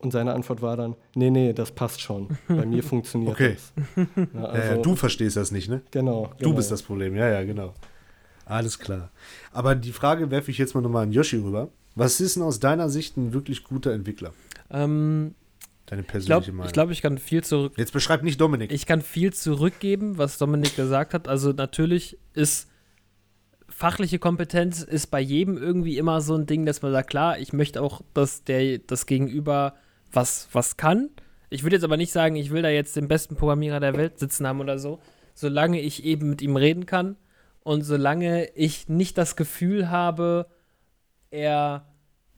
Und 0.00 0.12
seine 0.12 0.32
Antwort 0.32 0.62
war 0.62 0.78
dann, 0.78 0.96
nee, 1.14 1.28
nee, 1.28 1.52
das 1.52 1.72
passt 1.72 2.00
schon. 2.00 2.28
Bei 2.48 2.64
mir 2.64 2.82
funktioniert 2.82 3.32
okay. 3.32 3.56
das. 3.56 4.06
Ja, 4.34 4.44
also, 4.44 4.74
äh, 4.74 4.82
du 4.82 4.96
verstehst 4.96 5.36
das 5.36 5.50
nicht, 5.50 5.68
ne? 5.68 5.82
Genau. 5.90 6.30
Du 6.38 6.44
genau. 6.44 6.56
bist 6.56 6.70
das 6.70 6.82
Problem, 6.82 7.14
ja, 7.14 7.28
ja, 7.28 7.44
genau. 7.44 7.74
Alles 8.46 8.78
klar. 8.78 9.10
Aber 9.52 9.74
die 9.74 9.92
Frage 9.92 10.30
werfe 10.30 10.50
ich 10.50 10.58
jetzt 10.58 10.74
mal 10.74 10.80
nochmal 10.80 11.02
an 11.04 11.12
Yoshi 11.12 11.36
rüber. 11.36 11.68
Was 11.94 12.20
ist 12.20 12.36
denn 12.36 12.42
aus 12.42 12.60
deiner 12.60 12.88
Sicht 12.88 13.18
ein 13.18 13.34
wirklich 13.34 13.62
guter 13.62 13.92
Entwickler? 13.92 14.32
Ähm, 14.70 15.34
Deine 15.84 16.02
persönliche 16.02 16.38
ich 16.38 16.44
glaub, 16.44 16.54
Meinung. 16.54 16.66
Ich 16.66 16.72
glaube, 16.72 16.92
ich 16.92 17.02
kann 17.02 17.18
viel 17.18 17.44
zurück. 17.44 17.74
Jetzt 17.76 17.92
beschreib 17.92 18.22
nicht 18.22 18.40
Dominik. 18.40 18.72
Ich 18.72 18.86
kann 18.86 19.02
viel 19.02 19.34
zurückgeben, 19.34 20.16
was 20.16 20.38
Dominik 20.38 20.76
gesagt 20.76 21.12
hat. 21.12 21.28
Also 21.28 21.52
natürlich 21.52 22.16
ist 22.32 22.68
fachliche 23.68 24.18
Kompetenz 24.18 24.82
ist 24.82 25.08
bei 25.08 25.20
jedem 25.20 25.56
irgendwie 25.56 25.98
immer 25.98 26.20
so 26.20 26.34
ein 26.34 26.46
Ding, 26.46 26.66
dass 26.66 26.82
man 26.82 26.92
sagt, 26.92 27.10
klar, 27.10 27.38
ich 27.38 27.52
möchte 27.52 27.82
auch, 27.82 28.02
dass 28.14 28.44
der 28.44 28.78
das 28.78 29.06
Gegenüber 29.06 29.74
was, 30.12 30.48
was 30.52 30.76
kann. 30.76 31.10
Ich 31.48 31.62
würde 31.62 31.76
jetzt 31.76 31.84
aber 31.84 31.96
nicht 31.96 32.12
sagen, 32.12 32.36
ich 32.36 32.50
will 32.50 32.62
da 32.62 32.68
jetzt 32.68 32.96
den 32.96 33.08
besten 33.08 33.36
Programmierer 33.36 33.80
der 33.80 33.96
Welt 33.96 34.18
sitzen 34.18 34.46
haben 34.46 34.60
oder 34.60 34.78
so, 34.78 35.00
solange 35.34 35.80
ich 35.80 36.04
eben 36.04 36.30
mit 36.30 36.42
ihm 36.42 36.56
reden 36.56 36.86
kann 36.86 37.16
und 37.62 37.82
solange 37.82 38.48
ich 38.54 38.88
nicht 38.88 39.18
das 39.18 39.36
Gefühl 39.36 39.90
habe, 39.90 40.46
er 41.30 41.86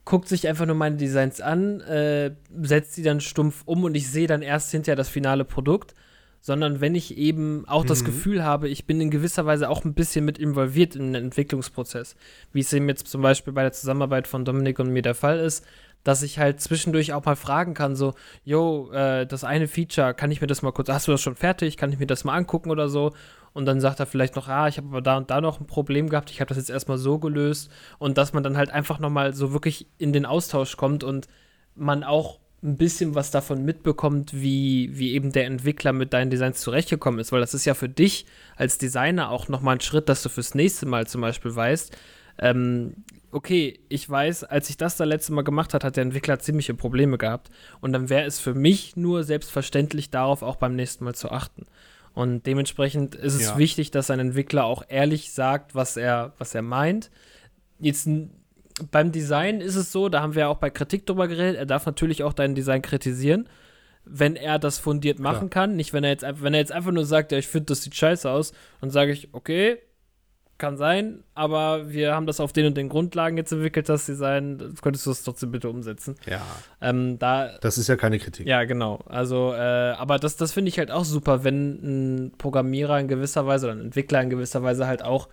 guckt 0.05 0.29
sich 0.29 0.49
einfach 0.49 0.67
nur 0.67 0.77
meine 0.77 0.97
Designs 0.97 1.41
an, 1.41 1.81
äh, 1.83 2.35
setzt 2.63 2.95
sie 2.95 3.03
dann 3.03 3.21
stumpf 3.21 3.63
um 3.67 3.85
und 3.85 3.95
ich 3.95 4.11
sehe 4.11 4.27
dann 4.27 4.43
erst 4.43 4.71
hinterher 4.71 4.97
das 4.97 5.09
finale 5.09 5.45
Produkt, 5.45 5.95
sondern 6.41 6.81
wenn 6.81 6.97
ich 6.97 7.17
eben 7.17 7.65
auch 7.69 7.85
mhm. 7.85 7.89
das 7.89 8.05
Gefühl 8.05 8.43
habe, 8.43 8.69
ich 8.69 8.85
bin 8.85 9.01
in 9.01 9.11
gewisser 9.11 9.47
Weise 9.47 9.71
auch 9.71 9.85
ein 9.85 9.95
bisschen 9.95 10.25
mit 10.25 10.39
involviert 10.39 10.97
in 10.97 11.13
den 11.13 11.25
Entwicklungsprozess, 11.27 12.17
wie 12.53 12.61
es 12.61 12.73
eben 12.73 12.89
jetzt 12.89 13.07
zum 13.07 13.23
Beispiel 13.23 13.53
bei 13.53 13.63
der 13.63 13.73
Zusammenarbeit 13.73 14.27
von 14.27 14.45
Dominik 14.45 14.81
und 14.81 14.91
mir 14.91 15.03
der 15.03 15.15
Fall 15.15 15.39
ist, 15.39 15.65
dass 16.05 16.23
ich 16.23 16.38
halt 16.38 16.61
zwischendurch 16.61 17.12
auch 17.12 17.25
mal 17.25 17.37
fragen 17.37 17.75
kann, 17.75 17.97
so, 17.97 18.15
yo, 18.45 18.91
äh, 18.93 19.27
das 19.27 19.45
eine 19.45 19.69
Feature, 19.69 20.15
kann 20.15 20.31
ich 20.31 20.41
mir 20.41 20.47
das 20.47 20.62
mal 20.62 20.73
kurz, 20.73 20.88
hast 20.88 21.09
du 21.09 21.12
das 21.12 21.21
schon 21.21 21.37
fertig, 21.37 21.77
kann 21.77 21.93
ich 21.93 21.99
mir 21.99 22.07
das 22.07 22.25
mal 22.25 22.35
angucken 22.35 22.71
oder 22.71 22.88
so? 22.88 23.12
Und 23.53 23.67
dann 23.67 23.81
sagt 23.81 24.01
er 24.01 24.07
vielleicht 24.07 24.37
noch, 24.37 24.49
ah, 24.49 24.69
ich 24.69 24.79
habe 24.79 24.88
aber 24.88 25.03
da 25.03 25.17
und 25.17 25.31
da 25.31 25.41
noch 25.41 25.61
ein 25.61 25.67
Problem 25.67 26.09
gehabt, 26.09 26.31
ich 26.31 26.41
habe 26.41 26.49
das 26.49 26.57
jetzt 26.57 26.71
erstmal 26.71 26.99
so 26.99 27.19
gelöst. 27.19 27.71
Und 27.99 28.17
dass 28.19 28.33
man 28.33 28.43
dann 28.43 28.57
halt 28.57 28.71
einfach 28.71 28.99
nochmal 28.99 29.35
so 29.35 29.53
wirklich 29.53 29.87
in 29.99 30.12
den 30.12 30.25
Austausch 30.25 30.77
kommt 30.77 31.05
und 31.05 31.29
man 31.75 32.03
auch 32.03 32.38
ein 32.62 32.77
bisschen 32.77 33.15
was 33.15 33.31
davon 33.31 33.65
mitbekommt, 33.65 34.33
wie, 34.33 34.91
wie 34.93 35.12
eben 35.12 35.33
der 35.33 35.47
Entwickler 35.47 35.93
mit 35.93 36.12
deinen 36.12 36.31
Designs 36.31 36.61
zurechtgekommen 36.61 37.19
ist, 37.19 37.33
weil 37.33 37.41
das 37.41 37.55
ist 37.55 37.65
ja 37.65 37.75
für 37.75 37.88
dich 37.88 38.25
als 38.57 38.79
Designer 38.79 39.31
auch 39.31 39.49
nochmal 39.49 39.77
ein 39.77 39.81
Schritt, 39.81 40.09
dass 40.09 40.23
du 40.23 40.29
fürs 40.29 40.55
nächste 40.55 40.87
Mal 40.87 41.07
zum 41.07 41.21
Beispiel 41.21 41.55
weißt, 41.55 41.97
ähm, 42.38 42.95
okay, 43.33 43.81
ich 43.88 44.09
weiß, 44.09 44.45
als 44.45 44.68
ich 44.71 44.77
das 44.77 44.97
da 44.97 45.05
letzte 45.05 45.33
Mal 45.33 45.42
gemacht 45.42 45.75
hat, 45.75 45.85
hat 45.85 45.97
der 45.97 46.03
Entwickler 46.03 46.38
ziemliche 46.38 46.75
Probleme 46.75 47.18
gehabt. 47.18 47.51
Und 47.81 47.92
dann 47.92 48.09
wäre 48.11 48.27
es 48.27 48.38
für 48.38 48.55
mich 48.55 48.95
nur 48.95 49.25
selbstverständlich, 49.25 50.11
darauf 50.11 50.42
auch 50.42 50.57
beim 50.57 50.77
nächsten 50.77 51.05
Mal 51.05 51.14
zu 51.14 51.31
achten. 51.31 51.66
Und 52.14 52.47
dementsprechend 52.47 53.14
ist 53.14 53.35
es 53.35 53.42
ja. 53.42 53.59
wichtig, 53.59 53.90
dass 53.90 54.11
ein 54.11 54.21
Entwickler 54.21 54.64
auch 54.64 54.85
ehrlich 54.87 55.33
sagt, 55.33 55.75
was 55.75 55.97
er, 55.97 56.35
was 56.38 56.55
er 56.55 56.62
meint. 56.62 57.11
Jetzt 57.81 58.07
beim 58.90 59.12
Design 59.12 59.61
ist 59.61 59.77
es 59.77 59.92
so, 59.92 60.09
da 60.11 60.21
haben 60.21 60.35
wir 60.35 60.49
auch 60.49 60.59
bei 60.59 60.71
Kritik 60.71 61.07
drüber 61.07 61.29
geredet, 61.29 61.57
er 61.57 61.66
darf 61.66 61.87
natürlich 61.87 62.23
auch 62.23 62.33
dein 62.33 62.55
Design 62.55 62.83
kritisieren, 62.83 63.49
wenn 64.05 64.37
er 64.37 64.59
das 64.59 64.79
fundiert 64.79 65.18
machen 65.18 65.51
Klar. 65.51 65.66
kann. 65.68 65.77
Nicht, 65.77 65.92
wenn 65.92 66.05
er 66.05 66.11
jetzt, 66.11 66.25
wenn 66.25 66.55
er 66.55 66.61
jetzt 66.61 66.73
einfach 66.73 66.92
nur 66.92 67.07
sagt, 67.07 67.33
ja, 67.33 67.38
ich 67.38 67.49
finde, 67.49 67.66
das 67.66 67.83
sieht 67.83 67.95
scheiße 67.95 68.31
aus, 68.31 68.53
dann 68.81 68.90
sage 68.90 69.12
ich, 69.12 69.29
okay, 69.33 69.79
kann 70.62 70.77
sein, 70.77 71.25
aber 71.35 71.90
wir 71.90 72.14
haben 72.14 72.27
das 72.27 72.38
auf 72.38 72.53
den 72.53 72.66
und 72.66 72.77
den 72.77 72.88
Grundlagen 72.88 73.37
jetzt 73.37 73.51
entwickelt, 73.51 73.88
das 73.88 74.07
Design. 74.07 74.77
Könntest 74.81 75.05
du 75.05 75.11
das 75.11 75.25
trotzdem 75.25 75.51
bitte 75.51 75.68
umsetzen? 75.68 76.14
Ja. 76.25 76.40
Ähm, 76.81 77.18
da, 77.18 77.59
das 77.61 77.79
ist 77.79 77.88
ja 77.88 77.96
keine 77.96 78.20
Kritik. 78.20 78.46
Ja, 78.46 78.62
genau. 78.62 79.01
Also, 79.07 79.53
äh, 79.53 79.57
aber 79.57 80.20
das, 80.20 80.37
das 80.37 80.53
finde 80.53 80.68
ich 80.68 80.79
halt 80.79 80.92
auch 80.92 81.05
super, 81.05 81.42
wenn 81.42 82.27
ein 82.29 82.33
Programmierer 82.38 83.01
in 83.01 83.09
gewisser 83.09 83.44
Weise 83.44 83.66
oder 83.66 83.75
ein 83.75 83.81
Entwickler 83.87 84.22
in 84.22 84.31
gewisser 84.31 84.62
Weise 84.62 84.87
halt 84.87 85.03
auch 85.03 85.29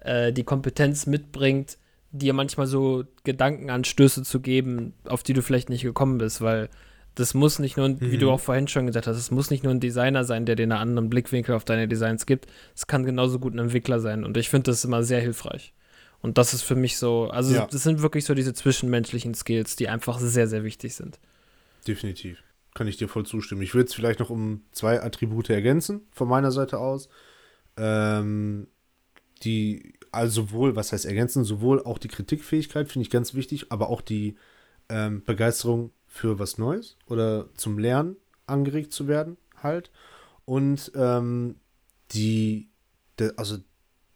äh, 0.00 0.32
die 0.32 0.42
Kompetenz 0.42 1.06
mitbringt, 1.06 1.78
dir 2.10 2.32
manchmal 2.32 2.66
so 2.66 3.04
Gedankenanstöße 3.22 4.24
zu 4.24 4.40
geben, 4.40 4.94
auf 5.06 5.22
die 5.22 5.32
du 5.32 5.42
vielleicht 5.42 5.70
nicht 5.70 5.82
gekommen 5.82 6.18
bist, 6.18 6.40
weil 6.40 6.70
das 7.16 7.32
muss 7.32 7.58
nicht 7.58 7.76
nur, 7.76 7.88
mhm. 7.88 8.00
wie 8.00 8.18
du 8.18 8.26
mhm. 8.26 8.32
auch 8.32 8.40
vorhin 8.40 8.68
schon 8.68 8.86
gesagt 8.86 9.06
hast, 9.06 9.16
es 9.16 9.30
muss 9.30 9.50
nicht 9.50 9.64
nur 9.64 9.72
ein 9.72 9.80
Designer 9.80 10.24
sein, 10.24 10.46
der 10.46 10.54
dir 10.54 10.64
einen 10.64 10.72
anderen 10.72 11.10
Blickwinkel 11.10 11.54
auf 11.54 11.64
deine 11.64 11.88
Designs 11.88 12.26
gibt. 12.26 12.46
Es 12.74 12.86
kann 12.86 13.04
genauso 13.04 13.38
gut 13.38 13.54
ein 13.54 13.58
Entwickler 13.58 14.00
sein. 14.00 14.22
Und 14.22 14.36
ich 14.36 14.50
finde 14.50 14.70
das 14.70 14.84
immer 14.84 15.02
sehr 15.02 15.20
hilfreich. 15.20 15.72
Und 16.20 16.38
das 16.38 16.52
ist 16.52 16.62
für 16.62 16.76
mich 16.76 16.98
so, 16.98 17.28
also 17.30 17.54
ja. 17.54 17.66
das 17.66 17.82
sind 17.82 18.02
wirklich 18.02 18.26
so 18.26 18.34
diese 18.34 18.52
zwischenmenschlichen 18.52 19.34
Skills, 19.34 19.76
die 19.76 19.88
einfach 19.88 20.18
sehr, 20.18 20.46
sehr 20.46 20.62
wichtig 20.62 20.94
sind. 20.94 21.18
Definitiv. 21.88 22.42
Kann 22.74 22.86
ich 22.86 22.98
dir 22.98 23.08
voll 23.08 23.24
zustimmen. 23.24 23.62
Ich 23.62 23.74
würde 23.74 23.88
es 23.88 23.94
vielleicht 23.94 24.20
noch 24.20 24.28
um 24.28 24.62
zwei 24.72 25.02
Attribute 25.02 25.48
ergänzen, 25.48 26.02
von 26.10 26.28
meiner 26.28 26.52
Seite 26.52 26.78
aus. 26.78 27.08
Ähm, 27.78 28.66
die, 29.42 29.94
also 30.12 30.42
sowohl, 30.42 30.76
was 30.76 30.92
heißt 30.92 31.06
ergänzen, 31.06 31.44
sowohl 31.44 31.82
auch 31.82 31.96
die 31.96 32.08
Kritikfähigkeit 32.08 32.92
finde 32.92 33.04
ich 33.04 33.10
ganz 33.10 33.32
wichtig, 33.32 33.72
aber 33.72 33.88
auch 33.88 34.02
die 34.02 34.36
ähm, 34.90 35.22
Begeisterung 35.24 35.92
für 36.16 36.38
was 36.38 36.58
Neues 36.58 36.96
oder 37.06 37.48
zum 37.54 37.78
Lernen 37.78 38.16
angeregt 38.46 38.92
zu 38.92 39.06
werden, 39.06 39.36
halt. 39.62 39.90
Und 40.44 40.92
ähm, 40.94 41.56
die, 42.12 42.70
de, 43.18 43.32
also 43.36 43.58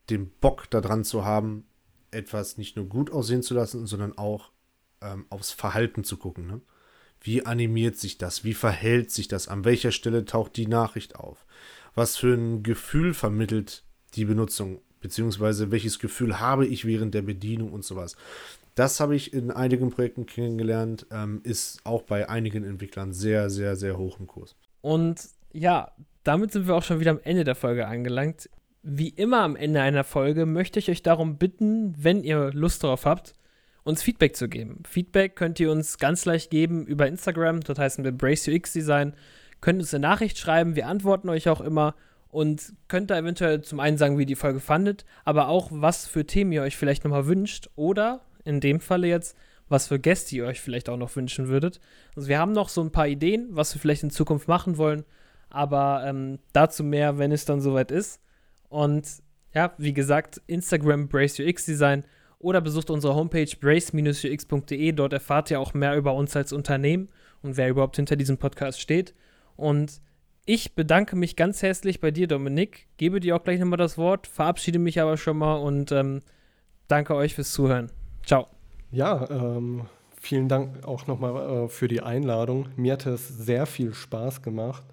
den 0.09 0.31
Bock 0.31 0.71
daran 0.71 1.05
zu 1.05 1.25
haben, 1.25 1.67
etwas 2.11 2.59
nicht 2.59 2.77
nur 2.77 2.87
gut 2.87 3.11
aussehen 3.11 3.43
zu 3.43 3.55
lassen, 3.55 3.87
sondern 3.87 4.17
auch 4.17 4.51
ähm, 5.01 5.27
aufs 5.31 5.53
Verhalten 5.53 6.05
zu 6.05 6.17
gucken. 6.17 6.47
Ne? 6.47 6.61
Wie 7.21 7.47
animiert 7.47 7.97
sich 7.97 8.19
das? 8.19 8.45
Wie 8.45 8.55
verhält 8.55 9.11
sich 9.11 9.29
das? 9.29 9.49
An 9.49 9.65
welcher 9.65 9.93
Stelle 9.93 10.25
taucht 10.25 10.57
die 10.57 10.67
Nachricht 10.67 11.17
auf? 11.17 11.45
Was 11.95 12.17
für 12.17 12.35
ein 12.35 12.63
Gefühl 12.63 13.15
vermittelt 13.15 13.85
die 14.15 14.25
Benutzung? 14.25 14.81
Beziehungsweise 15.01 15.71
welches 15.71 15.99
Gefühl 15.99 16.41
habe 16.41 16.67
ich 16.67 16.85
während 16.85 17.15
der 17.15 17.23
Bedienung 17.23 17.73
und 17.73 17.85
sowas? 17.85 18.17
Das 18.81 18.99
habe 18.99 19.15
ich 19.15 19.35
in 19.35 19.51
einigen 19.51 19.91
Projekten 19.91 20.25
kennengelernt, 20.25 21.07
ähm, 21.13 21.43
ist 21.45 21.81
auch 21.85 22.01
bei 22.01 22.31
einigen 22.31 22.65
Entwicklern 22.65 23.13
sehr, 23.13 23.51
sehr, 23.51 23.77
sehr 23.77 23.99
hoch 23.99 24.19
im 24.19 24.27
Kurs. 24.27 24.57
Und 24.81 25.21
ja, 25.53 25.93
damit 26.25 26.53
sind 26.53 26.67
wir 26.67 26.75
auch 26.75 26.83
schon 26.83 26.99
wieder 26.99 27.11
am 27.11 27.21
Ende 27.23 27.45
der 27.45 27.57
Folge 27.57 27.87
angelangt. 27.87 28.49
Wie 28.83 29.11
immer 29.11 29.43
am 29.43 29.55
Ende 29.55 29.83
einer 29.83 30.03
Folge 30.03 30.47
möchte 30.47 30.79
ich 30.79 30.89
euch 30.91 31.03
darum 31.03 31.37
bitten, 31.37 31.95
wenn 32.03 32.25
ihr 32.25 32.53
Lust 32.55 32.83
darauf 32.83 33.05
habt, 33.05 33.35
uns 33.85 34.03
Feedback 34.03 34.35
zu 34.35 34.49
geben. 34.49 34.83
Feedback 34.89 35.37
könnt 35.37 35.61
ihr 35.61 35.71
uns 35.71 35.99
ganz 35.99 36.25
leicht 36.25 36.51
geben 36.51 36.87
über 36.87 37.07
Instagram, 37.07 37.61
dort 37.61 37.79
heißen 37.79 38.03
wir 38.03 38.13
Brace 38.13 38.49
UX 38.49 38.73
Design. 38.73 39.13
Könnt 39.61 39.81
uns 39.81 39.93
eine 39.93 40.09
Nachricht 40.09 40.39
schreiben, 40.39 40.75
wir 40.75 40.87
antworten 40.87 41.29
euch 41.29 41.51
auch 41.51 41.61
immer. 41.61 41.97
und 42.29 42.73
könnt 42.89 43.11
da 43.11 43.19
eventuell 43.19 43.61
zum 43.61 43.79
einen 43.79 43.99
sagen, 43.99 44.17
wie 44.17 44.23
ihr 44.23 44.27
die 44.27 44.37
Folge 44.37 44.61
fandet, 44.61 45.05
aber 45.27 45.49
auch, 45.49 45.69
was 45.71 46.07
für 46.07 46.25
Themen 46.25 46.53
ihr 46.53 46.63
euch 46.63 46.79
vielleicht 46.79 47.05
nochmal 47.05 47.27
wünscht 47.27 47.69
oder 47.75 48.23
in 48.51 48.61
dem 48.61 48.81
Falle 48.81 49.07
jetzt, 49.07 49.37
was 49.69 49.87
für 49.87 49.99
Gäste 49.99 50.37
ihr 50.37 50.45
euch 50.45 50.61
vielleicht 50.61 50.89
auch 50.89 50.97
noch 50.97 51.15
wünschen 51.17 51.49
würdet. 51.49 51.81
Also 52.15 52.29
wir 52.29 52.39
haben 52.39 52.53
noch 52.53 52.69
so 52.69 52.83
ein 52.83 52.91
paar 52.91 53.09
Ideen, 53.09 53.49
was 53.51 53.75
wir 53.75 53.81
vielleicht 53.81 54.03
in 54.03 54.11
Zukunft 54.11 54.49
machen 54.49 54.77
wollen, 54.77 55.05
aber 55.49 56.05
ähm, 56.07 56.39
dazu 56.53 56.85
mehr, 56.85 57.19
wenn 57.19 57.33
es 57.33 57.45
dann 57.45 57.61
soweit 57.61 57.91
ist. 57.91 58.21
Und 58.69 59.07
ja, 59.55 59.73
wie 59.79 59.93
gesagt, 59.93 60.43
Instagram 60.47 61.09
Brace 61.09 61.41
UX 61.41 61.65
Design 61.65 62.05
oder 62.39 62.61
besucht 62.61 62.91
unsere 62.91 63.15
Homepage 63.15 63.51
brace-ux.de. 63.61 64.93
Dort 64.93 65.13
erfahrt 65.13 65.51
ihr 65.51 65.61
auch 65.61 65.75
mehr 65.75 65.97
über 65.97 66.15
uns 66.15 66.35
als 66.37 66.53
Unternehmen 66.53 67.09
und 67.43 67.57
wer 67.57 67.69
überhaupt 67.69 67.97
hinter 67.97 68.17
diesem 68.17 68.39
Podcast 68.39 68.81
steht. 68.81 69.15
Und 69.57 70.01
ich 70.47 70.75
bedanke 70.75 71.17
mich 71.17 71.37
ganz 71.37 71.63
herzlich 71.63 72.01
bei 72.01 72.11
dir, 72.11 72.27
Dominik. 72.27 72.89
Gebe 72.97 73.21
dir 73.21 73.37
auch 73.37 73.45
gleich 73.45 73.61
nochmal 73.61 73.77
das 73.77 73.99
Wort, 73.99 74.27
verabschiede 74.27 74.79
mich 74.79 75.01
aber 75.01 75.17
schon 75.17 75.39
mal 75.39 75.57
und 75.57 75.93
ähm, 75.93 76.23
danke 76.89 77.15
euch 77.15 77.35
fürs 77.35 77.53
Zuhören. 77.53 77.91
Ciao. 78.25 78.47
Ja, 78.93 79.29
ähm, 79.31 79.83
vielen 80.21 80.49
Dank 80.49 80.85
auch 80.87 81.07
nochmal 81.07 81.65
äh, 81.65 81.69
für 81.69 81.89
die 81.89 82.03
Einladung. 82.03 82.69
Mir 82.77 82.95
hat 82.95 83.07
es 83.07 83.29
sehr 83.29 83.67
viel 83.67 83.95
Spaß 83.95 84.43
gemacht 84.43 84.85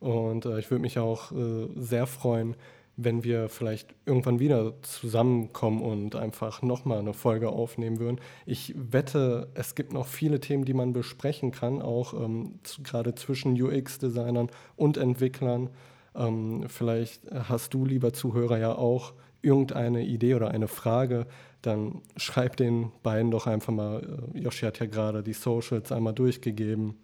und 0.00 0.46
äh, 0.46 0.58
ich 0.58 0.70
würde 0.70 0.82
mich 0.82 0.98
auch 0.98 1.32
äh, 1.32 1.68
sehr 1.76 2.06
freuen, 2.06 2.56
wenn 2.96 3.24
wir 3.24 3.48
vielleicht 3.48 3.94
irgendwann 4.04 4.38
wieder 4.38 4.74
zusammenkommen 4.82 5.80
und 5.80 6.16
einfach 6.16 6.62
nochmal 6.62 6.98
eine 6.98 7.14
Folge 7.14 7.50
aufnehmen 7.50 7.98
würden. 7.98 8.20
Ich 8.46 8.74
wette, 8.76 9.48
es 9.54 9.74
gibt 9.74 9.92
noch 9.92 10.06
viele 10.06 10.40
Themen, 10.40 10.64
die 10.64 10.74
man 10.74 10.92
besprechen 10.92 11.52
kann, 11.52 11.80
auch 11.80 12.12
ähm, 12.14 12.58
gerade 12.82 13.14
zwischen 13.14 13.60
UX-Designern 13.60 14.50
und 14.76 14.96
Entwicklern. 14.96 15.70
Ähm, 16.14 16.64
vielleicht 16.68 17.30
hast 17.30 17.72
du, 17.72 17.86
lieber 17.86 18.12
Zuhörer, 18.12 18.58
ja 18.58 18.74
auch 18.74 19.14
irgendeine 19.42 20.04
Idee 20.04 20.34
oder 20.34 20.50
eine 20.50 20.68
Frage, 20.68 21.26
dann 21.60 22.02
schreib 22.16 22.56
den 22.56 22.92
beiden 23.02 23.30
doch 23.30 23.46
einfach 23.46 23.72
mal. 23.72 24.30
Äh, 24.34 24.40
Joshi 24.40 24.66
hat 24.66 24.78
ja 24.80 24.86
gerade 24.86 25.22
die 25.22 25.32
Socials 25.32 25.92
einmal 25.92 26.14
durchgegeben. 26.14 26.94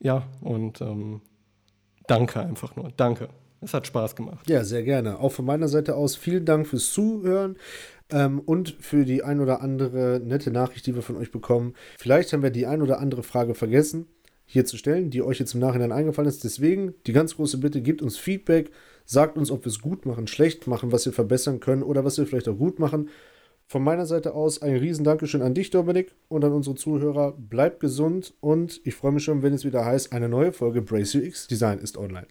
Ja, 0.00 0.26
und 0.40 0.80
ähm, 0.80 1.20
danke 2.06 2.40
einfach 2.40 2.76
nur. 2.76 2.90
Danke. 2.96 3.28
Es 3.60 3.72
hat 3.72 3.86
Spaß 3.86 4.14
gemacht. 4.14 4.48
Ja, 4.48 4.62
sehr 4.62 4.82
gerne. 4.82 5.18
Auch 5.18 5.32
von 5.32 5.46
meiner 5.46 5.68
Seite 5.68 5.96
aus 5.96 6.16
vielen 6.16 6.44
Dank 6.44 6.66
fürs 6.66 6.92
Zuhören 6.92 7.56
ähm, 8.10 8.40
und 8.40 8.76
für 8.80 9.06
die 9.06 9.22
ein 9.22 9.40
oder 9.40 9.62
andere 9.62 10.20
nette 10.22 10.50
Nachricht, 10.50 10.86
die 10.86 10.94
wir 10.94 11.00
von 11.02 11.16
euch 11.16 11.30
bekommen. 11.30 11.72
Vielleicht 11.98 12.32
haben 12.32 12.42
wir 12.42 12.50
die 12.50 12.66
ein 12.66 12.82
oder 12.82 13.00
andere 13.00 13.22
Frage 13.22 13.54
vergessen 13.54 14.06
hier 14.46 14.66
zu 14.66 14.76
stellen, 14.76 15.08
die 15.08 15.22
euch 15.22 15.38
jetzt 15.38 15.54
im 15.54 15.60
Nachhinein 15.60 15.92
eingefallen 15.92 16.28
ist. 16.28 16.44
Deswegen 16.44 16.94
die 17.06 17.12
ganz 17.12 17.36
große 17.36 17.58
Bitte, 17.58 17.80
gebt 17.80 18.02
uns 18.02 18.18
Feedback, 18.18 18.70
sagt 19.04 19.36
uns, 19.36 19.50
ob 19.50 19.64
wir 19.64 19.70
es 19.70 19.80
gut 19.80 20.06
machen, 20.06 20.26
schlecht 20.26 20.66
machen, 20.66 20.92
was 20.92 21.06
wir 21.06 21.12
verbessern 21.12 21.60
können 21.60 21.82
oder 21.82 22.04
was 22.04 22.18
wir 22.18 22.26
vielleicht 22.26 22.48
auch 22.48 22.56
gut 22.56 22.78
machen. 22.78 23.08
Von 23.66 23.82
meiner 23.82 24.06
Seite 24.06 24.34
aus 24.34 24.60
ein 24.60 24.76
riesen 24.76 25.04
Dankeschön 25.04 25.42
an 25.42 25.54
dich, 25.54 25.70
Dominik, 25.70 26.14
und 26.28 26.44
an 26.44 26.52
unsere 26.52 26.76
Zuhörer. 26.76 27.32
Bleibt 27.32 27.80
gesund 27.80 28.34
und 28.40 28.80
ich 28.84 28.94
freue 28.94 29.12
mich 29.12 29.24
schon, 29.24 29.42
wenn 29.42 29.54
es 29.54 29.64
wieder 29.64 29.84
heißt, 29.84 30.12
eine 30.12 30.28
neue 30.28 30.52
Folge 30.52 30.82
Brace 30.82 31.14
UX 31.14 31.46
Design 31.46 31.78
ist 31.78 31.96
online. 31.96 32.26